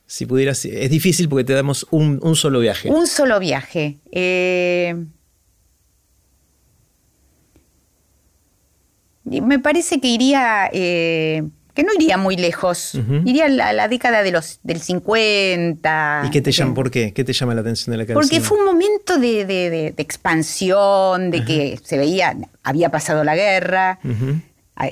[0.07, 2.91] Si pudieras, es difícil porque te damos un, solo viaje.
[2.91, 3.99] Un solo viaje.
[4.11, 4.95] Eh,
[9.25, 12.95] me parece que iría, eh, que no iría muy lejos.
[13.25, 16.23] Iría a la, década de los, del 50.
[16.27, 17.13] ¿Y qué te llama, por qué?
[17.13, 18.21] ¿Qué te llama la atención de la canción?
[18.21, 23.99] Porque fue un momento de, expansión, de que se veía, había pasado la guerra,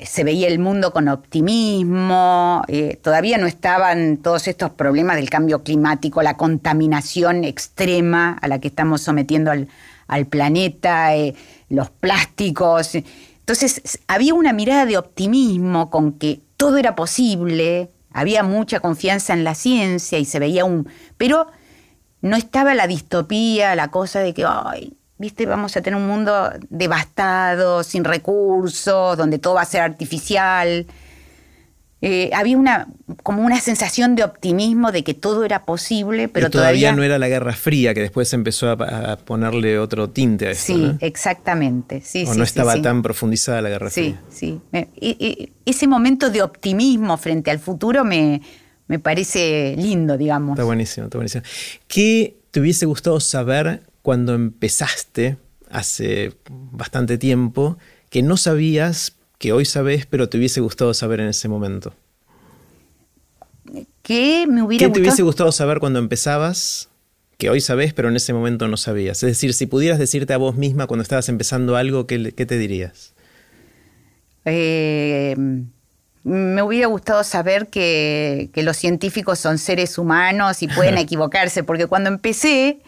[0.05, 5.63] se veía el mundo con optimismo, eh, todavía no estaban todos estos problemas del cambio
[5.63, 11.35] climático, la contaminación extrema a la que estamos sometiendo al, planeta, eh,
[11.69, 12.95] los plásticos.
[12.95, 19.45] Entonces había una mirada de optimismo con que todo era posible, había mucha confianza en
[19.45, 20.89] la ciencia y se veía un...
[21.17, 21.47] pero
[22.21, 24.45] no estaba la distopía, la cosa de que,
[25.17, 25.45] ¿viste?
[25.45, 30.85] Vamos a tener un mundo devastado, sin recursos, donde todo va a ser artificial.
[31.99, 32.87] Eh, había una
[33.23, 37.27] como una sensación de optimismo de que todo era posible, pero todavía, no era la
[37.27, 40.65] Guerra Fría, que después empezó a, ponerle otro tinte a eso.
[40.75, 42.01] Sí, exactamente.
[42.01, 44.21] Sí, o no estaba tan profundizada la Guerra Fría.
[44.29, 45.49] Sí, sí.
[45.65, 48.43] ese momento de optimismo frente al futuro me,
[48.87, 50.51] me parece lindo, digamos.
[50.51, 51.43] Está buenísimo, está buenísimo.
[51.87, 55.35] ¿Qué te hubiese gustado saber cuando empezaste
[55.69, 57.77] hace bastante tiempo
[58.09, 61.93] que no sabías, que hoy sabes, pero te hubiese gustado saber en ese momento?
[64.03, 66.87] ¿Qué me hubiera ¿Qué te hubiese gustado saber cuando empezabas?
[67.37, 69.21] Que hoy sabes, pero en ese momento no sabías.
[69.23, 73.13] Es decir, si pudieras decirte a vos misma cuando estabas empezando algo, ¿qué, te dirías?
[74.45, 75.35] Eh,
[76.23, 81.87] me hubiera gustado saber que, que, los científicos son seres humanos y pueden equivocarse, porque
[81.87, 82.79] cuando empecé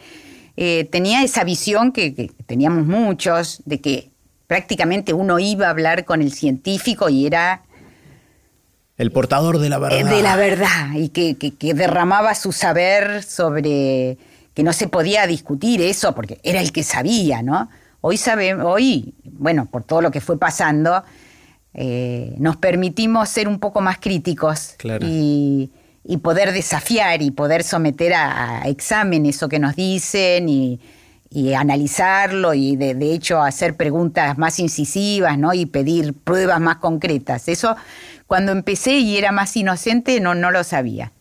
[0.61, 4.09] eh, tenía esa visión que, teníamos muchos, de que
[4.45, 7.61] prácticamente uno iba a hablar con el científico y era...
[8.97, 10.09] El portador de la eh, verdad.
[10.09, 14.17] De la verdad, y que, que derramaba su saber sobre
[14.53, 17.69] que no se podía discutir eso, porque era el que sabía, ¿no?
[18.01, 21.05] Hoy sabemos, hoy, bueno, por todo lo que fue pasando,
[21.73, 25.71] eh, nos permitimos ser un poco más críticos y,
[26.17, 30.79] poder desafiar y poder someter a, examen eso que nos dicen y,
[31.55, 35.53] analizarlo y de, hecho hacer preguntas más incisivas ¿no?
[35.53, 37.47] y pedir pruebas más concretas.
[37.47, 37.75] Eso
[38.25, 41.11] cuando empecé y era más inocente no, no lo sabía.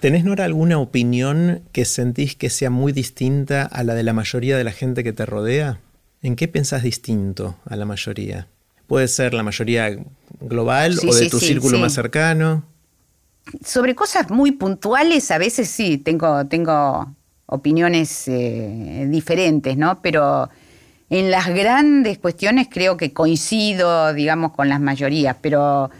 [0.00, 4.56] ¿Tenés, Nora, alguna opinión que sentís que sea muy distinta a la de la mayoría
[4.56, 5.78] de la gente que te rodea?
[6.22, 8.46] ¿En qué pensás distinto a la mayoría?
[8.86, 9.96] Puede ser la mayoría
[10.40, 12.64] global o de tu círculo más cercano.
[13.64, 17.14] Sobre cosas muy puntuales, a veces sí, tengo, tengo
[17.46, 20.00] opiniones eh, diferentes, ¿no?
[20.00, 20.48] Pero
[21.10, 25.36] en las grandes cuestiones creo que coincido, digamos, con las mayorías.
[25.40, 25.90] Pero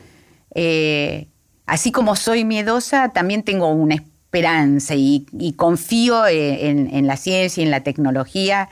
[0.55, 1.27] eh,
[1.67, 7.65] así como soy miedosa, también tengo una esperanza y, confío eh, en, la ciencia y
[7.65, 8.69] en la tecnología.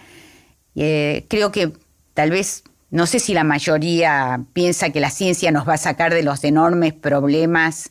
[0.75, 1.73] creo que
[2.15, 6.15] tal vez no sé si la mayoría piensa que la ciencia nos va a sacar
[6.15, 7.91] de los enormes problemas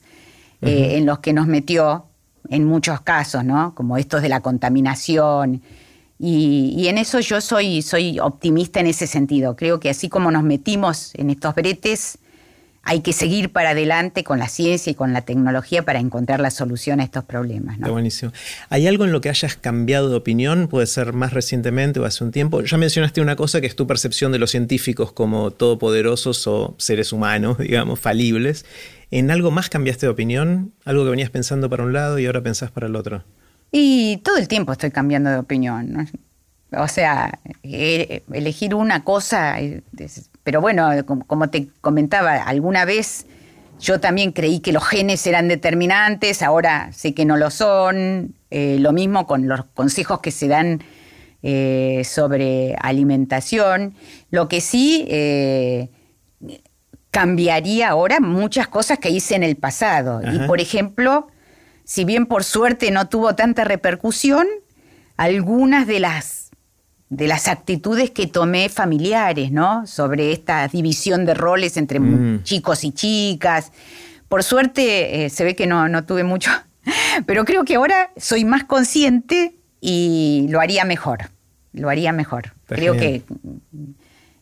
[0.62, 2.06] eh, en los que nos metió,
[2.50, 3.76] en muchos casos, ¿no?
[3.76, 5.62] Como estos de la contaminación.
[6.20, 9.56] Y, en eso yo soy, soy optimista en ese sentido.
[9.56, 12.18] Creo que así como nos metimos en estos bretes,
[12.82, 16.50] hay que seguir para adelante con la ciencia y con la tecnología para encontrar la
[16.50, 17.76] solución a estos problemas.
[17.76, 18.32] Está buenísimo.
[18.70, 20.70] ¿Hay algo en lo que hayas cambiado de opinión?
[20.70, 22.62] Puede ser más recientemente o hace un tiempo.
[22.62, 27.12] Ya mencionaste una cosa que es tu percepción de los científicos como todopoderosos o seres
[27.12, 28.66] humanos, digamos, falibles.
[29.12, 30.74] ¿En algo más cambiaste de opinión?
[30.86, 33.24] ¿Algo que venías pensando para un lado y ahora pensás para el otro?
[33.72, 36.10] Y todo el tiempo estoy cambiando de opinión.
[36.72, 39.58] O sea, e, elegir una cosa
[40.44, 43.26] pero bueno, como te comentaba, alguna vez
[43.82, 48.34] yo también creí que los genes eran determinantes, ahora sé que no lo son.
[48.50, 50.82] Eh, lo mismo con los consejos que se dan
[51.44, 53.94] eh, sobre alimentación.
[54.32, 55.90] Lo que sí eh,
[57.18, 60.22] cambiaría ahora muchas cosas que hice en el pasado.
[60.22, 61.30] Y por ejemplo,
[61.84, 64.46] si bien por suerte no tuvo tanta repercusión,
[65.16, 66.52] algunas de las
[67.10, 69.88] de las actitudes que tomé familiares, ¿no?
[69.88, 72.44] Sobre esta división de roles entre mm.
[72.44, 73.72] chicos y chicas.
[74.30, 76.52] Por suerte eh, se ve que no, no tuve mucho,
[77.26, 81.32] pero creo que ahora soy más consciente y lo haría mejor.
[81.74, 82.54] Lo haría mejor.
[82.68, 83.24] creo que,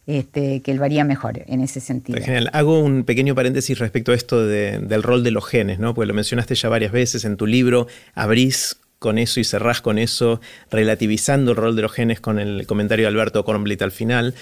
[0.08, 2.20] este, que lo haría mejor en ese sentido.
[2.22, 2.50] genial.
[2.54, 5.94] Hago un pequeño paréntesis respecto a esto del rol de los genes, ¿no?
[5.94, 7.88] Porque lo mencionaste ya varias veces en tu libro.
[8.14, 10.42] Abrís con eso y cerrás con eso,
[10.72, 14.34] relativizando el rol de los genes con el comentario de Alberto Kornblit al final.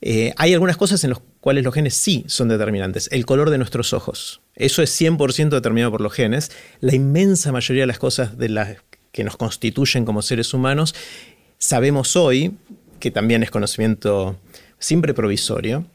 [0.00, 3.08] Eh, hay algunas cosas en las cuales los genes sí son determinantes.
[3.10, 4.42] El color de nuestros ojos.
[4.54, 6.52] Eso es 100% determinado por los genes.
[6.80, 8.76] La inmensa mayoría de las cosas de las
[9.12, 10.94] que nos constituyen como seres humanos,
[11.58, 12.56] sabemos hoy,
[12.98, 14.36] que también es conocimiento
[14.84, 15.86] siempre provisorio,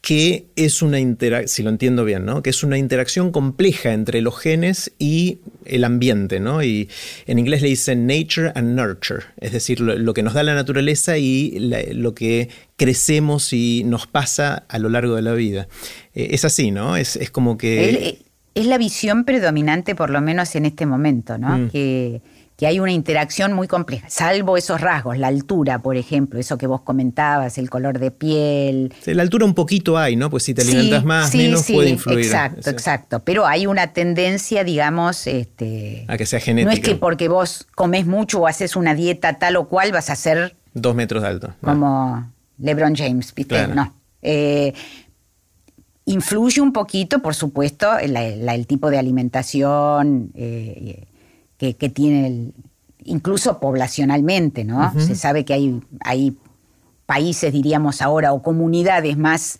[0.00, 2.42] que es una interacción, si lo entiendo bien, ¿no?
[2.42, 6.62] que es una interacción compleja entre los genes y el ambiente, ¿no?
[6.62, 6.88] Y
[7.26, 11.18] en inglés le dicen nature and nurture, es decir, lo, que nos da la naturaleza
[11.18, 11.58] y
[11.92, 15.68] lo que crecemos y nos pasa a lo largo de la vida.
[16.14, 16.96] Eh, es así, ¿no?
[16.96, 18.18] Es, como que...
[18.54, 21.58] es la visión predominante, por lo menos en este momento, ¿no?
[21.58, 21.70] Mm.
[21.70, 22.20] Que
[22.56, 26.68] que hay una interacción muy compleja, salvo esos rasgos, la altura, por ejemplo, eso que
[26.68, 28.94] vos comentabas, el color de piel.
[29.06, 30.30] la altura un poquito hay, ¿no?
[30.30, 32.26] Pues si te alimentas más, menos puede influir.
[32.26, 33.24] Exacto, exacto.
[33.24, 36.70] Pero hay una tendencia, digamos, este, a que sea genética.
[36.70, 40.10] No es que porque vos comes mucho o haces una dieta tal o cual vas
[40.10, 40.56] a ser.
[40.74, 41.54] Dos metros de alto.
[41.60, 43.66] Como LeBron James, ¿viste?
[43.68, 43.94] No.
[44.22, 44.72] Eh,
[46.04, 50.30] influye un poquito, por supuesto, el tipo de alimentación.
[50.34, 51.08] Eh,
[51.72, 52.52] que, tiene,
[53.04, 54.92] incluso poblacionalmente, ¿no?
[55.00, 56.36] Se sabe que hay, hay
[57.06, 59.58] países, diríamos ahora, o comunidades más,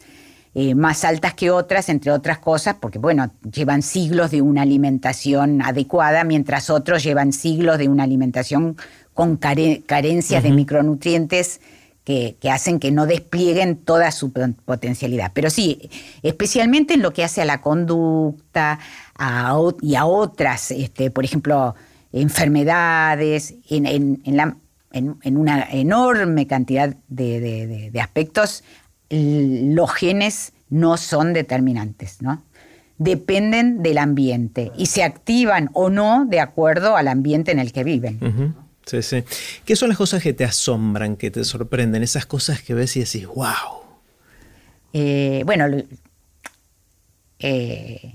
[0.54, 5.62] eh, más altas que otras, entre otras cosas, porque, bueno, llevan siglos de una alimentación
[5.62, 8.76] adecuada, mientras otros llevan siglos de una alimentación
[9.14, 11.60] con carencias de micronutrientes
[12.04, 15.32] que, hacen que no desplieguen toda su potencialidad.
[15.34, 15.90] Pero sí,
[16.22, 18.78] especialmente en lo que hace a la conducta
[19.80, 21.74] y a otras, este, por ejemplo,
[22.14, 24.22] enfermedades, en,
[25.36, 28.64] una enorme cantidad de, aspectos,
[29.10, 32.42] los genes no son determinantes, ¿no?
[32.96, 37.82] Dependen del ambiente y se activan o no de acuerdo al ambiente en el que
[37.82, 38.54] viven.
[38.86, 39.24] Sí, sí.
[39.64, 42.02] ¿Qué son las cosas que te asombran, que te sorprenden?
[42.02, 43.82] Esas cosas que ves y decís, wow.
[44.92, 45.66] Eh, bueno,
[47.40, 48.14] eh,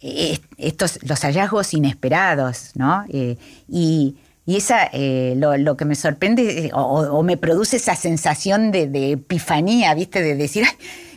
[0.00, 3.04] estos, los hallazgos inesperados, ¿no?
[3.08, 3.36] Eh,
[3.68, 4.16] y,
[4.46, 10.22] esa, lo, que me sorprende o, me produce esa sensación de, epifanía, ¿viste?
[10.22, 10.64] De decir,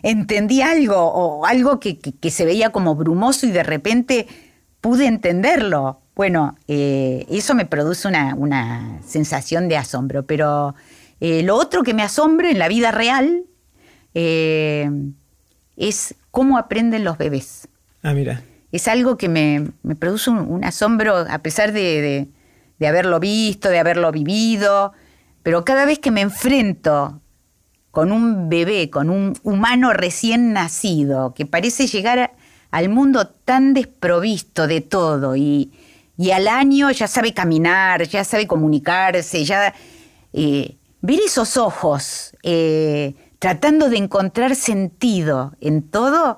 [0.04, 1.98] entendí algo o algo que,
[2.30, 4.28] se veía como brumoso y de repente
[4.82, 6.02] pude entenderlo.
[6.14, 10.76] Bueno, eso me produce una, sensación de asombro, pero
[11.22, 13.46] lo otro que me asombra en la vida real
[15.78, 17.70] es cómo aprenden los bebés.
[18.04, 18.44] Ah, mira.
[18.72, 22.28] Es algo que me, produce un, asombro a pesar de,
[22.82, 24.94] haberlo visto, de haberlo vivido,
[25.44, 27.20] pero cada vez que me enfrento
[27.92, 32.34] con un bebé, con un humano recién nacido, que parece llegar
[32.72, 35.72] al mundo tan desprovisto de todo y,
[36.34, 39.74] al año ya sabe caminar, ya sabe comunicarse, ya
[40.34, 46.38] eh, ver esos ojos eh, tratando de encontrar sentido en todo,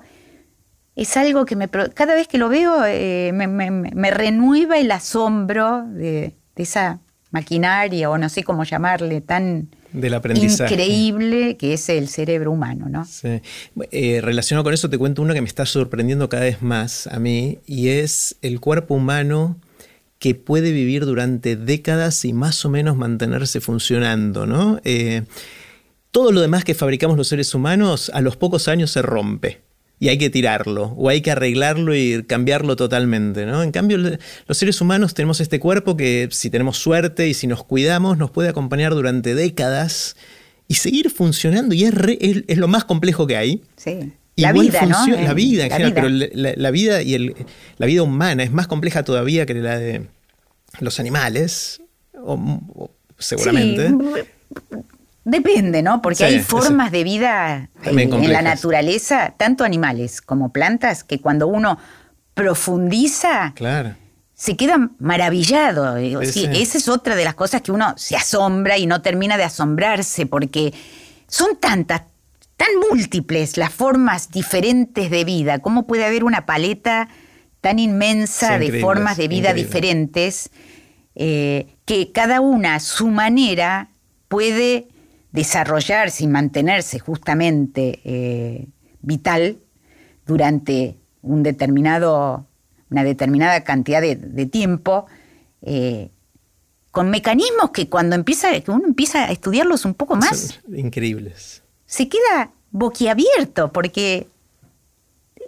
[0.96, 6.34] es algo que me, cada vez que lo veo eh, me, renueva el asombro de,
[6.56, 7.00] esa
[7.32, 12.88] maquinaria, o no sé cómo llamarle, tan increíble que es el cerebro humano.
[12.88, 13.04] ¿no?
[13.04, 13.40] Sí.
[13.90, 17.18] Eh, relacionado con eso te cuento uno que me está sorprendiendo cada vez más a
[17.18, 19.56] mí, y es el cuerpo humano
[20.20, 24.80] que puede vivir durante décadas y más o menos mantenerse funcionando, ¿no?
[24.84, 25.22] Eh,
[26.12, 29.63] todo lo demás que fabricamos los seres humanos a los pocos años se rompe
[29.98, 33.46] y hay que tirarlo o hay que arreglarlo y cambiarlo totalmente.
[33.46, 33.62] ¿no?
[33.62, 37.64] En cambio, los seres humanos tenemos este cuerpo que si tenemos suerte y si nos
[37.64, 40.16] cuidamos nos puede acompañar durante décadas
[40.68, 41.94] y seguir funcionando y es,
[42.48, 43.62] es, lo más complejo que hay.
[43.76, 44.12] Sí.
[44.36, 45.06] La vida, ¿no?
[45.06, 47.36] La vida en general, pero la, vida y el,
[47.76, 50.08] la vida humana es más compleja todavía que la de
[50.80, 51.80] los animales,
[52.14, 53.90] o, seguramente.
[53.90, 54.76] Sí
[55.24, 56.02] Depende, ¿no?
[56.02, 61.78] Porque hay formas de vida en, la naturaleza, tanto animales como plantas, que cuando uno
[62.34, 63.54] profundiza,
[64.34, 65.96] se queda maravillado.
[65.96, 70.26] esa es otra de las cosas que uno se asombra y no termina de asombrarse,
[70.26, 70.74] porque
[71.26, 72.02] son tantas,
[72.58, 75.60] tan múltiples las formas diferentes de vida.
[75.60, 77.08] ¿Cómo puede haber una paleta
[77.62, 80.50] tan inmensa de formas de vida diferentes
[81.14, 83.88] eh, que cada una a su manera
[84.28, 84.88] puede
[85.34, 88.68] desarrollarse y mantenerse justamente eh,
[89.02, 89.58] vital
[90.24, 92.46] durante un determinado,
[92.88, 95.06] una determinada cantidad de, tiempo,
[95.62, 96.10] eh,
[96.92, 100.60] con mecanismos que cuando empieza, que uno empieza a estudiarlos un poco más.
[100.72, 101.62] increíbles.
[101.84, 104.28] Se queda boquiabierto, porque,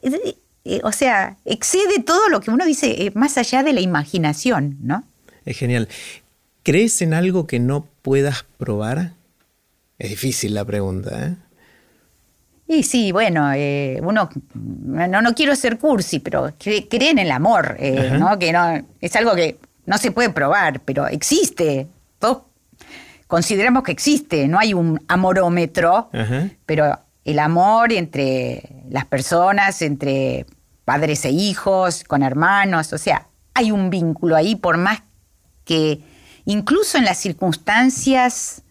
[0.03, 5.05] eh, o sea, excede todo lo que uno dice, más allá de la imaginación, ¿no?
[5.45, 5.89] Es genial.
[6.65, 9.15] ¿Crees en algo que no puedas probar?
[9.98, 11.36] Es difícil la pregunta, ¿eh?
[12.68, 17.77] Y sí, bueno, eh, uno, no, no quiero ser cursi, pero cree, en el amor,
[17.78, 18.39] eh, ¿no?
[18.40, 21.86] Que no, es algo que no se puede probar, pero existe.
[22.18, 22.43] Todos
[23.28, 26.10] consideramos que existe, no hay un amorómetro,
[26.66, 30.47] pero el amor entre las personas, entre
[30.85, 35.02] padres e hijos, con hermanos, o sea, hay un vínculo ahí, por más
[35.64, 36.01] que
[36.44, 38.62] incluso en las circunstancias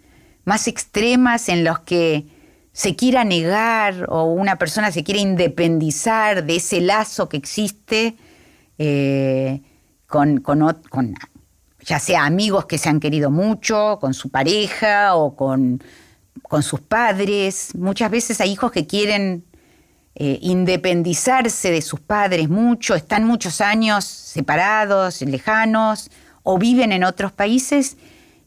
[0.46, 2.28] más extremas en los que
[2.72, 8.16] se quiera negar o una persona se quiera independizar de ese lazo que existe
[8.78, 9.62] eh,
[10.08, 10.44] con,
[11.80, 15.82] ya sea amigos que se han querido mucho, con su pareja o con,
[16.62, 17.76] sus padres.
[17.76, 19.46] Muchas veces hay hijos que quieren
[20.16, 26.12] eh, independizarse de sus padres mucho, están muchos años separados, lejanos,
[26.44, 27.98] o viven en otros países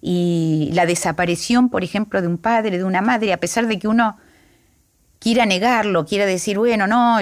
[0.01, 3.89] y la desaparición, por ejemplo, de un padre, de una madre, a pesar de que
[3.89, 4.17] uno
[5.19, 7.19] quiera negarlo, quiera decir, bueno, no,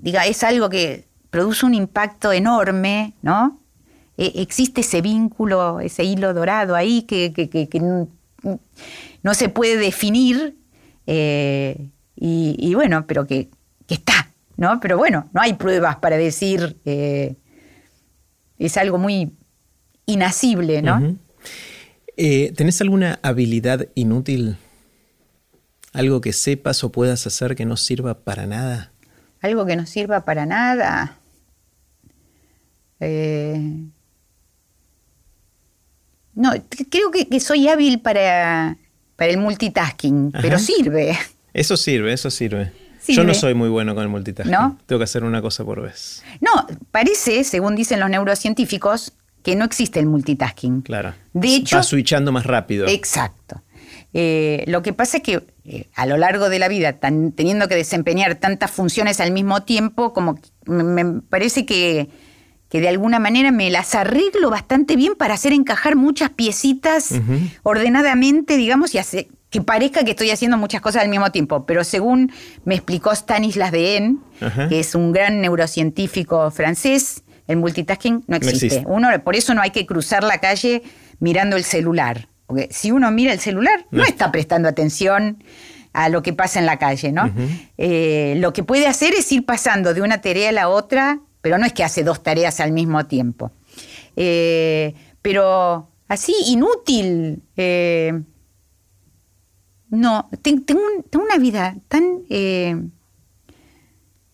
[0.00, 3.60] diga, es algo que produce un impacto enorme, ¿no?
[4.16, 8.08] E, existe ese vínculo, ese hilo dorado ahí que,
[9.22, 10.56] no, se puede definir,
[11.06, 13.50] eh, y, bueno, pero que,
[13.88, 14.80] está, ¿no?
[14.80, 17.36] Pero bueno, no hay pruebas para decir, eh,
[18.58, 19.30] es algo muy
[20.06, 21.16] inasible, ¿no?
[22.16, 24.56] Eh, ¿Tenés alguna habilidad inútil?
[25.92, 28.92] ¿Algo que sepas o puedas hacer que no sirva para nada?
[29.40, 31.18] Algo que no sirva para nada.
[33.00, 33.60] Eh,
[36.34, 36.52] no,
[36.90, 38.76] creo que, soy hábil para,
[39.16, 41.16] para el multitasking, pero sirve.
[41.52, 42.72] Eso sirve, eso sirve.
[43.08, 44.52] Yo no soy muy bueno con el multitasking.
[44.52, 44.78] ¿No?
[44.86, 46.22] Tengo que hacer una cosa por vez.
[46.40, 49.12] No, parece, según dicen los neurocientíficos,
[49.46, 50.82] que no existe el multitasking.
[50.82, 51.14] Claro.
[51.32, 52.88] De hecho, va switchando más rápido.
[52.88, 53.62] Exacto.
[54.12, 57.76] Eh, lo que pasa es que eh, a lo largo de la vida, teniendo que
[57.76, 62.08] desempeñar tantas funciones al mismo tiempo, como me, parece que,
[62.72, 67.14] de alguna manera me las arreglo bastante bien para hacer encajar muchas piecitas
[67.62, 71.66] ordenadamente, digamos, y hacer que parezca que estoy haciendo muchas cosas al mismo tiempo.
[71.66, 72.32] Pero según
[72.64, 74.16] me explicó Stanislas Dehaene,
[74.68, 78.84] que es un gran neurocientífico francés, el multitasking no existe.
[78.86, 80.82] Uno, por eso no hay que cruzar la calle
[81.20, 82.28] mirando el celular.
[82.46, 85.42] Porque si uno mira el celular, no, está prestando atención
[85.92, 87.32] a lo que pasa en la calle, ¿no?
[87.78, 91.58] Eh, lo que puede hacer es ir pasando de una tarea a la otra, pero
[91.58, 93.50] no es que hace dos tareas al mismo tiempo.
[94.14, 97.42] Eh, pero así, inútil.
[97.56, 98.12] Eh,
[99.88, 100.78] no, tengo,
[101.14, 102.22] una vida tan,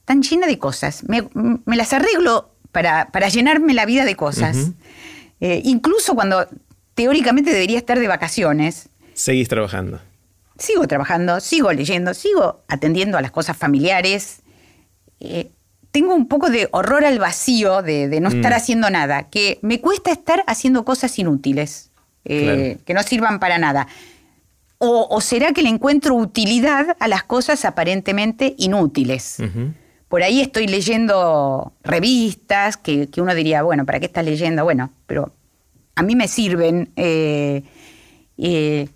[0.04, 1.04] tan llena de cosas.
[1.08, 1.28] Me,
[1.66, 4.72] las arreglo para, llenarme la vida de cosas.
[5.40, 6.46] incluso cuando
[6.94, 8.88] teóricamente debería estar de vacaciones.
[9.14, 10.00] Seguís trabajando.
[10.58, 14.40] Sigo trabajando, sigo leyendo, sigo atendiendo a las cosas familiares.
[15.20, 15.50] Eh,
[15.90, 18.56] tengo un poco de horror al vacío de, no estar mm.
[18.56, 21.90] haciendo nada, que me cuesta estar haciendo cosas inútiles,
[22.24, 23.88] eh, que no sirvan para nada.
[24.84, 29.36] O, será que le encuentro utilidad a las cosas aparentemente inútiles?
[30.12, 34.62] Por ahí estoy leyendo revistas que, que, uno diría, bueno, ¿para qué estás leyendo?
[34.62, 35.32] Bueno, pero
[35.94, 37.62] a mí me sirven, eh,
[38.36, 38.88] eh,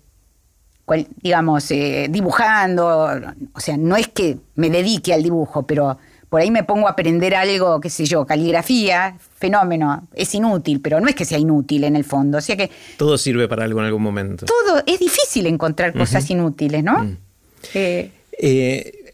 [1.19, 3.09] digamos, eh, dibujando,
[3.51, 5.97] o sea, no es que me dedique al dibujo, pero
[6.29, 10.99] por ahí me pongo a aprender algo, qué sé yo, caligrafía, fenómeno, es inútil, pero
[10.99, 12.69] no es que sea inútil en el fondo, o sea que...
[12.95, 14.45] Todo sirve para algo en algún momento.
[14.45, 17.05] Todo, es difícil encontrar cosas inútiles, ¿no?
[17.05, 17.17] Mm.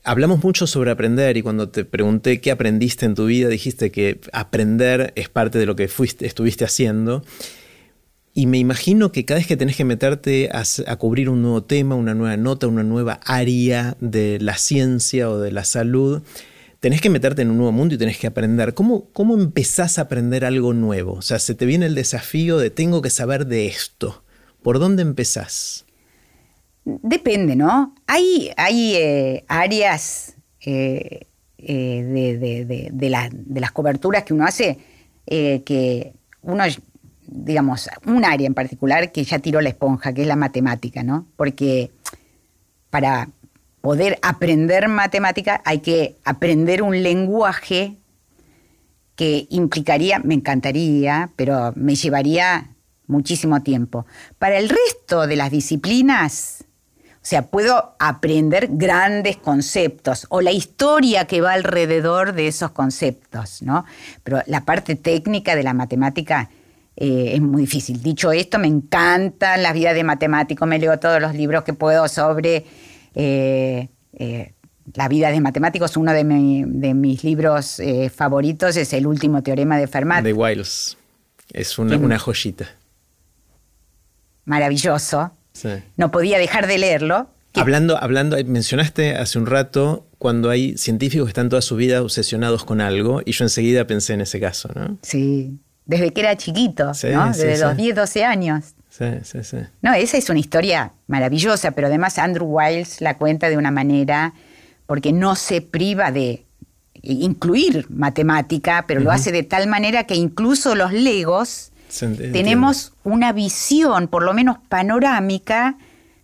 [0.04, 4.20] Hablamos mucho sobre aprender y cuando te pregunté qué aprendiste en tu vida, dijiste que
[4.32, 7.24] aprender es parte de lo que fuiste, estuviste haciendo.
[8.36, 11.96] Y me imagino que cada vez que tenés que meterte a, cubrir un nuevo tema,
[11.96, 16.24] una nueva nota, una nueva área de la ciencia o de la salud,
[16.80, 18.74] tenés que meterte en un nuevo mundo y tenés que aprender.
[18.74, 21.14] ¿Cómo, ¿Cómo empezás a aprender algo nuevo?
[21.14, 24.24] O sea, se te viene el desafío de tengo que saber de esto.
[24.64, 25.86] ¿Por dónde empezás?
[26.86, 27.96] Depende, ¿no?
[28.08, 31.28] Hay, hay eh, áreas eh,
[31.58, 34.78] eh, de, las coberturas que uno hace
[35.26, 36.64] que uno
[37.26, 41.26] digamos, un área en particular que ya tiró la esponja, que es la matemática, ¿no?
[41.38, 41.92] Porque
[42.90, 43.30] para
[43.82, 47.98] poder aprender matemática hay que aprender un lenguaje
[49.16, 52.72] que implicaría, me encantaría, pero me llevaría
[53.08, 54.06] muchísimo tiempo.
[54.38, 56.63] Para el resto de las disciplinas,
[57.24, 63.62] o sea, puedo aprender grandes conceptos o la historia que va alrededor de esos conceptos,
[63.62, 63.86] ¿no?
[64.26, 66.50] Pero la parte técnica de la matemática
[66.98, 68.04] eh, es muy difícil.
[68.04, 72.10] Dicho esto, me encantan las vidas de matemáticos, me leo todos los libros que puedo
[72.10, 72.66] sobre
[73.16, 74.54] eh, eh,
[74.94, 75.96] la vida de matemáticos.
[75.96, 77.82] Uno de, mis libros
[78.14, 80.26] favoritos es El último teorema de Fermat.
[80.26, 80.98] De Wiles.
[81.54, 82.68] Es una, joyita.
[84.44, 85.32] Maravilloso.
[85.98, 87.30] No podía dejar de leerlo.
[87.56, 92.66] Hablando, hablando, mencionaste hace un rato cuando hay científicos que están toda su vida obsesionados
[92.66, 94.98] con algo, y yo enseguida pensé en ese caso, ¿no?
[95.04, 97.28] Sí desde que era chiquito, ¿no?
[97.28, 98.76] desde los 10, 12 años.
[98.90, 99.58] Sí, sí, sí.
[99.82, 104.34] No, esa es una historia maravillosa, pero además Andrew Wiles la cuenta de una manera
[104.86, 106.46] porque no se priva de
[107.02, 114.08] incluir matemática, pero lo hace de tal manera que incluso los legos tenemos una visión,
[114.08, 115.78] por lo menos panorámica,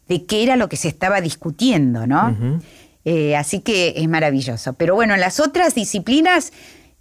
[0.08, 2.60] de qué era lo que se estaba discutiendo, ¿no?
[3.06, 4.74] Eh, así que es maravilloso.
[4.74, 6.52] Pero bueno, en las otras disciplinas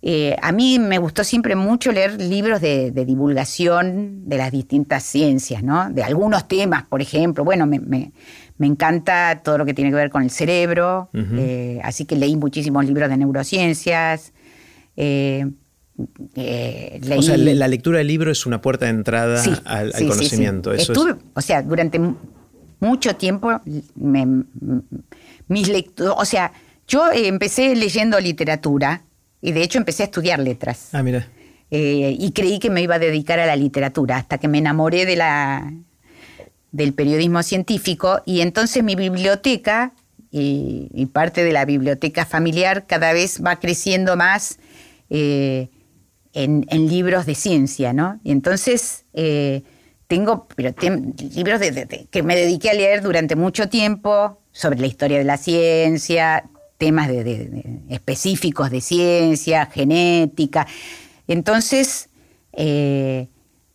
[0.00, 5.62] eh, a mí me gustó siempre mucho leer libros de, divulgación de las distintas ciencias,
[5.62, 5.90] ¿no?
[5.90, 7.44] De algunos temas, por ejemplo.
[7.44, 8.12] Bueno, me,
[8.60, 12.84] encanta todo lo que tiene que ver con el cerebro, eh, así que leí muchísimos
[12.84, 14.32] libros de neurociencias.
[16.36, 20.72] Eh, o sea, la lectura del libro es una puerta de entrada al, conocimiento.
[20.72, 22.00] Estuve, o sea, durante
[22.80, 23.60] mucho tiempo,
[25.48, 26.52] mis lecturas, o sea,
[26.86, 29.02] yo empecé leyendo literatura
[29.40, 30.90] y de hecho empecé a estudiar letras.
[30.92, 31.26] Ah, mira.
[31.70, 35.04] Eh, y creí que me iba a dedicar a la literatura, hasta que me enamoré
[35.04, 35.72] de la,
[36.72, 38.22] del periodismo científico.
[38.24, 39.92] Y entonces mi biblioteca
[40.30, 44.58] y, parte de la biblioteca familiar cada vez va creciendo más
[45.10, 45.68] eh,
[46.32, 48.20] en, libros de ciencia, ¿no?
[48.22, 49.62] Y entonces eh,
[50.06, 51.60] tengo libros
[52.10, 56.44] que me dediqué a leer durante mucho tiempo sobre la historia de la ciencia,
[56.78, 57.10] temas
[57.88, 60.66] específicos de ciencia, genética.
[61.26, 62.08] Entonces,
[62.52, 63.28] eh,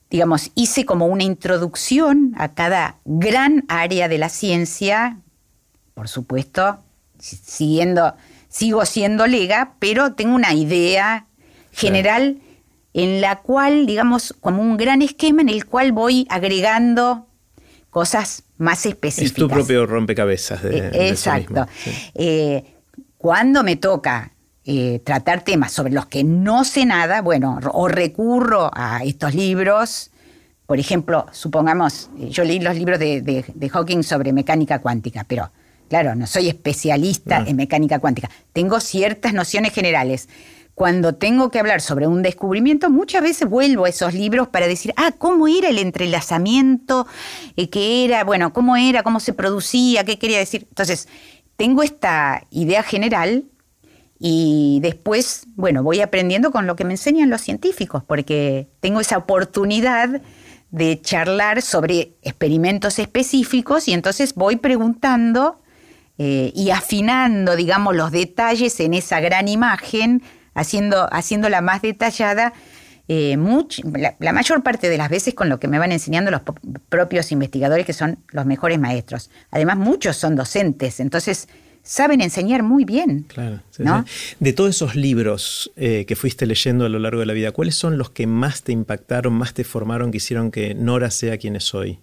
[0.10, 5.20] digamos, hice como una introducción a cada gran área de la ciencia,
[5.94, 6.80] por supuesto,
[7.20, 8.16] siguiendo,
[8.48, 11.28] sigo siendo lega, pero tengo una idea
[11.74, 12.38] general
[12.94, 17.28] en la cual, digamos, como un gran esquema en el cual voy agregando
[17.90, 19.32] cosas más específicas.
[19.32, 20.64] Es tu propio rompecabezas.
[20.64, 21.68] De, eh, exacto.
[22.16, 22.64] Eh,
[23.18, 24.34] cuando me toca
[24.66, 30.12] eh, tratar temas sobre los que no sé nada, bueno, o recurro a estos libros.
[30.66, 35.52] Por ejemplo, supongamos, yo leí los libros de, Hawking sobre mecánica cuántica, pero
[35.90, 38.30] claro, no soy especialista en mecánica cuántica.
[38.54, 40.30] Tengo ciertas nociones generales
[40.76, 44.94] cuando tengo que hablar sobre un descubrimiento, muchas veces vuelvo a esos libros para decir,
[44.98, 47.06] ah, ¿cómo era el entrelazamiento?
[47.56, 48.24] Eh, ¿Qué era?
[48.24, 49.04] Bueno, ¿cómo era?
[49.04, 50.04] ¿Cómo se producía?
[50.04, 50.66] ¿Qué quería decir?
[50.70, 51.08] Entonces,
[51.58, 53.46] tengo esta idea general
[54.18, 59.18] y después, bueno, voy aprendiendo con lo que me enseñan los científicos, porque tengo esa
[59.18, 60.22] oportunidad
[60.72, 65.62] de charlar sobre experimentos específicos y entonces voy preguntando
[66.18, 70.24] eh, y afinando, digamos, los detalles en esa gran imagen
[70.54, 72.54] haciendo, haciéndola más detallada,
[73.08, 73.38] eh,
[74.20, 76.42] la, mayor parte de las veces con lo que me van enseñando los
[76.90, 79.30] propios investigadores, que son los mejores maestros.
[79.52, 81.50] Además, muchos son docentes, entonces
[81.84, 83.26] saben enseñar muy bien.
[83.28, 83.60] Claro.
[84.40, 87.76] De todos esos libros eh, que fuiste leyendo a lo largo de la vida, ¿cuáles
[87.76, 91.58] son los que más te impactaron, más te formaron, que hicieron que Nora sea quien
[91.58, 92.00] es hoy?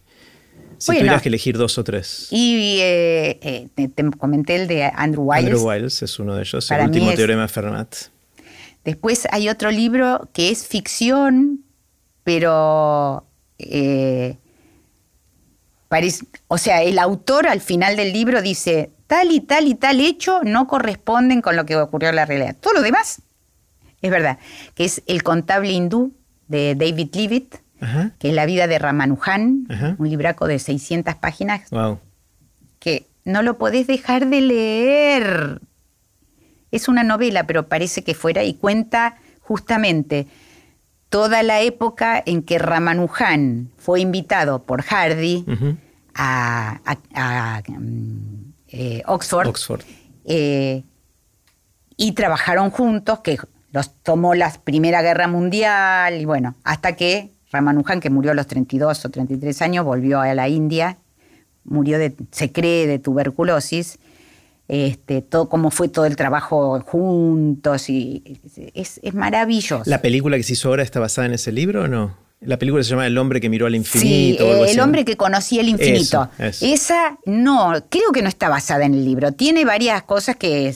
[0.77, 2.29] Si tuvieras que elegir dos o tres.
[2.31, 5.47] Y eh, te, comenté el de Andrew Wiles.
[5.47, 7.95] Andrew Wiles es uno de ellos, el último teorema de Fermat.
[8.85, 11.65] Después hay otro libro que es ficción,
[12.24, 13.27] pero...
[13.59, 14.36] Eh,
[16.47, 20.40] o sea, el autor al final del libro dice, tal y tal y tal hecho
[20.44, 22.57] no corresponden con lo que ocurrió en la realidad.
[22.61, 23.23] Todo lo demás
[24.02, 24.39] es verdad,
[24.74, 26.12] que es El contable hindú
[26.48, 27.57] de David Leavitt,
[28.19, 31.62] que es la vida de Ramanujan, un libraco de 600 páginas,
[32.78, 35.61] que no lo podés dejar de leer.
[36.71, 40.27] Es una novela, pero parece que fuera y cuenta justamente
[41.09, 45.45] toda la época en que Ramanujan fue invitado por Hardy
[46.15, 46.81] a,
[47.67, 49.83] mm, eh, Oxford,
[50.25, 50.85] eh,
[51.97, 53.39] y trabajaron juntos, que
[53.73, 58.47] los tomó la Primera Guerra Mundial y bueno, hasta que Ramanujan, que murió a los
[58.47, 60.99] 32 o 33 años, volvió a la India,
[61.65, 63.99] murió de, se cree, de tuberculosis
[64.71, 68.39] este, todo cómo fue todo el trabajo juntos y
[68.73, 69.83] es, maravilloso.
[69.85, 72.17] ¿La película que se hizo ahora está basada en ese libro o no?
[72.41, 74.65] La película se llama El hombre que miró al infinito.
[74.65, 76.31] Sí, El hombre que conocía el infinito.
[76.39, 79.33] Esa no, creo que no está basada en el libro.
[79.33, 80.73] Tiene varias cosas que,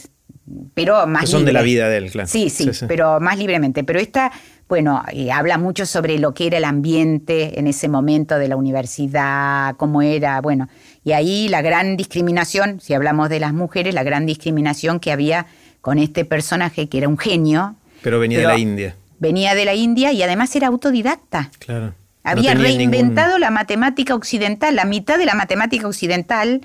[0.74, 1.22] pero más.
[1.22, 2.28] Que son de la vida de él, claro.
[2.28, 3.84] Sí, sí, pero más libremente.
[3.84, 4.32] Pero esta,
[4.68, 8.56] bueno, eh, habla mucho sobre lo que era el ambiente en ese momento de la
[8.56, 10.68] universidad, cómo era, bueno.
[11.04, 15.46] Y ahí la gran discriminación, si hablamos de las mujeres, la gran discriminación que había
[15.80, 17.76] con este personaje que era un genio.
[18.02, 18.96] Pero venía de la India.
[19.18, 21.50] Venía de la India y además era autodidacta.
[21.58, 21.94] Claro.
[22.22, 26.62] Había reinventado la matemática occidental, la mitad de la matemática occidental,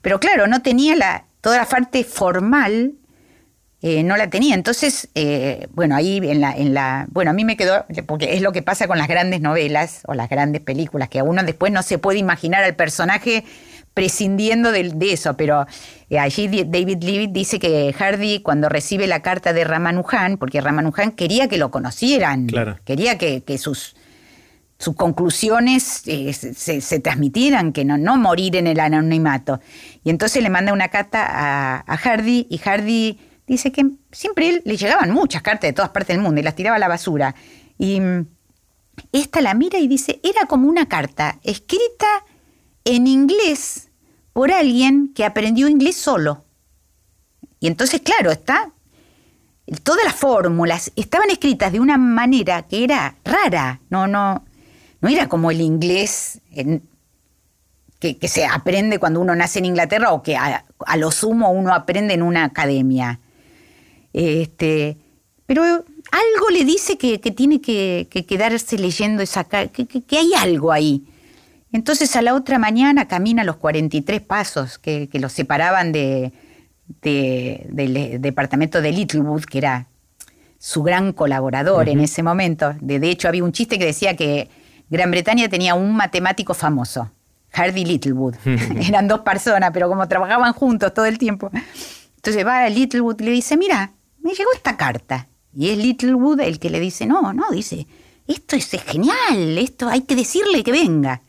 [0.00, 2.94] pero claro, no tenía la, toda la parte formal
[3.86, 4.54] eh, no la tenía.
[4.54, 8.40] Entonces, eh, bueno, ahí en la, en la, bueno, a mí me quedó, porque es
[8.40, 11.70] lo que pasa con las grandes novelas o las grandes películas, que a uno después
[11.70, 13.44] no se puede imaginar al personaje
[13.94, 15.66] prescindiendo de, eso, pero
[16.10, 21.12] eh, allí David Leavitt dice que Hardy cuando recibe la carta de Ramanujan, porque Ramanujan
[21.12, 22.48] quería que lo conocieran,
[22.84, 23.94] quería que, sus,
[24.78, 29.60] sus conclusiones eh, se, transmitieran, que no, no morir en el anonimato.
[30.02, 34.76] Y entonces le manda una carta a, Hardy y Hardy dice que siempre él, le
[34.76, 37.36] llegaban muchas cartas de todas partes del mundo y las tiraba a la basura.
[37.78, 38.26] Y mm,
[39.12, 42.06] esta la mira y dice, era como una carta escrita
[42.84, 43.83] en inglés
[44.34, 46.44] por alguien que aprendió inglés solo.
[47.60, 48.72] Y entonces, claro, está.
[49.84, 53.80] Todas las fórmulas estaban escritas de una manera que era rara.
[53.88, 54.44] No, no,
[55.00, 60.36] no era como el inglés que, se aprende cuando uno nace en Inglaterra o que
[60.36, 60.64] a,
[60.98, 63.20] lo sumo uno aprende en una academia.
[64.12, 64.98] Este,
[65.46, 71.04] pero algo le dice que, tiene que, quedarse leyendo esa que, que hay algo ahí.
[71.74, 76.32] Entonces a la otra mañana camina los 43 pasos que, que los separaban de,
[77.02, 79.88] del departamento de Littlewood, que era
[80.56, 82.76] su gran colaborador en ese momento.
[82.80, 84.48] De, de, hecho, había un chiste que decía que
[84.88, 87.10] Gran Bretaña tenía un matemático famoso,
[87.50, 88.36] Hardy Littlewood.
[88.88, 91.50] Eran dos personas, pero como trabajaban juntos todo el tiempo.
[92.14, 93.90] Entonces va a Littlewood y le dice, mira,
[94.22, 95.26] me llegó esta carta.
[95.52, 97.88] Y es Littlewood el que le dice, no, no, dice,
[98.28, 101.22] esto es genial, esto hay que decirle que venga.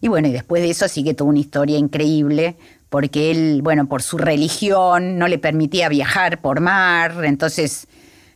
[0.00, 2.56] Y bueno, y después de eso sigue toda una historia increíble,
[2.88, 7.88] porque él, bueno, por su religión no le permitía viajar por mar, entonces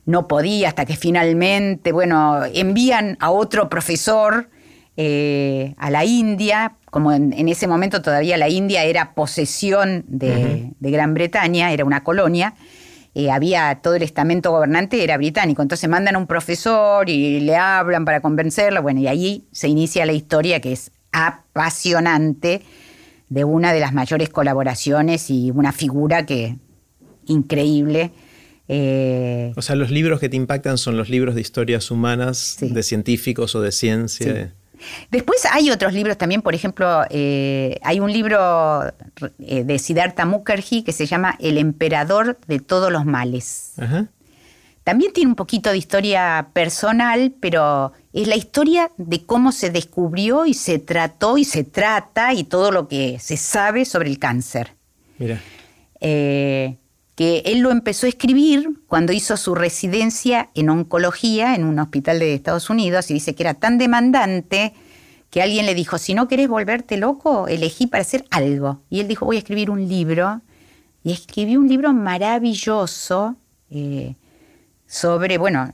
[0.05, 4.49] no podía hasta que finalmente, bueno, envían a otro profesor
[4.97, 11.15] eh, a la India, como en, ese momento todavía la India era posesión de, Gran
[11.15, 12.55] Bretaña, era una colonia,
[13.15, 17.57] eh, había todo el estamento gobernante era británico, entonces mandan a un profesor y le
[17.57, 22.63] hablan para convencerlo, bueno, y ahí se inicia la historia que es apasionante
[23.29, 26.57] de una de las mayores colaboraciones y una figura que
[27.27, 28.11] increíble.
[28.69, 32.83] Eh, o sea, los libros que te impactan son los libros de historias humanas, de
[32.83, 34.55] científicos o de ciencia.
[35.11, 38.83] Después hay otros libros también, por ejemplo, eh, hay un libro
[39.39, 43.75] eh, de Siddhartha Mukherjee que se llama El emperador de todos los males.
[44.85, 50.47] También tiene un poquito de historia personal, pero es la historia de cómo se descubrió
[50.47, 54.75] y se trató y se trata y todo lo que se sabe sobre el cáncer.
[55.19, 55.41] Mira.
[56.01, 56.77] Eh,
[57.15, 62.19] que él lo empezó a escribir cuando hizo su residencia en oncología en un hospital
[62.19, 64.73] de Estados Unidos y dice que era tan demandante
[65.31, 68.83] que alguien le dijo, si no querés volverte loco, elegí para hacer algo.
[68.91, 70.43] Y él dijo, voy a escribir un libro.
[71.05, 73.37] Y escribió un libro maravilloso
[73.71, 74.15] eh,
[74.87, 75.73] sobre, bueno,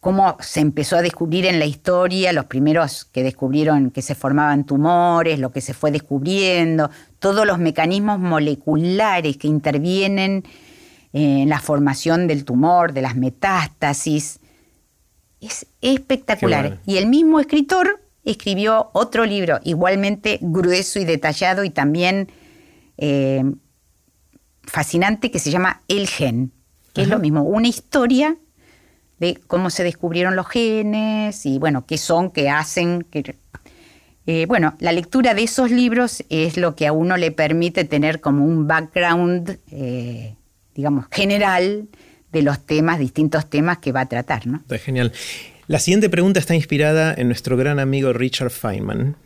[0.00, 4.64] cómo se empezó a descubrir en la historia, los primeros que descubrieron que se formaban
[4.64, 10.44] tumores, lo que se fue descubriendo, todos los mecanismos moleculares que intervienen
[11.12, 14.40] en la formación del tumor, de las metástasis.
[15.40, 16.80] Es espectacular.
[16.86, 22.30] Y el mismo escritor escribió otro libro igualmente grueso y detallado y también
[22.96, 23.42] eh,
[24.62, 26.52] fascinante que se llama El gen,
[26.94, 28.36] que es lo mismo, una historia
[29.18, 33.06] de cómo se descubrieron los genes y bueno, qué son, qué hacen.
[34.26, 38.20] Eh, bueno, la lectura de esos libros es lo que a uno le permite tener
[38.20, 40.36] como un background, eh,
[40.74, 41.88] digamos, general
[42.30, 44.46] de los temas, distintos temas que va a tratar.
[44.46, 44.58] ¿no?
[44.58, 45.12] Está genial.
[45.66, 49.16] La siguiente pregunta está inspirada en nuestro gran amigo Richard Feynman.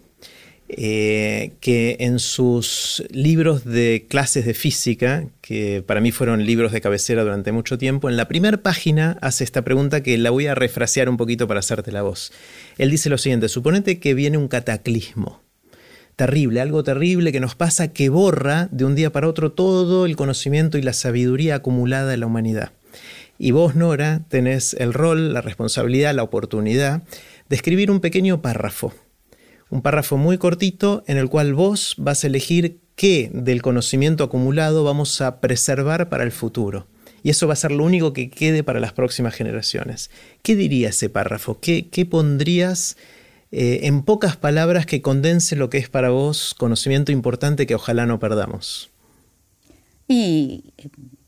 [0.68, 6.80] Eh, que en sus libros de clases de física, que para mí fueron libros de
[6.80, 10.56] cabecera durante mucho tiempo, en la primera página hace esta pregunta que la voy a
[10.56, 12.32] refrasear un poquito para hacerte la voz.
[12.78, 15.40] Él dice lo siguiente, suponete que viene un cataclismo
[16.16, 20.16] terrible, algo terrible que nos pasa que borra de un día para otro todo el
[20.16, 22.72] conocimiento y la sabiduría acumulada en la humanidad.
[23.38, 27.02] Y vos, Nora, tenés el rol, la responsabilidad, la oportunidad
[27.48, 28.94] de escribir un pequeño párrafo
[29.70, 34.84] un párrafo muy cortito en el cual vos vas a elegir qué del conocimiento acumulado
[34.84, 36.86] vamos a preservar para el futuro.
[37.22, 40.10] Y eso va a ser lo único que quede para las próximas generaciones.
[40.42, 41.58] ¿Qué diría ese párrafo?
[41.60, 42.96] ¿Qué, pondrías
[43.50, 48.06] eh, en pocas palabras que condense lo que es para vos conocimiento importante que ojalá
[48.06, 48.90] no perdamos?
[50.06, 50.72] Y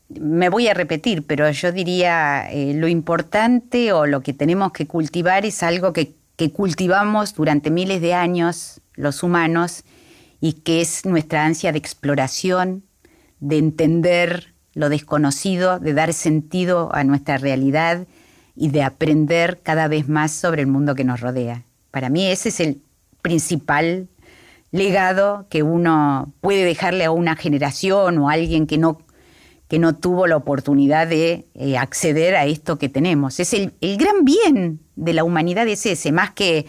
[0.07, 4.87] me voy a repetir, pero yo diría eh, lo importante o lo que tenemos que
[4.87, 9.83] cultivar es algo que que cultivamos durante miles de años los humanos
[10.39, 12.85] y que es nuestra ansia de exploración,
[13.41, 18.07] de entender lo desconocido, de dar sentido a nuestra realidad
[18.55, 21.65] y de aprender cada vez más sobre el mundo que nos rodea.
[21.91, 22.81] Para mí ese es el
[23.21, 24.07] principal
[24.71, 28.99] legado que uno puede dejarle a una generación o a alguien que no
[29.69, 33.39] que no tuvo la oportunidad de eh, acceder a esto que tenemos.
[33.39, 36.65] Es el, gran bien de la humanidad es ese, más que,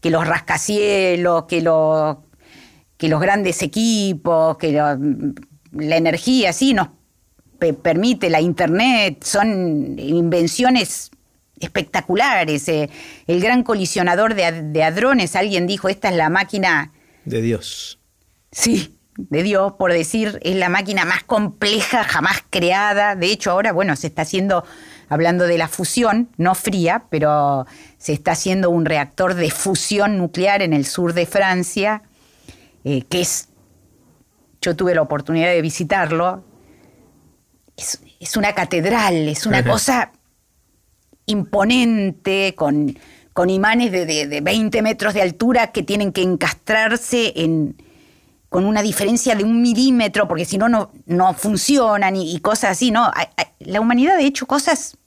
[0.00, 1.58] que los rascacielos, que,
[2.96, 6.88] que los grandes equipos, que la energía, sí, nos
[7.82, 11.12] permite la internet, son invenciones
[11.60, 12.68] espectaculares.
[12.68, 12.90] Eh,
[13.28, 16.92] el gran colisionador de, de hadrones, alguien dijo, esta es la máquina...
[17.24, 18.00] De Dios.
[18.50, 18.98] Sí,
[19.28, 23.16] de Dios, por decir, es la máquina más compleja jamás creada.
[23.16, 24.64] De hecho, ahora, bueno, se está haciendo,
[25.08, 27.66] hablando de la fusión, no fría, pero
[27.98, 32.02] se está haciendo un reactor de fusión nuclear en el sur de Francia,
[32.84, 33.48] eh, que es,
[34.62, 36.44] yo tuve la oportunidad de visitarlo,
[37.76, 40.12] es, una catedral, es una cosa
[41.26, 42.98] imponente, con,
[43.32, 47.76] con imanes de, de 20 metros de altura que tienen que encastrarse en
[48.50, 53.10] con una diferencia de un milímetro, porque si no, no funcionan y, cosas así, ¿no?
[53.60, 54.98] La humanidad ha hecho cosas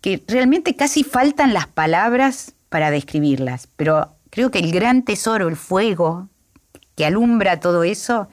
[0.00, 5.56] que realmente casi faltan las palabras para describirlas, pero creo que el gran tesoro, el
[5.56, 6.30] fuego
[6.96, 8.28] que alumbra todo eso,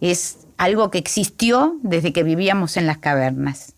[0.00, 3.74] es algo que existió desde que vivíamos en las cavernas,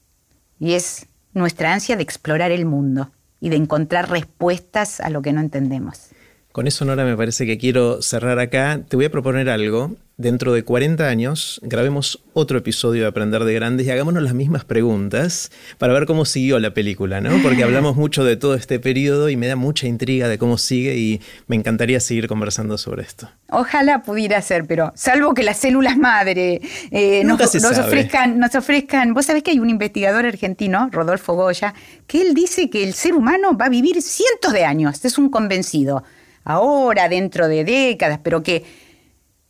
[0.58, 3.10] y es nuestra ansia de explorar el mundo.
[3.42, 6.09] y de encontrar respuestas a lo que no entendemos.
[6.52, 8.80] Con eso, Nora, me parece que quiero cerrar acá.
[8.88, 9.94] Te voy a proponer algo.
[10.16, 14.64] Dentro de 40 años grabemos otro episodio de Aprender de Grandes y hagámonos las mismas
[14.64, 17.40] preguntas para ver cómo siguió la película, ¿no?
[17.42, 20.96] Porque hablamos mucho de todo este periodo y me da mucha intriga de cómo sigue
[20.98, 23.30] y me encantaría seguir conversando sobre esto.
[23.48, 26.60] Ojalá pudiera ser, pero salvo que las células madre
[26.90, 29.14] eh, nos, ofrezcan, nos ofrezcan.
[29.14, 31.72] Vos sabés que hay un investigador argentino, Rodolfo Goya,
[32.06, 35.02] que él dice que el ser humano va a vivir cientos de años.
[35.02, 36.04] Es un convencido
[36.44, 38.64] ahora, dentro de décadas, pero que,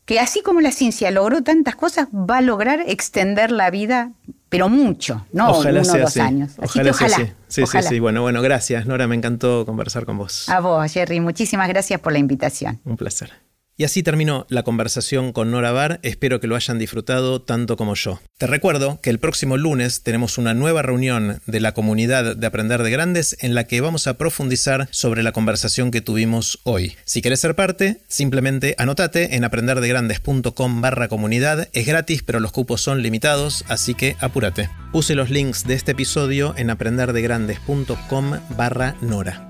[0.05, 4.13] que así como la ciencia logró tantas cosas, va a lograr extender la vida,
[4.49, 6.53] pero mucho, no ojalá uno o dos años.
[6.61, 7.17] Así que ojalá.
[7.49, 7.99] Sí, sí, sí.
[8.01, 9.07] Bueno, bueno, gracias, Nora.
[9.07, 10.49] Me encantó conversar con vos.
[10.49, 11.21] A vos, Jerry.
[11.21, 12.81] Muchísimas gracias por la invitación.
[12.85, 13.33] Un placer.
[13.81, 17.95] Y así terminó la conversación con Nora Bar, espero que lo hayan disfrutado tanto como
[17.95, 18.21] yo.
[18.37, 22.83] Te recuerdo que el próximo lunes tenemos una nueva reunión de la comunidad de Aprender
[22.83, 26.95] de Grandes en la que vamos a profundizar sobre la conversación que tuvimos hoy.
[27.07, 32.83] Si quieres ser parte, simplemente anotate en aprenderdegrandes.com barra comunidad, es gratis pero los cupos
[32.83, 34.69] son limitados, así que apúrate.
[34.93, 39.50] Puse los links de este episodio en aprenderdegrandes.com barra Nora.